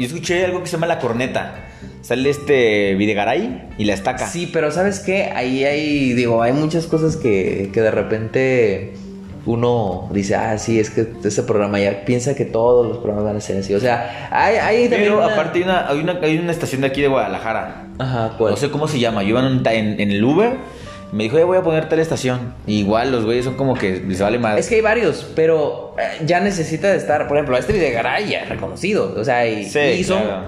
yo 0.00 0.06
escuché 0.06 0.44
algo 0.44 0.60
que 0.62 0.66
se 0.66 0.72
llama 0.72 0.88
la 0.88 0.98
corneta. 0.98 1.62
Sale 2.02 2.30
este 2.30 2.94
Videgaray 2.94 3.68
y 3.78 3.84
la 3.84 3.94
estaca. 3.94 4.26
Sí, 4.28 4.48
pero 4.52 4.70
¿sabes 4.70 5.00
qué? 5.00 5.32
Ahí 5.34 5.64
hay, 5.64 6.12
digo, 6.14 6.42
hay 6.42 6.52
muchas 6.52 6.86
cosas 6.86 7.16
que, 7.16 7.70
que 7.72 7.80
de 7.80 7.90
repente 7.90 8.92
uno 9.44 10.08
dice, 10.12 10.34
ah, 10.34 10.58
sí, 10.58 10.80
es 10.80 10.90
que 10.90 11.06
ese 11.24 11.42
programa 11.44 11.78
ya 11.78 12.04
piensa 12.04 12.34
que 12.34 12.44
todos 12.44 12.86
los 12.86 12.98
programas 12.98 13.24
van 13.26 13.36
a 13.36 13.40
ser 13.40 13.58
así. 13.58 13.74
O 13.74 13.80
sea, 13.80 14.28
hay, 14.30 14.56
hay 14.56 14.88
también 14.88 15.12
Pero 15.12 15.24
una- 15.24 15.32
aparte 15.32 15.58
hay 15.58 15.64
una, 15.64 15.88
hay, 15.88 15.98
una, 16.00 16.18
hay 16.22 16.38
una 16.38 16.52
estación 16.52 16.80
de 16.80 16.88
aquí 16.88 17.00
de 17.00 17.08
Guadalajara. 17.08 17.86
Ajá, 17.98 18.32
¿cuál? 18.38 18.50
No 18.52 18.56
sé 18.56 18.70
cómo 18.70 18.88
se 18.88 18.98
llama. 18.98 19.22
Yo 19.22 19.30
iba 19.30 19.46
en, 19.72 20.00
el 20.00 20.22
Uber. 20.24 20.54
Me 21.12 21.22
dijo, 21.24 21.38
"Eh, 21.38 21.44
voy 21.44 21.56
a 21.56 21.62
poner 21.62 21.88
tal 21.88 22.00
estación. 22.00 22.54
Y 22.66 22.80
igual 22.80 23.12
los 23.12 23.24
güeyes 23.24 23.44
son 23.44 23.54
como 23.54 23.74
que 23.74 24.00
les 24.00 24.20
vale 24.20 24.38
más. 24.40 24.58
Es 24.58 24.68
que 24.68 24.74
hay 24.74 24.80
varios, 24.80 25.30
pero 25.36 25.94
eh, 25.98 26.24
ya 26.26 26.40
necesita 26.40 26.88
de 26.90 26.96
estar, 26.96 27.28
por 27.28 27.36
ejemplo, 27.36 27.56
este 27.56 27.72
Videgaray 27.72 28.28
ya 28.28 28.44
reconocido. 28.46 29.14
O 29.16 29.24
sea, 29.24 29.46
y, 29.46 29.64
Sí, 29.64 29.78
y 29.78 30.02
son, 30.04 30.24
claro. 30.24 30.42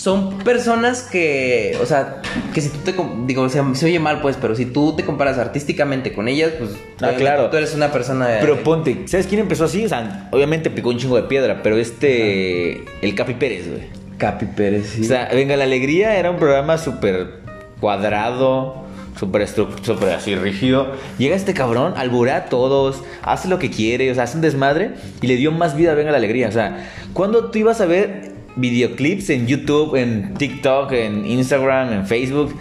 Son 0.00 0.38
personas 0.38 1.02
que, 1.02 1.76
o 1.82 1.84
sea, 1.84 2.22
que 2.54 2.62
si 2.62 2.70
tú 2.70 2.78
te, 2.78 2.94
digo, 3.26 3.42
o 3.42 3.48
sea, 3.50 3.66
se 3.74 3.84
oye 3.84 3.98
mal, 4.00 4.22
pues, 4.22 4.38
pero 4.40 4.54
si 4.54 4.64
tú 4.64 4.96
te 4.96 5.04
comparas 5.04 5.36
artísticamente 5.36 6.14
con 6.14 6.26
ellas, 6.26 6.52
pues, 6.58 6.70
Ah, 7.02 7.12
claro. 7.18 7.50
tú 7.50 7.58
eres 7.58 7.74
una 7.74 7.92
persona... 7.92 8.26
de- 8.26 8.40
Pero 8.40 8.62
ponte, 8.62 9.02
¿sabes 9.06 9.26
quién 9.26 9.42
empezó 9.42 9.66
así? 9.66 9.84
O 9.84 9.88
sea, 9.90 10.28
obviamente 10.32 10.70
picó 10.70 10.88
un 10.88 10.96
chingo 10.96 11.16
de 11.16 11.24
piedra, 11.24 11.60
pero 11.62 11.76
este. 11.76 12.82
El 13.02 13.14
Capi 13.14 13.34
Pérez, 13.34 13.68
güey. 13.68 13.82
Capi 14.16 14.46
Pérez, 14.46 14.86
sí. 14.94 15.02
O 15.02 15.04
sea, 15.04 15.28
Venga 15.34 15.54
la 15.56 15.64
Alegría 15.64 16.16
era 16.16 16.30
un 16.30 16.38
programa 16.38 16.78
súper 16.78 17.40
cuadrado, 17.78 18.84
súper 19.18 19.46
súper 19.48 20.08
así 20.14 20.34
rígido. 20.34 20.92
Llega 21.18 21.36
este 21.36 21.52
cabrón, 21.52 21.92
alburea 21.98 22.36
a 22.36 22.44
todos, 22.46 23.02
hace 23.22 23.48
lo 23.48 23.58
que 23.58 23.68
quiere, 23.70 24.10
o 24.10 24.14
sea, 24.14 24.24
hace 24.24 24.36
un 24.36 24.42
desmadre 24.42 24.92
y 25.20 25.26
le 25.26 25.36
dio 25.36 25.52
más 25.52 25.76
vida 25.76 25.92
a 25.92 25.94
Venga 25.94 26.10
la 26.10 26.16
Alegría. 26.18 26.48
O 26.48 26.52
sea, 26.52 26.90
¿cuándo 27.12 27.50
tú 27.50 27.58
ibas 27.58 27.80
a 27.82 27.86
ver 27.86 28.29
videoclips 28.56 29.30
en 29.30 29.46
YouTube, 29.46 29.96
en 29.96 30.34
TikTok, 30.34 30.92
en 30.92 31.26
Instagram, 31.26 31.92
en 31.92 32.06
Facebook 32.06 32.54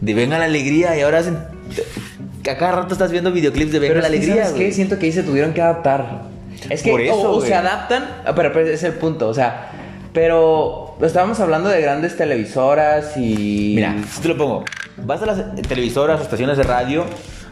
de 0.00 0.14
Venga 0.14 0.38
la 0.38 0.44
Alegría 0.44 0.96
y 0.96 1.02
ahora 1.02 1.18
hacen... 1.18 1.36
a 1.36 2.56
cada 2.56 2.72
rato 2.72 2.92
estás 2.92 3.10
viendo 3.10 3.32
videoclips 3.32 3.72
de 3.72 3.78
Venga 3.78 3.94
Pero 3.94 4.00
la 4.02 4.08
es 4.08 4.12
que, 4.12 4.18
Alegría, 4.18 4.44
¿sabes 4.44 4.58
qué? 4.58 4.72
Siento 4.72 4.98
que 4.98 5.06
ahí 5.06 5.12
se 5.12 5.22
tuvieron 5.22 5.52
que 5.52 5.60
adaptar. 5.60 6.22
Es 6.68 6.82
que 6.82 6.90
Por 6.90 7.00
eso, 7.00 7.32
o, 7.32 7.40
se 7.40 7.54
adaptan, 7.54 8.04
ah, 8.24 8.34
pero, 8.34 8.52
pero 8.52 8.68
es 8.68 8.82
el 8.82 8.92
punto, 8.92 9.28
o 9.28 9.34
sea, 9.34 9.70
pero 10.12 10.96
estábamos 11.02 11.40
hablando 11.40 11.68
de 11.68 11.80
grandes 11.80 12.16
televisoras 12.16 13.16
y 13.16 13.72
Mira, 13.76 13.96
te 14.20 14.28
lo 14.28 14.36
pongo. 14.36 14.64
Vas 14.98 15.22
a 15.22 15.26
las 15.26 15.56
televisoras 15.62 16.20
o 16.20 16.22
estaciones 16.22 16.58
de 16.58 16.64
radio, 16.64 17.06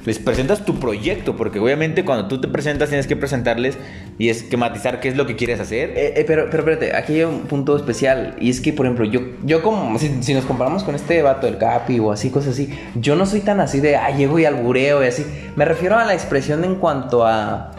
les 0.09 0.18
presentas 0.18 0.64
tu 0.64 0.81
proyecto, 0.81 1.37
porque 1.37 1.59
obviamente 1.59 2.03
cuando 2.03 2.29
tú 2.29 2.40
te 2.40 2.49
presentas 2.49 2.88
tienes 2.88 3.07
que 3.07 3.14
presentarles 3.14 3.77
y 4.18 4.31
es 4.31 4.42
que 4.42 4.57
matizar 4.57 5.01
qué 5.01 5.09
es 5.09 5.16
lo 5.18 5.27
que 5.27 5.37
quieres 5.37 5.61
hacer. 5.61 5.90
Eh, 5.90 6.14
eh, 6.16 6.25
pero, 6.27 6.49
pero 6.51 6.62
espérate, 6.62 6.97
aquí 6.97 7.16
hay 7.16 7.25
un 7.25 7.42
punto 7.42 7.77
especial. 7.77 8.35
Y 8.40 8.49
es 8.49 8.62
que, 8.62 8.73
por 8.73 8.87
ejemplo, 8.87 9.05
yo, 9.05 9.21
yo 9.44 9.62
como, 9.62 9.99
si, 9.99 10.23
si 10.23 10.33
nos 10.33 10.47
comparamos 10.47 10.83
con 10.83 10.94
este 10.94 11.21
vato 11.21 11.47
del 11.47 11.59
Capi 11.59 12.01
o 12.01 12.11
así, 12.11 12.31
cosas 12.31 12.55
así, 12.55 12.71
yo 12.94 13.16
no 13.16 13.27
soy 13.27 13.40
tan 13.40 13.61
así 13.61 13.81
de, 13.81 13.97
ah, 13.97 14.09
llego 14.16 14.38
y 14.38 14.47
albureo 14.47 15.05
y 15.05 15.09
así. 15.09 15.27
Me 15.57 15.66
refiero 15.66 15.99
a 15.99 16.07
la 16.07 16.14
expresión 16.14 16.64
en 16.64 16.77
cuanto 16.77 17.27
a, 17.27 17.73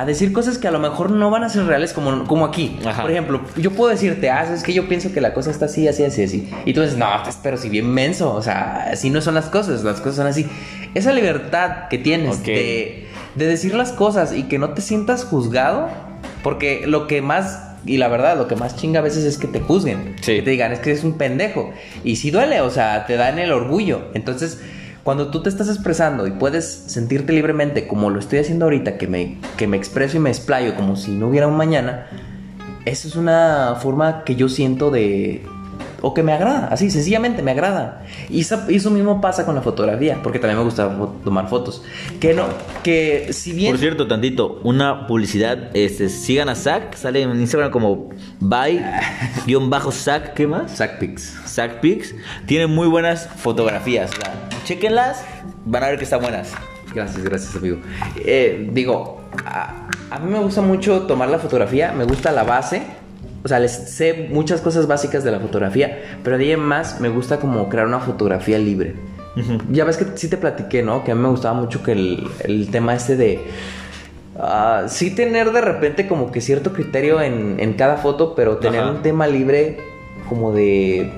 a 0.00 0.06
decir 0.06 0.32
cosas 0.32 0.56
que 0.56 0.66
a 0.66 0.70
lo 0.70 0.78
mejor 0.78 1.10
no 1.10 1.30
van 1.30 1.44
a 1.44 1.50
ser 1.50 1.64
reales 1.66 1.92
como, 1.92 2.24
como 2.26 2.46
aquí. 2.46 2.78
Ajá. 2.86 3.02
Por 3.02 3.10
ejemplo, 3.10 3.42
yo 3.56 3.70
puedo 3.72 3.90
decirte, 3.90 4.30
ah, 4.30 4.50
es 4.50 4.62
que 4.62 4.72
yo 4.72 4.88
pienso 4.88 5.12
que 5.12 5.20
la 5.20 5.34
cosa 5.34 5.50
está 5.50 5.66
así, 5.66 5.86
así, 5.88 6.04
así, 6.04 6.22
así. 6.22 6.50
Y 6.64 6.72
tú 6.72 6.80
dices, 6.80 6.96
no, 6.96 7.06
pero 7.42 7.58
si 7.58 7.68
bien 7.68 7.92
menso. 7.92 8.34
O 8.34 8.40
sea, 8.40 8.90
así 8.92 9.10
no 9.10 9.20
son 9.20 9.34
las 9.34 9.46
cosas, 9.46 9.84
las 9.84 10.00
cosas 10.00 10.16
son 10.16 10.26
así. 10.26 10.46
Esa 10.94 11.12
libertad 11.12 11.88
que 11.88 11.98
tienes 11.98 12.42
de 12.42 13.06
decir 13.34 13.74
las 13.74 13.92
cosas 13.92 14.32
y 14.32 14.44
que 14.44 14.58
no 14.58 14.70
te 14.70 14.82
sientas 14.82 15.24
juzgado, 15.24 15.88
porque 16.42 16.84
lo 16.86 17.06
que 17.06 17.22
más, 17.22 17.76
y 17.86 17.98
la 17.98 18.08
verdad, 18.08 18.36
lo 18.36 18.48
que 18.48 18.56
más 18.56 18.76
chinga 18.76 19.00
a 19.00 19.02
veces 19.02 19.24
es 19.24 19.38
que 19.38 19.46
te 19.46 19.60
juzguen. 19.60 20.16
Sí. 20.20 20.36
Que 20.36 20.42
te 20.42 20.50
digan, 20.50 20.72
es 20.72 20.80
que 20.80 20.90
eres 20.90 21.04
un 21.04 21.16
pendejo. 21.16 21.72
Y 22.04 22.16
sí 22.16 22.30
duele, 22.30 22.60
o 22.60 22.70
sea, 22.70 23.06
te 23.06 23.16
dan 23.16 23.38
el 23.38 23.52
orgullo. 23.52 24.02
Entonces, 24.14 24.60
cuando 25.02 25.30
tú 25.30 25.42
te 25.42 25.48
estás 25.48 25.68
expresando 25.68 26.26
y 26.26 26.32
puedes 26.32 26.66
sentirte 26.66 27.32
libremente, 27.32 27.86
como 27.86 28.10
lo 28.10 28.18
estoy 28.18 28.40
haciendo 28.40 28.66
ahorita, 28.66 28.98
que 28.98 29.06
me, 29.06 29.38
que 29.56 29.66
me 29.66 29.76
expreso 29.76 30.16
y 30.16 30.20
me 30.20 30.30
explayo 30.30 30.74
como 30.74 30.96
si 30.96 31.12
no 31.12 31.28
hubiera 31.28 31.46
un 31.46 31.56
mañana, 31.56 32.06
eso 32.84 33.08
es 33.08 33.16
una 33.16 33.76
forma 33.80 34.24
que 34.24 34.36
yo 34.36 34.48
siento 34.48 34.90
de... 34.90 35.42
O 36.02 36.14
que 36.14 36.22
me 36.22 36.32
agrada, 36.32 36.68
así, 36.68 36.90
sencillamente 36.90 37.42
me 37.42 37.50
agrada. 37.50 38.04
Y 38.28 38.40
eso, 38.40 38.90
mismo 38.90 39.20
pasa 39.20 39.44
con 39.44 39.54
la 39.54 39.62
fotografía, 39.62 40.18
porque 40.22 40.38
también 40.38 40.58
me 40.58 40.64
gusta 40.64 40.96
tomar 41.24 41.48
fotos. 41.48 41.82
Que 42.20 42.34
no, 42.34 42.46
que 42.82 43.32
si 43.32 43.52
bien... 43.52 43.72
Por 43.72 43.80
cierto, 43.80 44.06
tantito, 44.06 44.60
una 44.64 45.06
publicidad, 45.06 45.70
este, 45.74 46.08
sigan 46.08 46.48
a 46.48 46.54
Zack, 46.54 46.94
sale 46.94 47.22
en 47.22 47.38
Instagram 47.40 47.70
como 47.70 48.10
by-zack, 48.40 50.34
¿qué 50.34 50.46
más? 50.46 50.72
Sackpics. 50.72 51.36
Zack 51.46 51.80
Pics, 51.80 52.14
tiene 52.46 52.66
muy 52.66 52.88
buenas 52.88 53.28
fotografías, 53.36 54.10
o 54.12 54.16
sea, 54.16 54.48
chéquenlas, 54.64 55.24
van 55.64 55.84
a 55.84 55.88
ver 55.88 55.98
que 55.98 56.04
están 56.04 56.20
buenas. 56.20 56.52
Gracias, 56.94 57.22
gracias, 57.22 57.54
amigo. 57.54 57.78
Eh, 58.24 58.68
digo, 58.72 59.20
a, 59.44 59.88
a 60.10 60.18
mí 60.18 60.30
me 60.30 60.40
gusta 60.40 60.60
mucho 60.60 61.02
tomar 61.02 61.28
la 61.28 61.38
fotografía, 61.38 61.92
me 61.92 62.04
gusta 62.04 62.32
la 62.32 62.42
base. 62.42 62.82
O 63.42 63.48
sea, 63.48 63.58
les 63.58 63.72
sé 63.72 64.28
muchas 64.30 64.60
cosas 64.60 64.86
básicas 64.86 65.24
de 65.24 65.30
la 65.30 65.40
fotografía, 65.40 66.18
pero 66.22 66.36
de 66.36 66.44
ahí 66.44 66.52
en 66.52 66.60
más 66.60 67.00
me 67.00 67.08
gusta 67.08 67.38
como 67.38 67.68
crear 67.68 67.86
una 67.86 68.00
fotografía 68.00 68.58
libre. 68.58 68.94
Ya 69.70 69.84
ves 69.84 69.96
que 69.96 70.04
sí 70.16 70.28
te 70.28 70.36
platiqué, 70.36 70.82
¿no? 70.82 71.04
Que 71.04 71.12
a 71.12 71.14
mí 71.14 71.22
me 71.22 71.28
gustaba 71.28 71.58
mucho 71.58 71.82
que 71.82 71.92
el, 71.92 72.28
el 72.40 72.68
tema 72.70 72.94
este 72.94 73.16
de... 73.16 73.40
ah, 74.38 74.84
sí 74.88 75.14
tener 75.14 75.52
de 75.52 75.60
repente 75.60 76.06
como 76.06 76.30
que 76.32 76.40
cierto 76.40 76.72
criterio 76.72 77.22
en, 77.22 77.58
en 77.60 77.74
cada 77.74 77.96
foto, 77.96 78.34
pero 78.34 78.58
tener 78.58 78.82
Ajá. 78.82 78.90
un 78.90 79.02
tema 79.02 79.26
libre 79.26 79.78
como 80.28 80.52
de, 80.52 81.10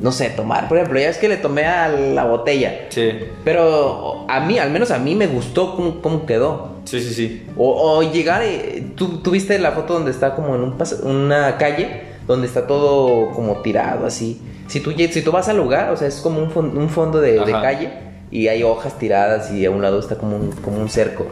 no 0.00 0.12
sé, 0.12 0.30
tomar. 0.30 0.68
Por 0.68 0.78
ejemplo, 0.78 0.98
ya 1.00 1.08
es 1.08 1.18
que 1.18 1.28
le 1.28 1.36
tomé 1.36 1.64
a 1.64 1.88
la 1.88 2.24
botella. 2.24 2.86
Sí. 2.90 3.10
Pero 3.44 4.24
a 4.28 4.40
mí, 4.40 4.58
al 4.58 4.70
menos 4.70 4.90
a 4.90 4.98
mí 4.98 5.14
me 5.14 5.26
gustó 5.26 5.74
cómo, 5.76 6.00
cómo 6.00 6.26
quedó. 6.26 6.80
Sí, 6.84 7.00
sí, 7.00 7.14
sí. 7.14 7.46
O, 7.56 7.98
o 7.98 8.02
llegar, 8.12 8.42
eh, 8.42 8.92
¿tú, 8.96 9.18
tú 9.18 9.30
viste 9.32 9.58
la 9.58 9.72
foto 9.72 9.94
donde 9.94 10.10
está 10.10 10.34
como 10.34 10.54
en 10.54 10.62
un 10.62 10.76
una 11.04 11.56
calle, 11.58 12.02
donde 12.26 12.46
está 12.46 12.66
todo 12.66 13.30
como 13.32 13.60
tirado 13.62 14.06
así. 14.06 14.40
Si 14.68 14.80
tú, 14.80 14.92
si 14.92 15.22
tú 15.22 15.32
vas 15.32 15.48
al 15.48 15.56
lugar, 15.56 15.90
o 15.90 15.96
sea, 15.96 16.06
es 16.08 16.16
como 16.20 16.40
un, 16.40 16.50
fon- 16.50 16.76
un 16.76 16.88
fondo 16.88 17.20
de, 17.20 17.36
calle 17.60 17.90
y 18.30 18.46
hay 18.46 18.62
hojas 18.62 18.96
tiradas 18.98 19.50
y 19.52 19.66
a 19.66 19.70
un 19.72 19.82
lado 19.82 19.98
está 19.98 20.16
como 20.16 20.36
un, 20.36 20.52
como 20.52 20.78
un 20.78 20.88
cerco. 20.88 21.26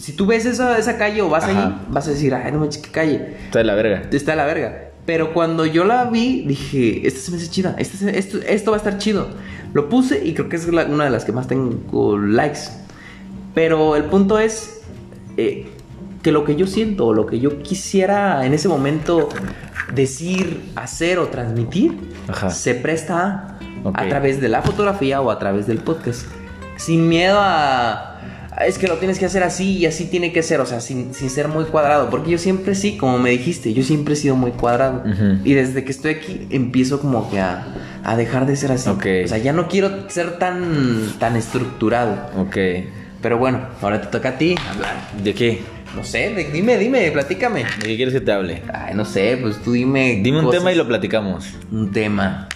Si 0.00 0.12
tú 0.14 0.24
ves 0.24 0.46
esa, 0.46 0.78
esa 0.78 0.96
calle 0.96 1.20
o 1.20 1.28
vas 1.28 1.44
Ajá. 1.44 1.66
ahí, 1.66 1.86
vas 1.90 2.06
a 2.08 2.10
decir, 2.12 2.34
ay, 2.34 2.50
no 2.52 2.60
manches, 2.60 2.80
qué 2.82 2.90
calle. 2.90 3.36
Está 3.44 3.58
de 3.58 3.64
la 3.66 3.74
verga. 3.74 4.02
Está 4.10 4.32
de 4.32 4.36
la 4.38 4.46
verga. 4.46 4.89
Pero 5.06 5.32
cuando 5.32 5.66
yo 5.66 5.84
la 5.84 6.04
vi, 6.04 6.42
dije, 6.46 7.06
esta 7.06 7.20
se 7.20 7.30
me 7.32 7.36
hace 7.38 7.48
chida. 7.50 7.74
Este 7.78 7.96
se- 7.96 8.16
esto, 8.18 8.38
esto 8.46 8.70
va 8.70 8.76
a 8.76 8.78
estar 8.78 8.98
chido. 8.98 9.28
Lo 9.72 9.88
puse 9.88 10.24
y 10.24 10.34
creo 10.34 10.48
que 10.48 10.56
es 10.56 10.68
la- 10.68 10.84
una 10.84 11.04
de 11.04 11.10
las 11.10 11.24
que 11.24 11.32
más 11.32 11.48
tengo 11.48 12.16
likes. 12.18 12.60
Pero 13.54 13.96
el 13.96 14.04
punto 14.04 14.38
es 14.38 14.82
eh, 15.36 15.66
que 16.22 16.32
lo 16.32 16.44
que 16.44 16.54
yo 16.54 16.66
siento, 16.66 17.06
o 17.06 17.14
lo 17.14 17.26
que 17.26 17.40
yo 17.40 17.62
quisiera 17.62 18.44
en 18.44 18.52
ese 18.54 18.68
momento 18.68 19.28
decir, 19.94 20.70
hacer 20.76 21.18
o 21.18 21.28
transmitir, 21.28 21.98
Ajá. 22.28 22.50
se 22.50 22.74
presta 22.74 23.58
a, 23.84 24.02
a 24.02 24.08
través 24.08 24.40
de 24.40 24.48
la 24.48 24.62
fotografía 24.62 25.20
o 25.20 25.30
a 25.30 25.38
través 25.38 25.66
del 25.66 25.78
podcast. 25.78 26.26
Sin 26.76 27.08
miedo 27.08 27.38
a... 27.40 28.09
Es 28.66 28.78
que 28.78 28.88
lo 28.88 28.96
tienes 28.96 29.18
que 29.18 29.26
hacer 29.26 29.42
así 29.42 29.78
y 29.78 29.86
así 29.86 30.06
tiene 30.06 30.32
que 30.32 30.42
ser, 30.42 30.60
o 30.60 30.66
sea, 30.66 30.80
sin, 30.80 31.14
sin 31.14 31.30
ser 31.30 31.48
muy 31.48 31.64
cuadrado. 31.66 32.10
Porque 32.10 32.30
yo 32.32 32.38
siempre 32.38 32.74
sí, 32.74 32.96
como 32.96 33.18
me 33.18 33.30
dijiste, 33.30 33.72
yo 33.72 33.82
siempre 33.82 34.14
he 34.14 34.16
sido 34.16 34.34
muy 34.36 34.50
cuadrado. 34.50 35.02
Ujú. 35.06 35.38
Y 35.44 35.54
desde 35.54 35.84
que 35.84 35.90
estoy 35.92 36.14
aquí 36.14 36.46
empiezo 36.50 37.00
como 37.00 37.30
que 37.30 37.38
a, 37.40 37.66
a 38.02 38.16
dejar 38.16 38.46
de 38.46 38.56
ser 38.56 38.72
así. 38.72 38.90
Ok. 38.90 39.06
O 39.24 39.28
sea, 39.28 39.38
ya 39.38 39.52
no 39.52 39.68
quiero 39.68 40.10
ser 40.10 40.38
tan, 40.38 41.12
tan 41.18 41.36
estructurado. 41.36 42.28
Ok. 42.38 42.56
Pero 43.22 43.38
bueno, 43.38 43.60
ahora 43.82 44.00
te 44.00 44.08
toca 44.08 44.30
a 44.30 44.38
ti 44.38 44.54
hablar. 44.68 44.94
¿De 45.22 45.32
qué? 45.34 45.60
No 45.94 46.04
sé, 46.04 46.30
de- 46.34 46.44
dime, 46.50 46.76
dime, 46.78 47.10
platícame. 47.12 47.64
¿De 47.64 47.86
qué 47.86 47.96
quieres 47.96 48.14
que 48.14 48.20
te 48.20 48.32
hable? 48.32 48.62
Ay, 48.72 48.94
no 48.94 49.04
sé, 49.04 49.38
pues 49.40 49.62
tú 49.62 49.72
dime. 49.72 50.20
Dime 50.22 50.40
un 50.40 50.50
tema 50.50 50.72
y 50.72 50.74
lo 50.76 50.86
platicamos. 50.86 51.46
Un 51.70 51.92
tema. 51.92 52.48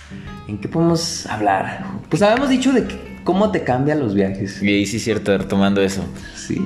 ¿En 0.48 0.58
qué 0.58 0.68
podemos 0.68 1.26
hablar? 1.26 1.84
Pues 2.08 2.20
habíamos 2.22 2.48
dicho 2.48 2.72
de 2.72 2.84
que- 2.84 3.13
cómo 3.24 3.50
te 3.50 3.64
cambian 3.64 3.98
los 4.00 4.14
viajes. 4.14 4.62
Y 4.62 4.86
sí 4.86 4.98
es 4.98 5.04
cierto, 5.04 5.36
retomando 5.36 5.80
eso. 5.80 6.04
Sí. 6.36 6.64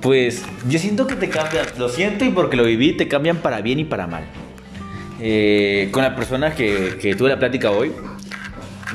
Pues 0.00 0.44
yo 0.68 0.78
siento 0.78 1.06
que 1.06 1.16
te 1.16 1.28
cambian, 1.28 1.66
lo 1.78 1.88
siento 1.88 2.24
y 2.24 2.28
porque 2.30 2.56
lo 2.56 2.64
viví, 2.64 2.92
te 2.92 3.08
cambian 3.08 3.38
para 3.38 3.60
bien 3.62 3.80
y 3.80 3.84
para 3.84 4.06
mal. 4.06 4.24
Eh, 5.20 5.88
con 5.90 6.02
la 6.02 6.14
persona 6.14 6.54
que, 6.54 6.98
que 7.00 7.14
tuve 7.16 7.30
la 7.30 7.38
plática 7.38 7.70
hoy, 7.70 7.90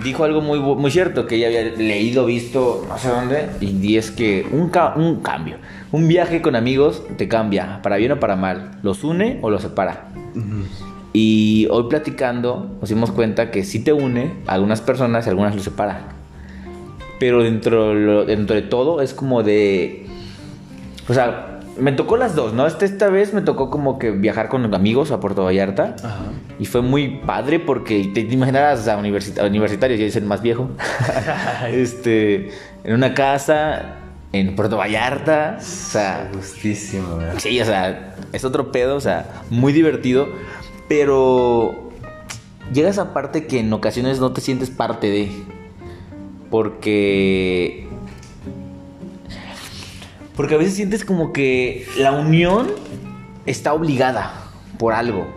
dijo 0.03 0.24
algo 0.24 0.39
muy, 0.39 0.59
muy 0.59 0.91
cierto, 0.91 1.26
que 1.28 1.36
ella 1.36 1.47
había 1.47 1.64
leído, 1.76 2.26
visto, 2.26 2.86
no 2.88 2.97
sé 2.97 3.09
dónde, 3.09 3.49
y 3.59 3.97
es 3.97 4.12
que 4.12 4.47
un, 4.51 4.70
ca- 4.70 4.93
un 4.95 5.22
cambio, 5.22 5.57
un 5.91 6.07
viaje 6.07 6.41
con 6.41 6.55
amigos 6.55 7.03
te 7.18 7.28
cambia, 7.28 7.82
para 7.82 7.97
bien 7.97 8.14
o 8.14 8.20
para 8.20 8.36
mal, 8.36 8.80
los 8.84 9.03
une 9.03 9.39
o 9.41 9.49
los 9.49 9.64
separa. 9.64 10.09
Y 11.12 11.68
hoy 11.72 11.89
platicando 11.89 12.78
nos 12.80 12.88
dimos 12.89 13.12
cuenta 13.12 13.51
que 13.51 13.64
sí 13.66 13.80
te 13.84 13.91
une 13.91 14.32
a 14.47 14.53
algunas 14.53 14.80
personas 14.80 15.26
y 15.26 15.30
algunas 15.30 15.55
los 15.55 15.64
separa. 15.66 16.14
Pero 17.22 17.43
dentro, 17.43 18.26
dentro 18.26 18.55
de 18.55 18.63
todo 18.63 18.99
es 18.99 19.13
como 19.13 19.43
de... 19.43 20.07
O 21.07 21.13
sea, 21.13 21.59
me 21.78 21.91
tocó 21.91 22.17
las 22.17 22.34
dos, 22.36 22.53
¿no? 22.53 22.65
Este, 22.65 22.86
esta 22.86 23.09
vez 23.09 23.32
me 23.32 23.41
tocó 23.41 23.69
como 23.69 23.99
que 23.99 24.09
viajar 24.09 24.49
con 24.49 24.74
amigos 24.74 25.11
a 25.11 25.19
Puerto 25.19 25.43
Vallarta. 25.43 25.95
Ajá. 26.03 26.32
Y 26.57 26.65
fue 26.65 26.82
muy 26.82 27.19
padre 27.24 27.59
porque 27.59 28.09
te, 28.11 28.24
te 28.24 28.34
imaginarás 28.34 28.88
a 28.88 28.97
universita- 28.97 29.45
universitarios, 29.45 29.99
ya 29.99 30.07
es 30.07 30.15
el 30.15 30.26
más 30.26 30.41
viejo. 30.41 30.72
este, 31.72 32.49
en 32.84 32.95
una 32.95 33.13
casa 33.13 33.97
en 34.34 34.55
Puerto 34.55 34.78
Vallarta. 34.78 35.57
O 35.59 35.63
sea, 35.63 36.28
Gustísimo, 36.34 37.17
¿verdad? 37.17 37.36
Sí, 37.38 37.61
o 37.61 37.65
sea, 37.65 38.15
es 38.34 38.43
otro 38.45 38.72
pedo, 38.72 38.95
o 38.95 39.01
sea, 39.01 39.43
muy 39.51 39.74
divertido, 39.74 40.28
pero 40.89 41.91
llega 42.74 42.89
esa 42.89 43.13
parte 43.13 43.45
que 43.45 43.59
en 43.59 43.72
ocasiones 43.72 44.19
no 44.19 44.32
te 44.32 44.41
sientes 44.41 44.72
parte 44.72 45.11
de, 45.11 45.32
porque... 46.52 47.88
Porque 50.36 50.56
a 50.56 50.58
veces 50.58 50.76
sientes 50.76 51.04
como 51.04 51.34
que 51.34 51.88
la 51.97 52.12
unión 52.12 52.68
está 53.45 53.74
obligada 53.74 54.34
por 54.78 54.93
algo. 54.93 55.28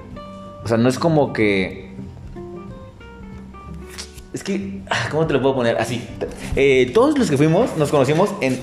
O 0.62 0.68
sea, 0.68 0.76
no 0.76 0.88
es 0.88 0.98
como 0.98 1.32
que... 1.32 1.94
Es 4.32 4.42
que, 4.42 4.82
ah, 4.90 5.08
¿cómo 5.10 5.26
te 5.26 5.32
lo 5.32 5.40
puedo 5.40 5.54
poner? 5.54 5.78
Así. 5.78 6.06
Eh, 6.56 6.90
todos 6.92 7.16
los 7.16 7.30
que 7.30 7.36
fuimos 7.36 7.76
nos 7.76 7.90
conocimos 7.90 8.30
en 8.40 8.60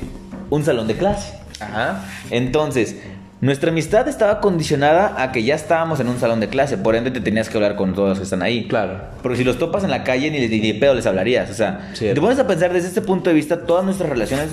un 0.49 0.63
salón 0.63 0.87
de 0.87 0.97
clase. 0.97 1.33
Ajá. 1.61 2.05
Entonces, 2.29 2.97
nuestra 3.41 3.71
amistad 3.71 4.07
estaba 4.07 4.39
condicionada 4.39 5.15
a 5.21 5.31
que 5.31 5.43
ya 5.43 5.55
estábamos 5.55 5.99
en 5.99 6.07
un 6.07 6.19
salón 6.19 6.39
de 6.39 6.47
clase, 6.47 6.77
por 6.77 6.95
ende 6.95 7.09
te 7.11 7.21
tenías 7.21 7.49
que 7.49 7.57
hablar 7.57 7.75
con 7.75 7.93
todos 7.93 8.09
los 8.09 8.17
que 8.19 8.23
están 8.25 8.41
ahí. 8.43 8.67
Claro. 8.67 8.99
Porque 9.23 9.37
si 9.37 9.43
los 9.43 9.57
topas 9.57 9.83
en 9.83 9.89
la 9.89 10.03
calle 10.03 10.29
ni, 10.29 10.47
ni 10.47 10.71
de 10.73 10.79
pedo 10.79 10.93
les 10.93 11.05
hablarías. 11.07 11.49
O 11.49 11.53
sea, 11.53 11.89
Cierto. 11.93 12.15
te 12.15 12.21
pones 12.21 12.39
a 12.39 12.45
pensar 12.47 12.71
desde 12.71 12.87
este 12.89 13.01
punto 13.01 13.29
de 13.29 13.35
vista, 13.35 13.65
todas 13.65 13.83
nuestras 13.83 14.09
relaciones 14.09 14.49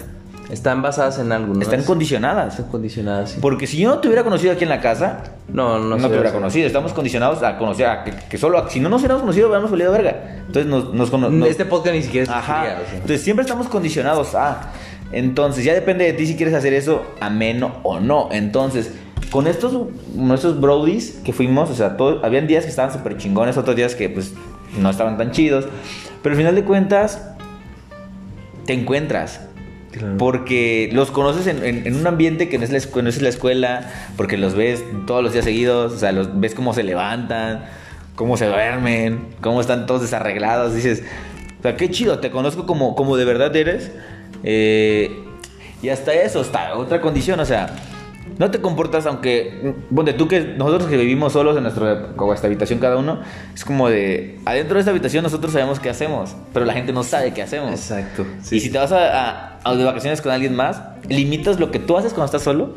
Están 0.51 0.81
basadas 0.81 1.19
en 1.19 1.31
algo, 1.31 1.53
¿no? 1.53 1.61
están 1.61 1.81
Es- 1.81 1.85
condicionadas. 1.87 2.55
Están 2.55 2.71
condicionadas, 2.71 3.33
sí. 3.33 3.39
Porque 3.43 3.67
si 3.67 3.77
yo 3.77 3.91
no 3.91 3.99
te 3.99 4.09
hubiera 4.09 4.25
conocido 4.25 4.55
aquí 4.55 4.65
en 4.65 4.71
la 4.71 4.81
casa, 4.81 5.25
No, 5.53 5.79
no, 5.79 5.97
no, 5.97 5.97
te 5.99 6.07
hubiera 6.15 6.33
conocido. 6.33 6.67
Estamos 6.67 6.95
condicionados 6.95 7.43
a 7.43 7.59
conocer, 7.59 7.85
a 7.87 8.03
que, 8.05 8.13
que 8.31 8.39
solo, 8.39 8.67
si 8.71 8.81
no 8.81 8.89
nos 8.89 9.01
hubiéramos 9.03 9.21
conocido, 9.21 9.49
hubiéramos 9.49 9.71
salido 9.71 9.93
verga. 9.93 10.39
Entonces 10.47 10.65
nos, 10.65 10.95
nos, 10.95 11.13
nos- 11.13 11.49
Este 11.51 11.67
podcast 11.67 11.95
ni 11.97 12.03
siquiera 12.03 12.33
Ajá. 12.39 12.63
existiría, 12.63 12.79
o 12.83 12.87
sea. 12.87 12.95
Entonces 12.95 13.21
siempre 13.23 13.43
estamos 13.43 13.69
condicionados 13.69 14.35
a. 14.35 14.73
Entonces 15.13 15.65
ya 15.65 15.75
depende 15.75 16.05
de 16.05 16.13
ti 16.13 16.27
si 16.27 16.37
quieres 16.37 16.55
hacer 16.55 16.73
eso 16.75 17.05
ameno 17.21 17.77
o 17.83 17.99
no. 18.01 18.29
Entonces, 18.33 18.93
con 19.31 19.47
estos 19.47 19.75
nuestros 20.15 20.61
brodies 20.61 21.21
que 21.25 21.33
fuimos, 21.33 21.71
o 21.71 21.75
sea, 21.75 21.97
todo- 21.97 22.25
habían 22.25 22.47
días 22.47 22.65
que 22.65 22.71
estaban 22.71 22.93
súper 22.93 23.17
chingones, 23.17 23.57
otros 23.57 23.77
días 23.77 23.95
que 23.95 24.09
pues 24.09 24.33
no 24.79 24.91
estaban 24.91 25.17
tan 25.19 25.31
chidos. 25.33 25.67
Pero 26.23 26.35
al 26.35 26.39
final 26.39 26.55
de 26.55 26.65
cuentas, 26.65 27.23
te 28.67 28.75
encuentras. 28.75 29.41
Claro. 29.93 30.17
Porque 30.19 30.91
los 30.93 31.11
conoces 31.11 31.47
en, 31.47 31.65
en- 31.65 31.87
en 31.87 31.97
un 31.97 32.07
ambiente 32.07 32.49
que 32.51 32.59
no 32.59 32.65
es, 32.65 32.71
la, 32.71 32.79
escu- 32.79 33.03
no 33.03 33.09
es 33.09 33.23
la 33.23 33.31
escuela, 33.31 33.91
porque 34.17 34.37
los 34.37 34.55
ves 34.55 34.85
todos 35.07 35.23
los 35.23 35.33
días 35.33 35.45
seguidos, 35.47 35.93
o 35.95 35.99
sea, 35.99 36.13
los 36.13 36.39
ves 36.39 36.55
cómo 36.55 36.75
se 36.75 36.83
levantan, 36.83 37.65
cómo 38.15 38.37
se 38.37 38.45
duermen, 38.47 39.21
cómo 39.41 39.61
están 39.63 39.87
todos 39.87 40.03
desarreglados. 40.03 40.75
Dices, 40.75 41.03
o 41.59 41.63
sea, 41.63 41.77
qué 41.77 41.91
chido, 41.91 42.19
te 42.19 42.31
conozco 42.31 42.67
como, 42.67 42.95
como 42.95 43.17
de 43.17 43.25
verdad 43.25 43.55
eres. 43.57 43.91
Eh, 44.45 45.25
y 45.83 45.89
hasta 45.91 46.13
eso, 46.13 46.41
está 46.41 46.77
otra 46.77 47.01
condición, 47.01 47.39
o 47.41 47.45
sea, 47.45 47.71
no 48.39 48.51
te 48.51 48.61
comportas, 48.61 49.07
aunque, 49.07 49.75
donde 49.91 50.13
tú 50.13 50.29
que 50.29 50.41
nosotros 50.41 50.89
que 50.89 50.97
vivimos 50.97 51.33
solos 51.33 51.57
en 51.57 51.63
nuestra 51.65 52.09
como 52.17 52.33
esta 52.35 52.47
habitación 52.47 52.79
cada 52.79 52.97
uno, 52.97 53.21
es 53.55 53.65
como 53.65 53.89
de, 53.89 54.39
adentro 54.45 54.75
de 54.75 54.81
esta 54.81 54.91
habitación 54.91 55.23
nosotros 55.25 55.53
sabemos 55.53 55.81
qué 55.81 55.89
hacemos, 55.91 56.37
pero 56.53 56.65
la 56.65 56.73
gente 56.73 56.93
no 56.93 57.03
sabe 57.05 57.33
qué 57.33 57.43
hacemos. 57.43 57.71
Exacto. 57.73 58.27
Y 58.51 58.61
si 58.61 58.71
te 58.71 58.79
vas 58.79 58.93
a, 58.93 59.29
a- 59.29 59.59
a 59.65 59.75
de 59.75 59.85
vacaciones 59.85 60.21
con 60.21 60.31
alguien 60.33 60.55
más, 60.55 60.83
limitas 61.09 61.59
lo 61.59 61.71
que 61.71 61.79
tú 61.79 61.97
haces 61.97 62.13
cuando 62.13 62.27
estás 62.27 62.43
solo 62.43 62.75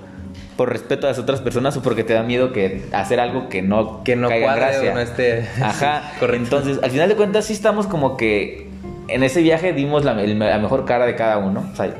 por 0.57 0.69
respeto 0.69 1.05
a 1.07 1.09
las 1.11 1.19
otras 1.19 1.41
personas 1.41 1.75
o 1.77 1.81
porque 1.81 2.03
te 2.03 2.13
da 2.13 2.23
miedo 2.23 2.51
que 2.53 2.85
hacer 2.91 3.19
algo 3.19 3.47
que 3.49 3.61
no 3.61 4.03
Que 4.03 4.15
no 4.15 4.29
caiga 4.29 4.45
cuadre 4.47 4.61
gracia. 4.61 4.91
o 4.91 4.95
no 4.95 5.01
esté- 5.01 5.47
Ajá. 5.61 6.11
Sí, 6.13 6.15
correcto. 6.19 6.43
Entonces, 6.43 6.79
al 6.83 6.91
final 6.91 7.09
de 7.09 7.15
cuentas 7.15 7.45
sí 7.45 7.53
estamos 7.53 7.87
como 7.87 8.17
que 8.17 8.69
en 9.13 9.23
ese 9.23 9.41
viaje 9.41 9.73
dimos 9.73 10.03
la, 10.05 10.21
el- 10.21 10.37
la 10.39 10.57
mejor 10.59 10.85
cara 10.85 11.05
de 11.05 11.15
cada 11.15 11.37
uno. 11.37 11.65
O 11.71 11.75
sea, 11.75 11.93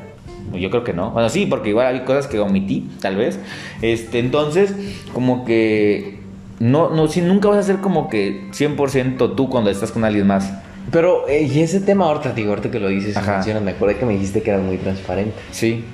yo 0.54 0.70
creo 0.70 0.84
que 0.84 0.92
no. 0.92 1.10
Bueno, 1.10 1.28
sí, 1.28 1.46
porque 1.46 1.70
igual 1.70 1.86
hay 1.86 2.00
cosas 2.00 2.26
que 2.26 2.38
omití, 2.38 2.88
tal 3.00 3.16
vez. 3.16 3.38
Este, 3.80 4.18
entonces, 4.18 4.74
como 5.14 5.44
que 5.44 6.20
no 6.58 6.90
no 6.90 7.08
sí, 7.08 7.20
nunca 7.22 7.48
vas 7.48 7.58
a 7.58 7.62
ser 7.62 7.78
como 7.78 8.08
que 8.08 8.48
100% 8.52 9.34
tú 9.36 9.48
cuando 9.48 9.70
estás 9.70 9.90
con 9.92 10.04
alguien 10.04 10.26
más. 10.26 10.52
Pero, 10.90 11.28
eh, 11.28 11.42
y 11.44 11.60
ese 11.62 11.80
tema 11.80 12.06
ahorita, 12.06 12.32
digo, 12.32 12.50
ahorita 12.50 12.70
que 12.70 12.80
lo 12.80 12.88
dices, 12.88 13.14
mencionas, 13.26 13.62
me 13.62 13.70
acordé 13.70 13.96
que 13.96 14.04
me 14.04 14.14
dijiste 14.14 14.42
que 14.42 14.50
eras 14.50 14.62
muy 14.62 14.76
transparente. 14.78 15.34
Sí. 15.52 15.84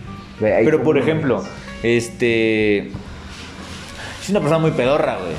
Ve, 0.41 0.63
Pero 0.65 0.83
por 0.83 0.97
ejemplo, 0.99 1.45
este. 1.83 2.89
Es 4.23 4.31
una 4.31 4.41
persona 4.41 4.59
muy 4.59 4.71
pedorra, 4.73 5.17
güey. 5.19 5.33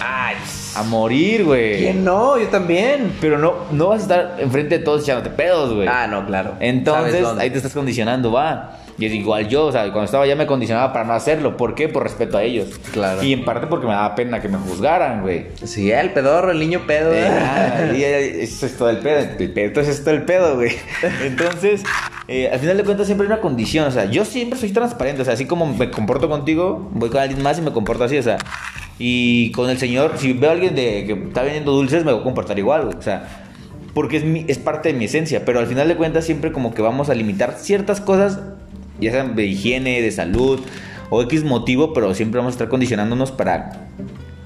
Ay, 0.00 0.36
A 0.74 0.82
morir, 0.82 1.44
güey. 1.44 1.78
¿quién 1.78 2.04
no? 2.04 2.38
Yo 2.38 2.48
también. 2.48 3.16
Pero 3.20 3.38
no, 3.38 3.54
no 3.70 3.88
vas 3.88 4.00
a 4.00 4.02
estar 4.02 4.36
enfrente 4.38 4.78
de 4.78 4.84
todos 4.84 5.02
echándote 5.02 5.30
pedos, 5.30 5.74
güey. 5.74 5.88
Ah, 5.88 6.06
no, 6.06 6.26
claro. 6.26 6.54
Entonces, 6.60 7.26
ahí 7.38 7.50
te 7.50 7.58
estás 7.58 7.72
condicionando, 7.72 8.32
va. 8.32 8.78
Y 8.98 9.06
es 9.06 9.12
igual 9.12 9.48
yo, 9.48 9.66
o 9.66 9.72
sea, 9.72 9.82
cuando 9.84 10.04
estaba 10.04 10.24
allá 10.24 10.36
me 10.36 10.46
condicionaba 10.46 10.92
para 10.92 11.04
no 11.04 11.14
hacerlo. 11.14 11.56
¿Por 11.56 11.74
qué? 11.74 11.88
Por 11.88 12.02
respeto 12.02 12.36
a 12.36 12.42
ellos. 12.42 12.68
Claro. 12.92 13.22
Y 13.22 13.32
en 13.32 13.44
parte 13.44 13.66
porque 13.66 13.86
me 13.86 13.92
daba 13.92 14.14
pena 14.14 14.40
que 14.40 14.48
me 14.48 14.58
juzgaran, 14.58 15.22
güey. 15.22 15.46
Sí, 15.64 15.90
el 15.90 16.12
pedorro, 16.12 16.50
el 16.52 16.58
niño 16.58 16.82
pedo. 16.86 17.12
Eh, 17.12 17.26
ah, 17.28 17.92
y, 17.94 18.02
eso 18.02 18.66
es 18.66 18.76
todo 18.76 18.90
el 18.90 18.98
pedo. 18.98 19.18
El 19.38 19.50
pedo, 19.50 19.66
Entonces 19.66 19.98
es 19.98 20.04
todo 20.04 20.14
el 20.14 20.24
pedo, 20.24 20.56
güey. 20.56 20.72
Entonces, 21.24 21.82
eh, 22.28 22.50
al 22.52 22.60
final 22.60 22.76
de 22.76 22.84
cuentas 22.84 23.06
siempre 23.06 23.26
hay 23.26 23.32
una 23.32 23.40
condición. 23.40 23.86
O 23.86 23.90
sea, 23.90 24.04
yo 24.04 24.24
siempre 24.24 24.58
soy 24.58 24.70
transparente. 24.70 25.22
O 25.22 25.24
sea, 25.24 25.34
así 25.34 25.46
como 25.46 25.66
me 25.66 25.90
comporto 25.90 26.28
contigo, 26.28 26.88
voy 26.92 27.08
con 27.08 27.20
alguien 27.20 27.42
más 27.42 27.58
y 27.58 27.62
me 27.62 27.72
comporto 27.72 28.04
así. 28.04 28.18
O 28.18 28.22
sea, 28.22 28.38
Y 28.98 29.50
con 29.52 29.68
el 29.70 29.78
señor, 29.78 30.12
si 30.18 30.32
veo 30.32 30.50
a 30.50 30.52
alguien 30.52 30.74
de, 30.74 31.04
que 31.06 31.12
está 31.28 31.42
vendiendo 31.42 31.72
dulces, 31.72 32.04
me 32.04 32.12
voy 32.12 32.20
a 32.20 32.24
comportar 32.24 32.58
igual, 32.58 32.84
güey. 32.84 32.96
O 32.96 33.02
sea, 33.02 33.44
porque 33.94 34.18
es, 34.18 34.24
mi- 34.24 34.44
es 34.48 34.58
parte 34.58 34.92
de 34.92 34.98
mi 34.98 35.06
esencia. 35.06 35.44
Pero 35.44 35.58
al 35.58 35.66
final 35.66 35.88
de 35.88 35.96
cuentas, 35.96 36.24
siempre 36.24 36.52
como 36.52 36.72
que 36.74 36.82
vamos 36.82 37.10
a 37.10 37.14
limitar 37.14 37.54
ciertas 37.58 38.00
cosas, 38.00 38.40
ya 39.00 39.10
sean 39.10 39.34
de 39.34 39.46
higiene, 39.46 40.00
de 40.00 40.10
salud 40.12 40.60
o 41.10 41.22
X 41.22 41.44
motivo, 41.44 41.92
pero 41.92 42.14
siempre 42.14 42.38
vamos 42.38 42.52
a 42.52 42.54
estar 42.54 42.68
condicionándonos 42.68 43.32
para 43.32 43.88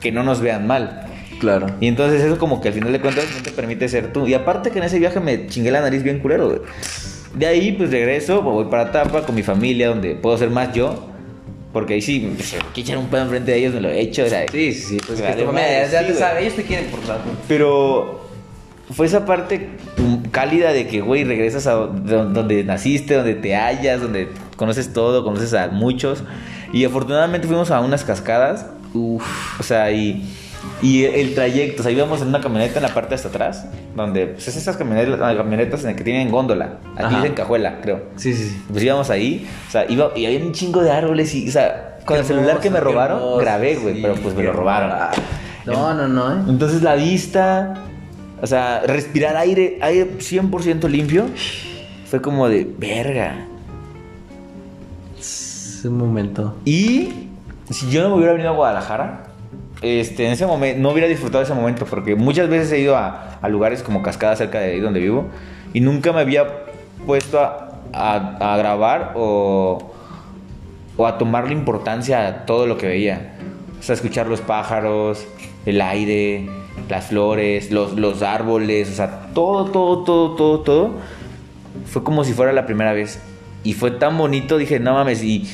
que 0.01 0.11
no 0.12 0.22
nos 0.22 0.40
vean 0.40 0.66
mal. 0.66 1.03
Claro. 1.38 1.66
Y 1.80 1.86
entonces 1.86 2.22
eso 2.22 2.38
como 2.38 2.61
que 2.62 2.68
al 2.68 2.74
final 2.74 2.92
de 2.92 3.01
cuentas 3.01 3.26
no 3.36 3.42
te 3.42 3.51
permite 3.51 3.88
ser 3.88 4.12
tú. 4.12 4.26
Y 4.26 4.32
aparte 4.34 4.70
que 4.70 4.78
en 4.78 4.84
ese 4.84 4.99
viaje 4.99 5.20
me 5.20 5.47
chingué 5.49 5.70
la 5.70 5.82
nariz 5.82 6.03
bien 6.03 6.18
culero, 6.20 6.49
güey. 6.49 6.61
De 7.34 7.47
ahí 7.47 7.72
pues 7.72 7.90
regreso, 7.90 8.40
voy 8.40 8.64
para 8.70 8.90
Tapa 8.90 9.22
con 9.26 9.34
mi 9.34 9.42
familia, 9.42 9.88
donde 9.88 10.14
puedo 10.14 10.38
ser 10.38 10.49
más 10.49 10.72
yo. 10.72 11.11
Porque 11.77 11.93
ahí 11.93 12.01
sí, 12.01 12.33
pues, 12.35 12.57
que 12.74 12.81
echar 12.81 12.97
un 12.97 13.09
pedo 13.09 13.20
enfrente 13.20 13.51
de 13.51 13.59
ellos, 13.59 13.74
me 13.74 13.83
lo 13.83 13.91
he 13.91 14.01
hecho, 14.01 14.27
sea, 14.27 14.47
Sí, 14.51 14.72
sí. 14.72 14.97
Pues 15.07 15.20
Vale, 15.20 15.35
que 15.35 15.41
tu 15.43 15.47
mamá 15.49 15.61
madre, 15.61 15.89
ya, 15.93 15.99
sí, 16.01 16.07
te 16.07 16.12
güey. 16.12 16.18
sabe, 16.22 16.41
ellos 16.41 16.55
te 16.55 16.62
quieren 16.62 16.87
por 16.87 17.01
tanto. 17.01 17.24
Pero 17.47 18.27
fue 18.95 19.05
esa 19.05 19.27
parte 19.27 19.68
cálida 20.31 20.72
de 20.72 20.87
que, 20.87 21.03
güey, 21.03 21.24
regresas 21.24 21.66
a 21.66 21.72
do- 21.72 22.24
donde 22.31 22.64
naciste, 22.64 23.12
donde 23.12 23.35
te 23.35 23.55
hallas, 23.55 24.01
donde 24.01 24.31
conoces 24.57 24.95
todo, 24.95 25.22
conoces 25.22 25.53
a 25.53 25.68
muchos. 25.68 26.24
Y 26.72 26.87
afortunadamente 26.87 27.47
fuimos 27.47 27.70
a 27.70 27.81
unas 27.81 28.05
cascadas. 28.05 28.64
Uf. 28.95 29.61
O 29.61 29.62
sea, 29.62 29.93
y, 29.93 30.24
y 30.82 31.04
el 31.04 31.34
trayecto, 31.34 31.80
o 31.80 31.82
sea, 31.82 31.92
íbamos 31.92 32.20
en 32.20 32.28
una 32.28 32.40
camioneta 32.40 32.78
en 32.78 32.82
la 32.82 32.92
parte 32.92 33.10
de 33.10 33.14
hasta 33.16 33.28
atrás, 33.28 33.66
donde, 33.94 34.26
pues 34.26 34.46
es 34.48 34.56
esas 34.56 34.76
camionetas, 34.76 35.18
camionetas 35.36 35.80
en 35.80 35.86
las 35.86 35.96
que 35.96 36.04
tienen 36.04 36.30
góndola. 36.30 36.78
Aquí 36.94 37.04
Ajá. 37.04 37.16
dicen 37.16 37.34
cajuela, 37.34 37.80
creo. 37.80 38.02
Sí, 38.16 38.34
sí, 38.34 38.50
sí. 38.50 38.62
Pues 38.70 38.82
íbamos 38.82 39.08
ahí, 39.10 39.48
o 39.68 39.70
sea, 39.70 39.90
iba, 39.90 40.10
y 40.14 40.26
había 40.26 40.44
un 40.44 40.52
chingo 40.52 40.82
de 40.82 40.90
árboles 40.90 41.34
y, 41.34 41.48
o 41.48 41.52
sea, 41.52 41.98
con 42.04 42.16
Qué 42.16 42.20
el 42.20 42.26
celular 42.26 42.60
que 42.60 42.70
me 42.70 42.80
robaron, 42.80 43.18
hermoso, 43.18 43.38
grabé, 43.38 43.76
güey, 43.76 43.96
sí, 43.96 44.02
pero 44.02 44.14
pues 44.16 44.34
me 44.34 44.42
lo 44.42 44.52
robaron. 44.52 44.90
No, 45.64 45.94
no, 45.94 46.06
no, 46.06 46.32
¿eh? 46.32 46.44
Entonces 46.48 46.82
la 46.82 46.94
vista, 46.94 47.74
o 48.40 48.46
sea, 48.46 48.82
respirar 48.86 49.36
aire, 49.36 49.78
aire 49.80 50.18
100% 50.18 50.88
limpio, 50.88 51.24
fue 52.08 52.20
como 52.20 52.48
de 52.48 52.70
verga. 52.78 53.46
Es 55.18 55.82
un 55.84 55.98
momento. 55.98 56.54
Y 56.64 57.08
si 57.70 57.90
yo 57.90 58.02
no 58.02 58.10
me 58.10 58.16
hubiera 58.16 58.32
venido 58.32 58.50
a 58.50 58.54
Guadalajara, 58.54 59.26
este, 59.83 60.27
en 60.27 60.33
ese 60.33 60.47
momento, 60.47 60.81
no 60.81 60.91
hubiera 60.91 61.09
disfrutado 61.09 61.43
ese 61.43 61.55
momento, 61.55 61.87
porque 61.87 62.14
muchas 62.14 62.49
veces 62.49 62.72
he 62.72 62.81
ido 62.81 62.97
a, 62.97 63.39
lugares 63.49 63.83
como 63.83 64.03
Cascada 64.03 64.35
cerca 64.35 64.59
de 64.59 64.72
ahí 64.72 64.81
donde 64.81 65.01
vivo, 65.01 65.27
y 65.72 65.81
nunca 65.81 66.12
me 66.12 66.20
había 66.20 66.47
puesto 67.07 67.39
a 67.41 68.57
grabar 68.59 69.12
o, 69.14 69.95
o 70.97 71.07
a 71.07 71.18
tomarle 71.18 71.53
importancia 71.53 72.27
a 72.27 72.47
todo 72.47 72.66
lo 72.66 72.79
que 72.79 72.87
veía. 72.87 73.35
O 73.79 73.83
sea, 73.83 73.95
escuchar 73.95 74.27
los 74.27 74.41
pájaros, 74.41 75.27
el 75.66 75.81
aire, 75.81 76.49
las 76.89 77.07
flores, 77.07 77.70
los, 77.70 77.95
los 77.95 78.22
árboles, 78.22 78.91
o 78.91 78.95
sea, 78.95 79.29
todo, 79.35 79.66
todo, 79.66 80.05
todo, 80.05 80.35
todo, 80.35 80.61
todo. 80.61 80.91
Fue 81.85 82.03
como 82.03 82.24
si 82.24 82.33
fuera 82.33 82.53
la 82.53 82.66
primera 82.66 82.93
vez. 82.93 83.20
Y 83.62 83.74
fue 83.74 83.91
tan 83.91 84.16
bonito, 84.16 84.59
dije, 84.59 84.81
no 84.81 84.95
mames, 84.95 85.22
y, 85.22 85.49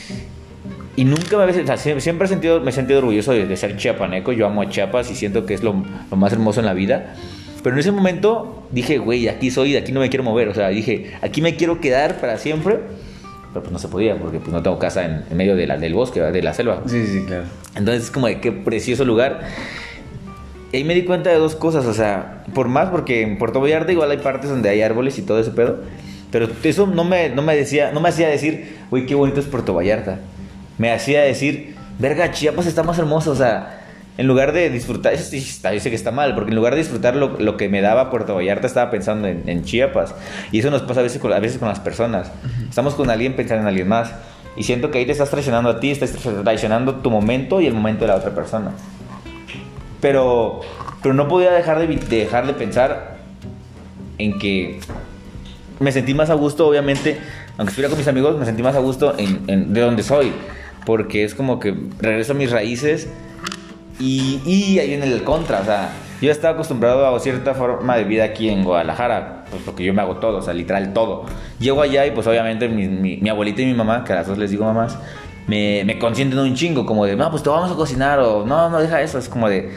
y 0.97 1.05
nunca 1.05 1.37
me 1.37 1.45
había, 1.45 1.63
o 1.63 1.67
sea, 1.67 1.77
siempre, 1.77 2.27
he 2.27 2.29
sentido, 2.29 2.61
me 2.61 2.71
he 2.71 2.73
sentido 2.73 2.99
orgulloso 2.99 3.33
de, 3.33 3.47
de 3.47 3.57
ser 3.57 3.77
chiapaneco. 3.77 4.33
Yo 4.33 4.47
amo 4.47 4.63
a 4.63 4.69
Chiapas 4.69 5.11
y 5.11 5.15
siento 5.15 5.47
que 5.47 5.55
es 5.55 5.63
lo, 5.63 5.85
lo 6.11 6.17
más 6.17 6.33
hermoso 6.33 6.61
en 6.61 6.67
la 6.67 6.75
vida. 6.75 7.15
Pero 7.63 7.77
en 7.77 7.81
ese 7.81 7.93
momento 7.93 8.67
dije, 8.71 8.99
güey, 8.99 9.29
aquí 9.29 9.51
soy, 9.51 9.73
de 9.73 9.79
aquí 9.79 9.93
no 9.93 10.01
me 10.01 10.11
quiero 10.11 10.25
mover. 10.25 10.49
O 10.49 10.55
sea, 10.55 10.69
dije, 10.69 11.13
aquí 11.23 11.41
me 11.41 11.57
quiero 11.57 11.81
quedar 11.81 12.21
para 12.21 12.37
siempre. 12.37 12.81
Pero 13.53 13.63
pues 13.63 13.73
no 13.73 13.79
se 13.79 13.89
podía 13.89 14.19
porque 14.19 14.39
pues 14.39 14.51
no 14.51 14.63
tengo 14.63 14.79
casa 14.79 15.05
en, 15.05 15.25
en 15.31 15.37
medio 15.37 15.57
de 15.57 15.67
la, 15.67 15.79
del 15.79 15.95
bosque, 15.95 16.21
de 16.21 16.43
la 16.43 16.55
selva. 16.55 16.83
Sí, 16.87 17.07
sí, 17.07 17.25
claro. 17.27 17.45
Entonces 17.75 18.05
es 18.05 18.11
como 18.11 18.27
de 18.27 18.41
qué 18.41 18.51
precioso 18.51 19.05
lugar. 19.05 19.43
Y 20.73 20.79
ahí 20.79 20.85
me 20.85 20.95
di 20.95 21.05
cuenta 21.05 21.29
de 21.29 21.37
dos 21.37 21.55
cosas, 21.55 21.85
o 21.85 21.93
sea, 21.93 22.45
por 22.55 22.69
más 22.69 22.89
porque 22.89 23.21
en 23.21 23.37
Puerto 23.37 23.61
Vallarta 23.61 23.93
igual 23.93 24.11
hay 24.11 24.17
partes 24.17 24.49
donde 24.49 24.71
hay 24.71 24.81
árboles 24.81 25.19
y 25.19 25.23
todo 25.23 25.39
ese 25.39 25.51
pedo, 25.51 25.81
pero 26.31 26.49
eso 26.63 26.87
no 26.87 27.05
me, 27.05 27.29
no 27.29 27.43
me 27.43 27.55
decía, 27.55 27.93
no 27.93 28.01
me 28.01 28.09
hacía 28.09 28.27
decir, 28.29 28.79
uy, 28.91 29.05
qué 29.05 29.15
bonito 29.15 29.39
es 29.39 29.47
Puerto 29.47 29.75
Vallarta. 29.75 30.21
Me 30.83 30.91
hacía 30.93 31.21
decir, 31.23 31.77
verga, 32.01 32.33
Chiapas 32.33 32.67
está 32.67 32.83
más 32.83 32.99
hermoso, 32.99 33.31
o 33.31 33.37
sea, 33.37 33.79
en 34.19 34.27
lugar 34.27 34.53
de 34.53 34.69
disfrutar, 34.69 35.13
eso 35.15 35.35
está, 35.37 35.73
yo 35.73 35.79
sé 35.81 35.91
que 35.91 35.97
está 35.97 36.11
mal, 36.11 36.35
porque 36.35 36.51
en 36.51 36.57
lugar 36.57 36.73
de 36.75 36.81
disfrutar 36.81 37.15
lo, 37.15 37.39
lo 37.39 37.57
que 37.57 37.69
me 37.69 37.81
daba 37.81 38.11
Puerto 38.11 38.35
Vallarta, 38.35 38.67
estaba 38.67 38.91
pensando 38.91 39.29
en, 39.29 39.45
en 39.47 39.63
Chiapas. 39.65 40.15
Y 40.51 40.59
eso 40.59 40.71
nos 40.73 40.83
pasa 40.83 40.99
a 41.01 41.03
veces, 41.05 41.21
con, 41.21 41.33
a 41.33 41.39
veces 41.39 41.59
con 41.59 41.69
las 41.69 41.79
personas. 41.79 42.33
Estamos 42.69 42.95
con 42.95 43.11
alguien 43.11 43.37
pensando 43.37 43.63
en 43.63 43.69
alguien 43.69 43.87
más. 43.87 44.13
Y 44.57 44.65
siento 44.65 44.91
que 44.91 44.99
ahí 44.99 45.07
te 45.07 45.13
estás 45.13 45.31
traicionando 45.31 45.71
a 45.71 45.79
ti, 45.81 45.91
estás 45.93 46.11
traicionando 46.43 46.97
tu 46.97 47.11
momento 47.11 47.61
y 47.61 47.67
el 47.67 47.75
momento 47.75 48.01
de 48.05 48.09
la 48.09 48.17
otra 48.17 48.35
persona. 48.35 48.73
Pero, 50.01 50.61
pero 51.01 51.15
no 51.15 51.29
podía 51.29 51.53
dejar 51.53 51.79
de 51.79 51.87
dejar 51.87 52.47
de 52.47 52.55
pensar 52.55 53.19
en 54.19 54.39
que 54.39 54.81
me 55.81 55.91
sentí 55.93 56.13
más 56.13 56.29
a 56.29 56.35
gusto, 56.35 56.67
obviamente, 56.69 57.19
aunque 57.57 57.71
estuviera 57.71 57.89
con 57.89 57.99
mis 57.99 58.09
amigos, 58.09 58.37
me 58.39 58.45
sentí 58.45 58.63
más 58.63 58.75
a 58.77 58.81
gusto 58.81 59.15
en, 59.19 59.43
en- 59.47 59.73
de 59.73 59.81
donde 59.81 60.03
soy. 60.03 60.33
Porque 60.85 61.25
es 61.25 61.35
como 61.35 61.61
que 61.61 61.75
regreso 62.01 62.33
a 62.33 62.37
mis 62.37 62.51
raíces 62.51 63.09
y, 64.01 64.41
y 64.45 64.79
ahí 64.79 64.89
viene 64.89 65.07
el 65.07 65.23
contra. 65.25 65.61
O 65.61 65.65
sea, 65.65 65.91
yo 66.21 66.31
estaba 66.31 66.55
acostumbrado 66.55 67.07
a 67.15 67.21
cierta 67.21 67.55
forma 67.55 67.97
de 67.97 68.05
vida 68.05 68.25
aquí 68.25 68.49
en 68.49 68.65
Guadalajara, 68.65 69.45
pues 69.51 69.63
porque 69.65 69.85
yo 69.85 69.95
me 69.95 70.03
hago 70.03 70.17
todo, 70.17 70.39
o 70.39 70.43
sea, 70.43 70.55
literal 70.55 70.93
todo. 70.93 71.27
Llego 71.61 71.83
allá 71.83 72.07
y 72.07 72.11
pues 72.13 72.27
obviamente 72.27 72.69
mi, 72.69 72.89
mi- 72.89 73.17
mi 73.19 73.29
abuelita 73.29 73.63
y 73.63 73.67
mi 73.67 73.75
mamá, 73.75 74.05
que 74.05 74.13
a 74.13 74.17
las 74.17 74.27
dos 74.27 74.39
les 74.39 74.51
digo 74.51 74.65
mamás, 74.65 74.97
me, 75.47 75.83
me 75.85 75.99
consienten 75.99 76.39
un 76.39 76.55
chingo, 76.55 76.87
como 76.87 77.05
de, 77.05 77.17
no, 77.17 77.29
pues 77.31 77.43
te 77.43 77.49
vamos 77.49 77.71
a 77.71 77.75
cocinar, 77.75 78.21
o 78.21 78.47
no, 78.47 78.71
no, 78.71 78.81
deja 78.81 79.03
eso, 79.03 79.19
es 79.19 79.29
como 79.29 79.49
de, 79.49 79.71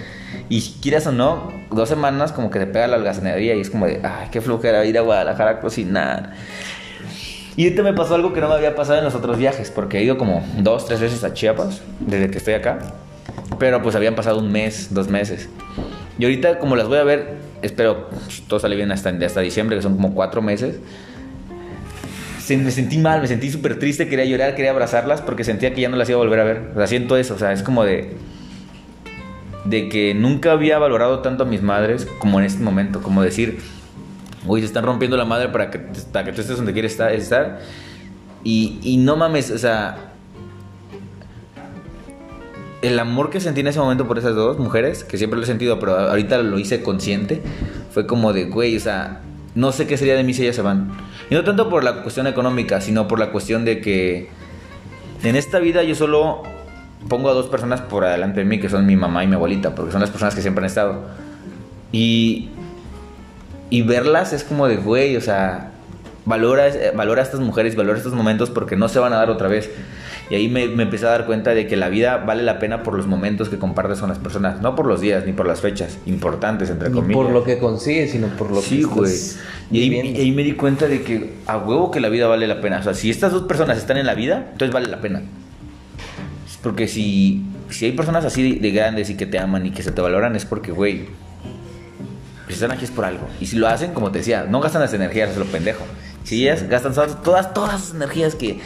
y 0.47 0.62
quieras 0.82 1.08
o 1.08 1.12
no, 1.12 1.51
dos 1.72 1.89
semanas 1.89 2.32
como 2.32 2.51
que 2.51 2.60
te 2.60 2.68
pega 2.68 2.86
la 2.88 2.97
holgazanería 2.97 3.56
y 3.56 3.62
es 3.62 3.72
como 3.72 3.88
de, 3.88 3.99
ay, 4.03 4.28
qué 4.32 4.41
flojera 4.41 4.86
ir 4.86 4.97
a 4.97 5.01
Guadalajara 5.01 5.51
a 5.51 5.60
cocinar. 5.60 6.34
Y 7.58 7.64
ahorita 7.66 7.84
me 7.84 7.93
pasó 7.93 8.16
algo 8.16 8.34
que 8.34 8.41
no 8.41 8.49
me 8.49 8.56
había 8.56 8.76
pasado 8.76 8.97
en 8.99 9.06
los 9.06 9.16
otros 9.16 9.38
viajes, 9.38 9.72
porque 9.72 9.99
he 9.99 10.03
ido 10.03 10.18
como 10.18 10.45
dos, 10.60 10.86
tres 10.86 10.99
veces 10.99 11.24
a 11.24 11.34
Chiapas 11.34 11.82
desde 12.01 12.30
que 12.30 12.38
estoy 12.38 12.53
acá. 12.53 12.80
Pero 13.60 13.82
pues 13.82 13.95
habían 13.95 14.16
pasado 14.16 14.39
un 14.39 14.51
mes, 14.51 14.93
dos 14.93 15.08
meses. 15.08 15.47
Y 16.20 16.26
ahorita 16.26 16.60
como 16.60 16.76
las 16.76 16.88
voy 16.88 16.97
a 16.97 17.03
ver, 17.03 17.36
espero 17.62 18.10
si 18.30 18.41
todo 18.41 18.60
sale 18.60 18.76
bien 18.76 18.91
hasta, 18.91 19.12
diciembre, 19.41 19.78
que 19.78 19.82
son 19.82 19.95
como 19.95 20.14
cuatro 20.14 20.41
meses. 20.41 20.80
se- 22.39 22.58
me 22.58 22.70
sentí 22.72 22.97
mal, 22.97 23.22
me 23.22 23.28
sentí 23.28 23.49
súper 23.49 23.80
triste, 23.80 24.08
quería 24.08 24.26
llorar, 24.26 24.53
quería 24.56 24.72
abrazarlas 24.72 25.22
porque 25.22 25.43
sentía 25.43 25.74
que 25.74 25.82
ya 25.82 25.89
no 25.89 25.95
las 25.97 26.08
iba 26.10 26.18
a 26.18 26.22
volver 26.24 26.39
a 26.39 26.43
ver. 26.43 26.62
O 26.74 26.78
sea, 26.78 26.88
siento 26.88 27.18
eso, 27.18 27.36
o 27.36 27.39
sea, 27.39 27.51
es 27.53 27.64
como 27.64 27.84
de... 27.86 28.16
De 29.64 29.89
que 29.89 30.14
nunca 30.14 30.51
había 30.51 30.78
valorado 30.78 31.20
tanto 31.20 31.43
a 31.43 31.45
mis 31.47 31.64
madres 31.64 32.06
como 32.20 32.39
en 32.39 32.45
este 32.45 32.62
momento, 32.64 33.01
como 33.01 33.24
decir, 33.24 33.60
uy, 34.48 34.62
se 34.62 34.68
están 34.68 34.86
rompiendo 34.86 35.18
la 35.18 35.26
madre 35.26 35.50
para 35.50 35.70
que, 35.70 35.80
para 35.80 36.26
que 36.26 36.32
tú 36.32 36.41
estés 36.41 36.58
donde 36.58 36.74
quieres 36.74 36.93
estar. 36.93 37.12
estar. 37.12 37.60
Y, 38.43 38.80
y 38.84 38.98
no 38.98 39.16
mames, 39.16 39.50
o 39.52 39.58
sea, 39.58 40.14
el 42.82 43.00
amor 43.00 43.30
que 43.30 43.39
sentí 43.39 43.62
en 43.62 43.68
ese 43.68 43.80
momento 43.80 44.08
por 44.08 44.18
esas 44.18 44.36
dos 44.36 44.60
mujeres, 44.60 45.04
que 45.04 45.18
siempre 45.18 45.38
lo 45.38 45.43
he 45.43 45.48
sentido, 45.48 45.80
pero 45.80 45.98
ahorita 45.98 46.38
lo 46.39 46.60
hice 46.60 46.84
consciente, 46.84 47.41
fue 47.91 48.06
como 48.06 48.34
de, 48.34 48.46
güey, 48.46 48.78
o 48.78 48.80
sea, 48.80 49.22
no 49.56 49.72
sé 49.72 49.88
qué 49.88 49.98
sería 49.98 50.16
de 50.16 50.24
mí 50.24 50.34
si 50.34 50.43
ellas 50.43 50.56
se 50.56 50.62
van. 50.62 50.91
Y 51.30 51.34
no 51.34 51.43
tanto 51.43 51.70
por 51.70 51.84
la 51.84 52.04
cuestión 52.04 52.28
económica, 52.28 52.82
sino 52.82 53.08
por 53.08 53.20
la 53.20 53.32
cuestión 53.32 53.66
de 53.66 53.82
que 53.82 54.30
en 55.24 55.36
esta 55.36 55.60
vida 55.60 55.82
yo 55.84 55.96
solo 55.96 56.43
pongo 57.08 57.30
a 57.30 57.34
dos 57.34 57.48
personas 57.48 57.82
por 57.82 58.06
adelante 58.06 58.41
de 58.41 58.46
mí, 58.46 58.60
que 58.60 58.70
son 58.70 58.86
mi 58.86 58.96
mamá 58.96 59.24
y 59.24 59.28
mi 59.28 59.36
abuelita, 59.36 59.74
porque 59.74 59.91
son 59.91 60.02
las 60.02 60.12
personas 60.12 60.36
que 60.36 60.41
siempre 60.41 60.62
han 60.62 60.68
estado. 60.68 61.06
Y, 61.91 62.50
y 63.70 63.82
verlas 63.82 64.34
es 64.34 64.43
como 64.43 64.68
de, 64.68 64.78
güey, 64.78 65.16
o 65.18 65.22
sea, 65.22 65.72
valora, 66.26 66.68
valora 66.95 67.22
a 67.22 67.26
estas 67.26 67.39
mujeres, 67.39 67.76
valora 67.76 67.97
estos 67.97 68.13
momentos 68.13 68.49
porque 68.49 68.76
no 68.76 68.88
se 68.89 68.99
van 68.99 69.13
a 69.13 69.18
dar 69.18 69.30
otra 69.30 69.47
vez. 69.47 69.70
Y 70.28 70.34
ahí 70.34 70.47
me, 70.49 70.68
me 70.68 70.84
empecé 70.84 71.05
a 71.05 71.09
dar 71.09 71.28
cuenta 71.28 71.53
de 71.53 71.68
que 71.68 71.76
la 71.76 71.88
vida 71.89 72.18
vale 72.18 72.41
la 72.41 72.57
pena 72.57 72.82
por 72.82 72.95
los 72.95 73.05
momentos 73.05 73.47
que 73.49 73.59
compartes 73.59 73.99
con 73.99 74.09
las 74.09 74.18
personas, 74.18 74.59
no 74.59 74.74
por 74.74 74.88
los 74.88 74.99
días 74.99 75.24
ni 75.26 75.34
por 75.34 75.45
las 75.45 75.61
fechas 75.61 75.99
importantes, 76.07 76.72
entre 76.72 76.89
Ni 76.89 76.95
comillas. 76.95 77.22
por 77.24 77.32
lo 77.32 77.43
que 77.43 77.59
consigues, 77.59 78.09
sino 78.11 78.28
por 78.30 78.49
lo 78.49 78.59
Sí, 78.59 78.80
que 78.80 78.86
güey. 78.86 79.13
Y 79.70 79.82
ahí, 79.82 80.13
y 80.16 80.22
ahí 80.22 80.32
me 80.32 80.41
di 80.43 80.53
cuenta 80.53 80.88
de 80.88 81.03
que 81.03 81.34
a 81.45 81.57
huevo 81.59 81.91
que 81.91 81.99
la 81.99 82.09
vida 82.09 82.26
vale 82.28 82.47
la 82.47 82.59
pena. 82.59 82.80
O 82.80 82.84
sea, 82.84 82.95
si 82.95 83.11
estas 83.11 83.32
dos 83.34 83.43
personas 83.43 83.78
están 83.78 83.97
en 83.97 84.07
la 84.07 84.16
vida, 84.16 84.47
entonces 84.51 84.72
vale 84.74 84.88
la 84.88 84.99
pena. 84.99 85.22
Porque 86.63 86.88
si, 86.88 87.43
si 87.70 87.86
hay 87.86 87.91
personas 87.91 88.26
así 88.26 88.53
de, 88.55 88.59
de 88.59 88.72
grandes 88.72 89.09
y 89.11 89.18
que 89.18 89.28
te 89.28 89.38
aman 89.38 89.66
y 89.68 89.72
que 89.72 89.84
se 89.84 89.91
te 89.91 90.01
valoran, 90.01 90.36
es 90.36 90.45
porque, 90.45 90.72
güey, 90.72 91.05
pues 92.46 92.56
están 92.56 92.72
aquí 92.72 92.86
es 92.86 92.91
por 92.91 93.06
algo. 93.06 93.28
Y 93.39 93.48
si 93.48 93.56
lo 93.56 93.68
hacen, 93.68 93.93
como 93.93 94.12
te 94.12 94.20
decía, 94.20 94.46
no 94.48 94.62
gastan 94.62 94.82
las 94.82 94.93
energías, 94.93 95.32
es 95.32 95.38
lo 95.38 95.46
pendejo. 95.46 95.84
Si 96.24 96.43
ellas 96.43 96.68
gastan 96.70 96.93
todas, 96.93 97.22
todas, 97.24 97.54
todas 97.54 97.82
sus 97.82 97.96
energías 97.96 98.36
que 98.36 98.60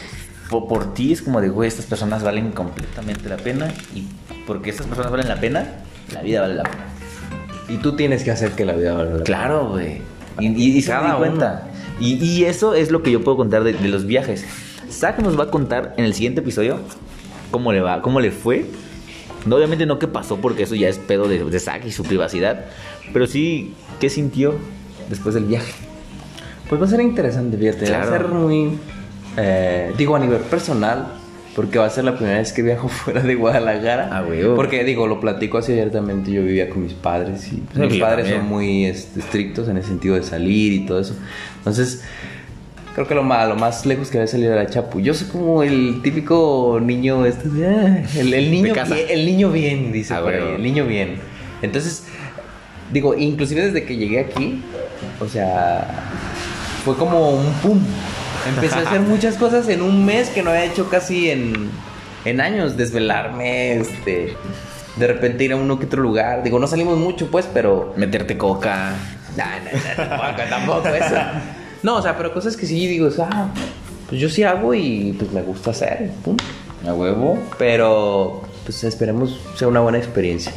por, 0.49 0.67
por 0.67 0.93
ti 0.93 1.13
es 1.13 1.21
como 1.21 1.41
de, 1.41 1.49
güey, 1.49 1.67
estas 1.67 1.85
personas 1.85 2.23
valen 2.23 2.51
completamente 2.51 3.29
la 3.29 3.37
pena. 3.37 3.73
Y 3.95 4.07
porque 4.45 4.69
estas 4.69 4.87
personas 4.87 5.11
valen 5.11 5.27
la 5.27 5.39
pena, 5.39 5.65
la 6.13 6.21
vida 6.21 6.41
vale 6.41 6.55
la 6.55 6.63
pena. 6.63 6.85
Y 7.69 7.77
tú 7.77 7.95
tienes 7.95 8.23
que 8.23 8.31
hacer 8.31 8.51
que 8.51 8.65
la 8.65 8.73
vida 8.73 8.93
valga 8.93 9.11
la 9.11 9.23
pena. 9.23 9.25
Claro, 9.25 9.69
güey. 9.69 10.01
Y, 10.39 10.47
y, 10.47 10.77
y 10.77 10.83
Cada 10.83 11.17
cuenta. 11.17 11.67
Y, 11.99 12.15
y 12.23 12.45
eso 12.45 12.73
es 12.73 12.91
lo 12.91 13.03
que 13.03 13.11
yo 13.11 13.23
puedo 13.23 13.37
contar 13.37 13.63
de, 13.63 13.73
de 13.73 13.87
los 13.87 14.05
viajes. 14.05 14.45
Zack 14.91 15.19
nos 15.19 15.39
va 15.39 15.45
a 15.45 15.51
contar 15.51 15.93
en 15.97 16.05
el 16.05 16.13
siguiente 16.13 16.41
episodio 16.41 16.79
cómo 17.51 17.71
le 17.71 17.81
va, 17.81 18.01
cómo 18.01 18.19
le 18.19 18.31
fue 18.31 18.65
No, 19.45 19.55
obviamente 19.55 19.85
no 19.85 19.99
qué 19.99 20.07
pasó, 20.07 20.37
porque 20.37 20.63
eso 20.63 20.75
ya 20.75 20.89
es 20.89 20.97
pedo 20.97 21.27
de, 21.27 21.43
de 21.43 21.59
Zack 21.59 21.85
y 21.85 21.91
su 21.91 22.03
privacidad. 22.03 22.65
Pero 23.13 23.25
sí, 23.27 23.73
¿qué 23.99 24.09
sintió 24.09 24.55
después 25.09 25.35
del 25.35 25.45
viaje? 25.45 25.71
Pues 26.67 26.79
va 26.81 26.85
a 26.85 26.89
ser 26.89 27.01
interesante, 27.01 27.57
fíjate. 27.57 27.89
Va 27.91 28.01
a 28.01 28.05
ser 28.09 28.27
muy. 28.27 28.77
eh, 29.37 29.91
digo, 29.97 30.15
a 30.15 30.19
nivel 30.19 30.41
personal, 30.41 31.07
porque 31.55 31.79
va 31.79 31.85
a 31.85 31.89
ser 31.89 32.03
la 32.03 32.15
primera 32.15 32.37
vez 32.37 32.53
que 32.53 32.61
viajo 32.61 32.87
fuera 32.89 33.21
de 33.21 33.33
Guadalajara. 33.35 34.09
Ah, 34.11 34.23
huevo. 34.27 34.55
Porque, 34.55 34.83
digo, 34.83 35.07
lo 35.07 35.19
platico 35.19 35.57
así 35.57 35.71
abiertamente. 35.71 36.31
Yo 36.31 36.43
vivía 36.43 36.69
con 36.69 36.83
mis 36.83 36.93
padres 36.93 37.51
y 37.51 37.57
pues, 37.57 37.75
Sí, 37.75 37.81
mis 37.93 38.01
padres 38.01 38.25
también. 38.25 38.41
son 38.41 38.49
muy 38.49 38.85
este, 38.85 39.19
estrictos 39.21 39.67
en 39.67 39.77
el 39.77 39.83
sentido 39.83 40.15
de 40.15 40.23
salir 40.23 40.73
y 40.73 40.85
todo 40.85 40.99
eso. 40.99 41.15
Entonces. 41.57 42.03
Creo 42.95 43.07
que 43.07 43.15
lo 43.15 43.23
más, 43.23 43.47
lo 43.47 43.55
más 43.55 43.85
lejos 43.85 44.09
que 44.09 44.17
había 44.17 44.27
salido 44.27 44.53
era 44.53 44.65
Chapu. 44.67 44.99
Yo 44.99 45.13
soy 45.13 45.27
como 45.27 45.63
el 45.63 46.01
típico 46.03 46.79
niño 46.83 47.25
este 47.25 47.47
ah, 47.65 48.03
el, 48.17 48.33
el 48.33 48.51
niño 48.51 48.73
bien, 48.73 49.05
el 49.09 49.25
niño 49.25 49.51
bien, 49.51 49.91
dice 49.91 50.13
Ah, 50.15 50.21
por 50.21 50.33
ahí, 50.33 50.39
huevo. 50.41 50.55
el 50.55 50.63
niño 50.63 50.85
bien. 50.85 51.19
Entonces, 51.61 52.03
digo, 52.91 53.15
inclusive 53.15 53.61
desde 53.65 53.85
que 53.85 53.95
llegué 53.95 54.19
aquí, 54.19 54.63
o 55.19 55.27
sea, 55.27 55.87
fue 56.83 56.95
como 56.97 57.29
un 57.31 57.53
pum. 57.61 57.79
Empecé 58.47 58.75
a 58.75 58.81
hacer 58.81 59.01
muchas 59.07 59.35
cosas 59.35 59.67
en 59.69 59.81
un 59.81 60.05
mes 60.05 60.29
que 60.29 60.41
no 60.41 60.49
había 60.49 60.65
hecho 60.65 60.89
casi 60.89 61.29
en, 61.29 61.69
en 62.25 62.41
años. 62.41 62.75
Desvelarme, 62.75 63.77
este, 63.77 64.33
de 64.97 65.07
repente 65.07 65.43
ir 65.43 65.53
a 65.53 65.55
uno 65.57 65.77
que 65.79 65.85
otro 65.85 66.01
lugar. 66.01 66.43
Digo, 66.43 66.59
no 66.59 66.67
salimos 66.67 66.97
mucho, 66.97 67.29
pues, 67.29 67.45
pero 67.53 67.93
Meterte 67.95 68.37
coca. 68.37 68.93
no, 69.37 69.45
no, 69.45 70.05
no, 70.05 70.09
tampoco, 70.09 70.49
tampoco 70.49 70.87
eso. 70.89 71.15
No, 71.83 71.95
o 71.95 72.01
sea, 72.01 72.17
pero 72.17 72.33
cosas 72.33 72.57
que 72.57 72.65
sí 72.65 72.87
digo, 72.87 73.09
ah, 73.19 73.49
pues 74.09 74.19
yo 74.19 74.29
sí 74.29 74.43
hago 74.43 74.73
y 74.73 75.15
pues 75.17 75.31
me 75.31 75.41
gusta 75.41 75.71
hacer, 75.71 76.11
punto. 76.23 76.43
A 76.87 76.93
huevo. 76.93 77.37
Pero 77.57 78.41
pues 78.63 78.83
esperemos 78.83 79.39
sea 79.55 79.67
una 79.67 79.79
buena 79.79 79.97
experiencia. 79.97 80.53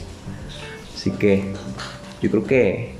Así 0.95 1.11
que 1.11 1.53
yo 2.21 2.31
creo 2.31 2.45
que, 2.45 2.95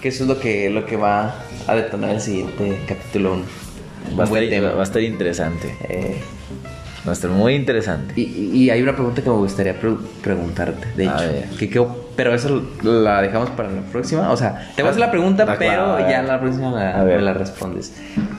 que 0.00 0.08
eso 0.08 0.24
es 0.24 0.28
lo 0.28 0.38
que, 0.40 0.70
lo 0.70 0.86
que 0.86 0.96
va 0.96 1.42
a 1.66 1.74
detonar 1.74 2.10
el 2.10 2.20
siguiente 2.20 2.78
capítulo. 2.86 3.38
Va 4.18 4.24
a, 4.24 4.40
estar, 4.40 4.76
va 4.76 4.80
a 4.80 4.82
estar 4.82 5.02
interesante. 5.02 5.76
Eh, 5.88 6.20
Va 7.08 7.12
a 7.12 7.14
estar 7.14 7.30
muy 7.30 7.54
interesante. 7.54 8.12
y, 8.16 8.22
y- 8.52 8.70
hay 8.70 8.82
una 8.82 8.92
pregunta 8.94 9.22
que 9.22 9.30
me 9.30 9.36
gustaría 9.36 9.72
pre- 9.80 9.96
preguntarte, 10.22 10.86
de 10.96 11.08
A 11.08 11.14
hecho. 11.16 11.32
ver. 11.32 11.44
Que, 11.58 11.70
que- 11.70 11.86
pero 12.16 12.34
eso 12.34 12.62
la 12.82 13.22
dejamos 13.22 13.50
para 13.50 13.70
la 13.70 13.80
próxima. 13.80 14.30
O 14.30 14.36
sea, 14.36 14.70
te 14.76 14.82
voy 14.82 14.88
a 14.88 14.90
hacer 14.90 15.00
la 15.00 15.10
pregunta, 15.10 15.44
Ah, 15.48 15.56
pero 15.58 15.70
claro, 15.72 15.92
a 15.92 15.96
ver. 15.96 16.10
ya 16.10 16.22
la 16.22 16.38
próxima 16.40 16.70
la- 16.70 17.02
me 17.04 17.18
la 17.20 17.32
respondes. 17.34 17.94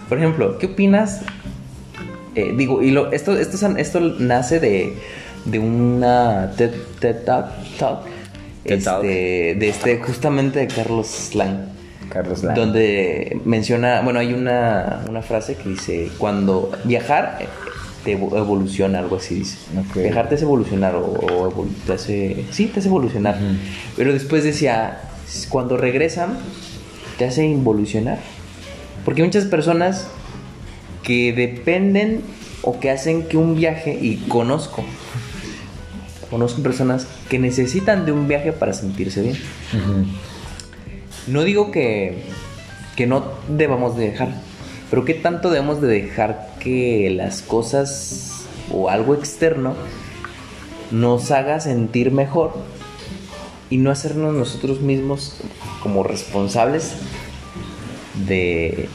Por 0.08 0.18
ejemplo, 0.20 0.58
¿qué 0.60 0.68
opinas? 0.68 1.22
Eh, 2.36 2.54
digo, 2.56 2.82
y 2.84 2.92
lo, 2.92 3.12
esto, 3.12 3.36
esto, 3.38 3.56
es- 3.56 3.78
esto 3.78 4.00
nace 4.20 4.60
de, 4.60 4.94
de 5.46 5.60
una 5.60 6.52
TED, 6.58 6.72
TED 7.00 7.24
Talk, 7.26 7.48
talk, 7.80 8.02
este, 8.66 9.56
de 9.58 9.70
este, 9.70 9.98
justamente 9.98 10.60
de 10.60 10.68
Carlos 10.68 11.08
Slang. 11.08 11.70
Carlos 12.10 12.44
Lang. 12.44 12.56
Donde 12.56 13.40
menciona, 13.46 14.02
bueno, 14.02 14.20
hay 14.20 14.34
una, 14.34 15.02
una 15.08 15.22
frase 15.22 15.56
que 15.56 15.70
dice, 15.70 16.10
cuando 16.18 16.72
viajar 16.84 17.40
te 18.16 18.38
evoluciona, 18.38 19.00
algo 19.00 19.18
así 19.18 19.36
dice. 19.36 19.58
Ok. 19.78 19.98
Viajar 19.98 20.30
te 20.30 20.36
hace 20.36 20.44
evolucionar 20.44 20.96
o, 20.96 21.06
o 21.06 21.52
evolu- 21.52 21.74
te 21.86 21.94
hace, 21.94 22.46
sí, 22.52 22.66
te 22.68 22.80
hace 22.80 22.88
evolucionar. 22.90 23.38
Pero 23.96 24.14
después 24.14 24.44
decía, 24.44 25.02
cuando 25.50 25.78
regresan, 25.78 26.38
te 27.18 27.26
hace 27.26 27.46
involucionar. 27.46 28.20
Porque 29.06 29.24
muchas 29.24 29.46
personas 29.46 30.08
que 31.04 31.34
dependen 31.34 32.22
o 32.62 32.80
que 32.80 32.92
hacen 32.92 33.24
que 33.24 33.38
un 33.38 33.56
viaje, 33.56 33.98
y 34.00 34.18
conozco, 34.28 34.84
conozco 36.30 36.62
personas 36.62 37.08
que 37.30 37.40
necesitan 37.40 38.06
de 38.06 38.12
un 38.12 38.28
viaje 38.28 38.52
para 38.52 38.74
sentirse 38.74 39.22
bien. 39.22 39.38
No 41.28 41.44
digo 41.44 41.72
que, 41.72 42.24
que 42.96 43.08
no 43.08 43.24
debamos 43.48 43.96
de 43.98 44.12
dejar, 44.12 44.34
pero 44.90 45.06
¿qué 45.06 45.14
tanto 45.14 45.50
debemos 45.50 45.82
de 45.82 45.88
dejar 45.88 46.50
que 46.60 47.10
las 47.16 47.42
cosas 47.42 48.46
o 48.72 48.90
algo 48.90 49.14
externo 49.16 49.76
nos 50.92 51.32
haga 51.32 51.60
sentir 51.60 52.12
mejor 52.12 52.54
y 53.70 53.78
no 53.78 53.92
hacernos 53.92 54.34
nosotros 54.34 54.82
mismos 54.82 55.36
como 55.84 56.04
responsables 56.04 56.94
de, 58.28 58.90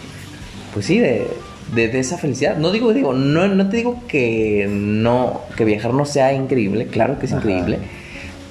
pues 0.73 0.87
sí, 0.87 0.99
de, 0.99 1.27
de, 1.75 1.89
de 1.89 1.99
esa 2.01 2.19
felicidad? 2.19 2.57
No 2.57 2.73
digo, 2.73 2.93
digo, 2.93 3.13
no, 3.13 3.47
no 3.49 3.69
te 3.69 3.77
digo 3.79 4.03
que 4.09 4.67
no, 4.69 5.41
que 5.57 5.65
viajar 5.65 5.95
no 5.95 6.05
sea 6.05 6.33
increíble, 6.33 6.87
claro 6.89 7.19
que 7.19 7.27
es 7.27 7.33
Ajá. 7.33 7.41
increíble, 7.43 7.79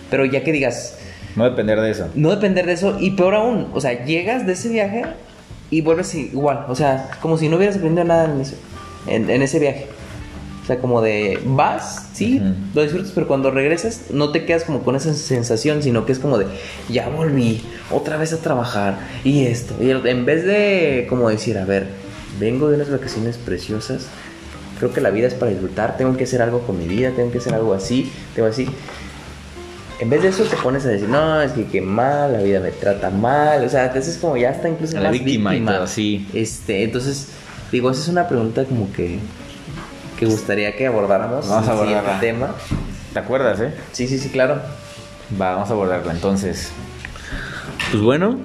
pero 0.09 0.25
ya 0.25 0.43
que 0.43 0.51
digas, 0.51 0.97
No 1.35 1.43
depender 1.43 1.79
de 1.81 1.91
eso. 1.91 2.07
no 2.15 2.29
depender 2.31 2.65
de 2.65 2.73
eso 2.73 2.97
y 2.99 3.11
peor 3.11 3.35
aún, 3.35 3.67
o 3.73 3.81
sea, 3.81 4.05
llegas 4.05 4.45
de 4.47 4.53
ese 4.53 4.69
viaje 4.69 5.03
y 5.73 5.81
vuelves 5.81 6.13
igual, 6.13 6.65
o 6.67 6.75
sea, 6.75 7.09
como 7.19 7.35
si 7.35 7.49
no 7.49 7.57
hubieras 7.57 7.77
aprendido 7.77 8.03
nada 8.05 8.31
en 8.31 8.41
ese, 8.41 8.57
en, 9.07 9.27
en 9.29 9.41
ese 9.41 9.57
viaje. 9.57 9.87
O 10.61 10.65
sea, 10.67 10.77
como 10.77 11.01
de 11.01 11.39
vas, 11.45 12.09
sí, 12.13 12.39
Ujú. 12.39 12.53
lo 12.75 12.83
disfrutas, 12.83 13.11
pero 13.13 13.27
cuando 13.27 13.49
regresas 13.49 14.11
no 14.11 14.31
te 14.31 14.45
quedas 14.45 14.63
como 14.65 14.83
con 14.83 14.95
esa 14.95 15.13
sensación, 15.15 15.81
sino 15.81 16.05
que 16.05 16.11
es 16.11 16.19
como 16.19 16.37
de 16.37 16.45
ya 16.89 17.09
volví 17.09 17.63
otra 17.91 18.17
vez 18.17 18.33
a 18.33 18.37
trabajar 18.37 18.99
y 19.23 19.45
esto. 19.47 19.73
Y 19.81 19.89
en 19.89 20.25
vez 20.25 20.45
de 20.45 21.07
como 21.09 21.27
decir, 21.27 21.57
a 21.57 21.65
ver, 21.65 21.87
vengo 22.39 22.69
de 22.69 22.75
unas 22.75 22.91
vacaciones 22.91 23.37
preciosas, 23.37 24.05
creo 24.79 24.93
que 24.93 25.01
la 25.01 25.09
vida 25.09 25.27
es 25.27 25.33
para 25.33 25.51
disfrutar, 25.51 25.97
tengo 25.97 26.15
que 26.15 26.25
hacer 26.25 26.41
algo 26.43 26.59
con 26.59 26.77
mi 26.77 26.87
vida, 26.87 27.11
tengo 27.15 27.31
que 27.31 27.39
hacer 27.39 27.55
algo 27.55 27.73
así, 27.73 28.11
tengo 28.35 28.47
así. 28.47 28.67
En 29.99 30.09
vez 30.09 30.21
de 30.23 30.29
eso 30.29 30.43
te 30.43 30.55
pones 30.57 30.85
a 30.85 30.89
decir, 30.89 31.07
no, 31.07 31.41
es 31.41 31.51
que 31.53 31.65
qué 31.67 31.79
mal, 31.81 32.33
la 32.33 32.39
vida 32.39 32.59
me 32.59 32.71
trata 32.71 33.09
mal, 33.09 33.63
o 33.63 33.69
sea, 33.69 33.85
entonces 33.85 34.17
como 34.17 34.35
ya 34.37 34.49
está 34.49 34.67
incluso 34.67 34.97
A 34.97 35.01
la 35.01 35.09
más 35.09 35.19
víctima 35.19 35.55
y 35.55 35.61
todo, 35.61 35.87
sí. 35.87 36.27
Este, 36.33 36.83
entonces, 36.83 37.27
digo, 37.71 37.89
esa 37.91 38.01
es 38.01 38.07
una 38.07 38.27
pregunta 38.27 38.65
como 38.65 38.91
que 38.91 39.19
que 40.19 40.25
gustaría 40.27 40.75
que 40.75 40.85
abordáramos 40.87 41.47
Vamos 41.49 41.67
a 41.67 41.71
en 41.73 41.77
el 41.79 41.85
siguiente 41.85 42.09
abordarla. 42.09 42.19
tema. 42.19 42.55
¿Te 43.13 43.19
acuerdas, 43.19 43.59
eh? 43.61 43.73
Sí, 43.91 44.07
sí, 44.07 44.17
sí, 44.19 44.29
claro. 44.29 44.55
Va, 45.39 45.53
vamos 45.53 45.69
a 45.69 45.73
abordarla 45.73 46.11
entonces. 46.11 46.71
Pues 47.91 48.01
bueno, 48.03 48.39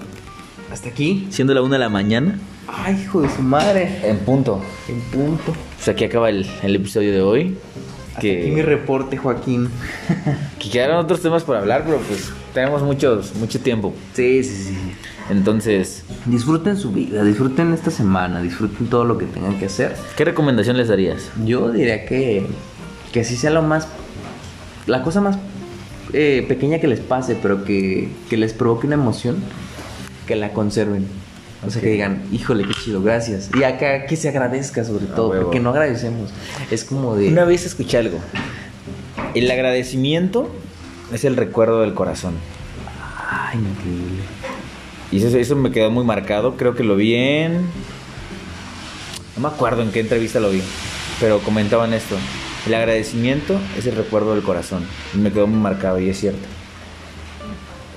Hasta 0.72 0.88
aquí. 0.90 1.26
siendo 1.30 1.54
la 1.54 1.62
una 1.62 1.76
de 1.76 1.80
la 1.80 1.88
mañana, 1.88 2.38
Ay, 2.66 3.00
hijo 3.02 3.22
de 3.22 3.28
su 3.30 3.42
madre. 3.42 4.00
en 4.04 4.18
punto. 4.18 4.62
En 4.88 5.00
punto. 5.02 5.54
Pues 5.76 5.88
aquí 5.88 6.04
acaba 6.04 6.28
el, 6.30 6.46
el 6.62 6.76
episodio 6.76 7.12
de 7.12 7.22
hoy. 7.22 7.56
Aquí 8.18 8.50
mi 8.50 8.62
reporte, 8.62 9.16
Joaquín. 9.16 9.68
que 10.58 10.70
quedaron 10.70 10.98
otros 10.98 11.22
temas 11.22 11.44
por 11.44 11.56
hablar, 11.56 11.84
pero 11.84 11.98
pues 11.98 12.32
tenemos 12.52 12.82
muchos, 12.82 13.34
mucho 13.36 13.60
tiempo. 13.60 13.94
Sí, 14.14 14.44
sí, 14.44 14.64
sí. 14.64 14.78
Entonces, 15.30 16.04
Disfruten 16.28 16.76
su 16.76 16.92
vida, 16.92 17.24
disfruten 17.24 17.72
esta 17.72 17.90
semana, 17.90 18.42
disfruten 18.42 18.86
todo 18.88 19.04
lo 19.04 19.16
que 19.16 19.24
tengan 19.24 19.58
que 19.58 19.64
hacer. 19.64 19.96
¿qué 20.14 20.26
recomendación 20.26 20.76
les 20.76 20.88
darías? 20.88 21.30
Yo 21.44 21.70
diría 21.70 22.04
que, 22.04 22.46
que 23.12 23.20
así 23.20 23.36
sea 23.36 23.50
lo 23.50 23.62
más. 23.62 23.88
La 24.86 25.02
cosa 25.02 25.22
más 25.22 25.38
eh, 26.12 26.44
pequeña 26.46 26.80
que 26.80 26.86
les 26.86 27.00
pase, 27.00 27.34
pero 27.40 27.64
que, 27.64 28.10
que 28.28 28.36
les 28.36 28.52
provoque 28.52 28.86
una 28.86 28.96
emoción, 28.96 29.36
que 30.26 30.36
la 30.36 30.52
conserven. 30.52 31.06
O 31.66 31.70
sea, 31.70 31.82
que 31.82 31.88
digan, 31.88 32.22
híjole, 32.32 32.64
qué 32.64 32.74
chido, 32.74 33.02
gracias. 33.02 33.50
Y 33.58 33.64
acá 33.64 34.06
que 34.06 34.16
se 34.16 34.28
agradezca 34.28 34.84
sobre 34.84 35.06
todo, 35.06 35.30
huevo. 35.30 35.44
porque 35.44 35.58
no 35.58 35.70
agradecemos. 35.70 36.30
Es 36.70 36.84
como 36.84 37.16
de. 37.16 37.28
Una 37.28 37.44
vez 37.44 37.66
escuché 37.66 37.98
algo. 37.98 38.18
El 39.34 39.50
agradecimiento 39.50 40.48
es 41.12 41.24
el 41.24 41.36
recuerdo 41.36 41.80
del 41.80 41.94
corazón. 41.94 42.34
Ay, 43.28 43.58
increíble. 43.58 44.22
Y 45.10 45.22
eso, 45.22 45.36
eso 45.36 45.56
me 45.56 45.72
quedó 45.72 45.90
muy 45.90 46.04
marcado. 46.04 46.56
Creo 46.56 46.74
que 46.74 46.84
lo 46.84 46.94
vi 46.96 47.14
en. 47.14 47.62
No 49.36 49.42
me 49.42 49.48
acuerdo 49.48 49.82
en 49.82 49.90
qué 49.90 50.00
entrevista 50.00 50.38
lo 50.38 50.50
vi. 50.50 50.62
Pero 51.20 51.40
comentaban 51.40 51.92
esto. 51.92 52.16
El 52.66 52.74
agradecimiento 52.74 53.58
es 53.76 53.86
el 53.86 53.96
recuerdo 53.96 54.34
del 54.34 54.44
corazón. 54.44 54.84
Y 55.14 55.18
me 55.18 55.32
quedó 55.32 55.46
muy 55.46 55.60
marcado 55.60 55.98
y 55.98 56.08
es 56.08 56.20
cierto. 56.20 56.46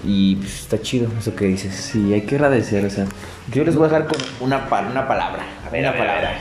Y 0.04 0.36
pues, 0.38 0.62
está 0.62 0.82
chido 0.82 1.08
eso 1.20 1.36
que 1.36 1.46
dices. 1.46 1.76
Sí, 1.76 2.14
hay 2.14 2.22
que 2.22 2.36
agradecer, 2.36 2.84
o 2.86 2.90
sea. 2.90 3.06
Yo 3.54 3.64
les 3.64 3.76
voy 3.76 3.86
a 3.86 3.90
dejar 3.90 4.08
con 4.08 4.18
una, 4.40 4.68
pa- 4.68 4.82
una 4.90 5.08
palabra. 5.08 5.44
una 5.72 5.94
palabra. 5.94 6.40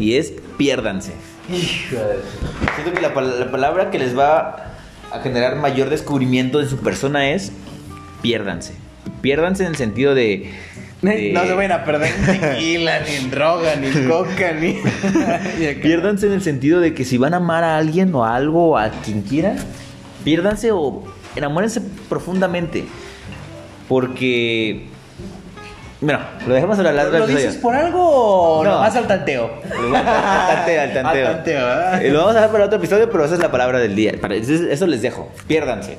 Y 0.00 0.14
es 0.16 0.32
piérdanse. 0.56 1.12
Siento 1.48 2.92
que 2.94 3.00
la, 3.02 3.12
pal- 3.14 3.38
la 3.38 3.50
palabra 3.50 3.90
que 3.90 3.98
les 3.98 4.16
va 4.18 4.72
a 5.12 5.20
generar 5.22 5.56
mayor 5.56 5.90
descubrimiento 5.90 6.58
de 6.58 6.66
su 6.68 6.78
persona 6.78 7.30
es 7.30 7.52
piérdanse. 8.22 8.74
Piérdanse 9.20 9.64
en 9.64 9.70
el 9.70 9.76
sentido 9.76 10.14
de. 10.14 10.50
de- 11.02 11.32
No 11.32 11.44
se 11.44 11.52
vayan 11.52 11.72
a 11.72 11.84
perder 11.84 12.12
en 12.18 12.40
tequila, 12.40 13.00
ni 13.00 13.14
en 13.16 13.30
droga, 13.30 13.76
ni 13.76 13.88
en 13.88 14.08
coca, 14.08 14.52
ni. 14.52 14.78
Piérdanse 15.82 16.26
en 16.26 16.32
el 16.32 16.42
sentido 16.42 16.80
de 16.80 16.94
que 16.94 17.04
si 17.04 17.18
van 17.18 17.34
a 17.34 17.38
amar 17.38 17.62
a 17.64 17.76
alguien 17.76 18.14
o 18.14 18.24
a 18.24 18.34
algo 18.34 18.70
o 18.70 18.78
a 18.78 18.88
quien 18.90 19.22
quieran, 19.22 19.56
piérdanse 20.24 20.72
o 20.72 21.04
enamórense 21.36 21.80
profundamente. 22.08 22.84
Porque 23.88 24.86
Bueno, 26.00 26.18
lo 26.46 26.54
dejamos 26.54 26.76
hablar 26.78 26.94
la 26.94 27.04
¿Lo 27.04 27.26
dices 27.26 27.56
por 27.56 27.74
algo 27.74 28.00
o 28.60 28.64
No. 28.64 28.70
no. 28.72 28.78
vas 28.80 28.94
al 28.96 29.06
tanteo? 29.06 29.50
Al 29.64 29.92
tanteo, 29.92 30.82
al 30.82 30.92
tanteo. 30.92 31.28
Al 31.28 31.34
tanteo. 31.36 31.94
Eh, 32.00 32.10
Lo 32.10 32.18
vamos 32.18 32.32
a 32.32 32.34
dejar 32.36 32.50
para 32.50 32.64
otro 32.66 32.78
episodio, 32.78 33.08
pero 33.10 33.24
esa 33.24 33.34
es 33.34 33.40
la 33.40 33.50
palabra 33.50 33.78
del 33.78 33.94
día. 33.94 34.12
Para- 34.20 34.34
Eso 34.34 34.86
les 34.86 35.02
dejo. 35.02 35.30
Piérdanse. 35.46 35.98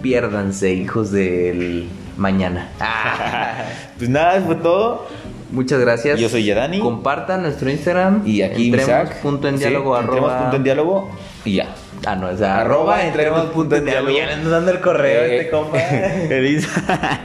Piérdanse, 0.00 0.72
hijos 0.72 1.10
del 1.12 1.88
mañana. 2.16 2.68
Pues 3.98 4.10
nada, 4.10 4.36
eso 4.36 4.46
fue 4.46 4.54
todo. 4.56 5.06
Muchas 5.52 5.78
gracias. 5.80 6.18
Yo 6.18 6.28
soy 6.28 6.44
Yadani. 6.44 6.80
Compartan 6.80 7.42
nuestro 7.42 7.70
Instagram. 7.70 8.22
Y 8.26 8.42
aquí 8.42 8.66
entremos 8.66 8.88
Isaac. 8.88 9.20
punto 9.22 9.48
en 9.48 9.58
diálogo 9.58 9.94
arroba- 9.94 10.38
punto 10.40 10.56
en 10.56 10.64
diálogo 10.64 11.10
y 11.44 11.54
ya. 11.56 11.68
Ah, 12.04 12.16
no, 12.16 12.28
o 12.28 12.36
sea, 12.36 12.58
Arroba, 12.58 13.06
entremos 13.06 13.44
punto 13.46 13.76
en 13.76 13.84
diálogo. 13.84 14.16
Ya 14.16 14.26
le 14.26 14.32
ando 14.32 14.50
dando 14.50 14.72
el 14.72 14.80
correo 14.80 15.22
Eh, 15.22 15.36
este 15.38 15.50
compa. 15.50 15.78
el, 16.30 16.46
insta, 16.46 17.20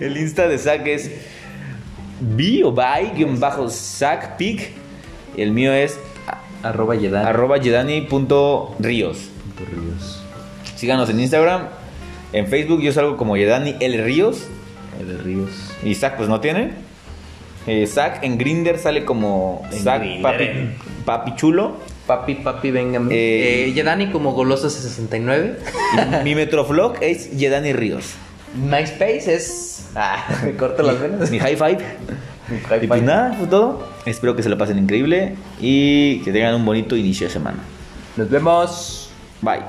el 0.00 0.16
Insta 0.16 0.48
de 0.48 0.58
Zack 0.58 0.86
es 0.86 1.10
B 2.20 2.62
o 2.64 2.72
by 2.72 3.12
guion 3.14 3.38
bajo 3.38 3.68
Zack 3.68 4.36
Pic. 4.36 4.70
El 5.36 5.52
mío 5.52 5.72
es 5.72 5.98
arroba 6.62 6.94
Yedani. 6.94 7.26
arroba 7.28 7.58
yedani.ríos. 7.58 8.78
Ríos. 8.80 10.22
Síganos 10.76 11.10
en 11.10 11.20
Instagram. 11.20 11.68
En 12.32 12.46
Facebook 12.46 12.80
yo 12.80 12.92
salgo 12.92 13.16
como 13.16 13.36
Yedani 13.36 13.76
L 13.80 14.02
Ríos. 14.02 14.46
El 14.98 15.18
Ríos. 15.18 15.50
Y 15.82 15.94
Zack 15.94 16.16
pues 16.16 16.28
no 16.28 16.40
tiene. 16.40 16.70
Eh, 17.66 17.86
Zack 17.86 18.24
en 18.24 18.38
Grinder 18.38 18.78
sale 18.78 19.04
como 19.04 19.62
Zack 19.70 20.22
papi, 20.22 20.44
eh. 20.44 20.76
papi 21.04 21.36
chulo. 21.36 21.76
Papi, 22.06 22.34
papi, 22.36 22.70
venga. 22.70 22.98
Eh, 23.10 23.66
Eh, 23.68 23.72
Yedani 23.74 24.10
como 24.10 24.36
goloso69. 24.36 25.56
Y 26.20 26.24
mi 26.24 26.34
Metroflog 26.34 26.96
es 27.00 27.30
Yedani 27.36 27.72
Ríos. 27.72 28.14
MySpace 28.54 29.34
es. 29.34 29.86
Ah, 29.94 30.24
me 30.44 30.54
corto 30.56 30.82
las 30.82 31.00
venas. 31.00 31.30
Mi 31.30 31.38
high 31.38 31.56
five. 31.56 31.78
Y 32.82 32.86
pues 32.86 33.02
nada, 33.02 33.34
fue 33.34 33.46
todo. 33.46 33.86
Espero 34.04 34.34
que 34.36 34.42
se 34.42 34.48
lo 34.48 34.58
pasen 34.58 34.78
increíble 34.78 35.36
y 35.60 36.20
que 36.22 36.32
tengan 36.32 36.54
un 36.56 36.64
bonito 36.64 36.96
inicio 36.96 37.28
de 37.28 37.32
semana. 37.32 37.58
Nos 38.16 38.28
vemos. 38.28 39.10
Bye. 39.40 39.60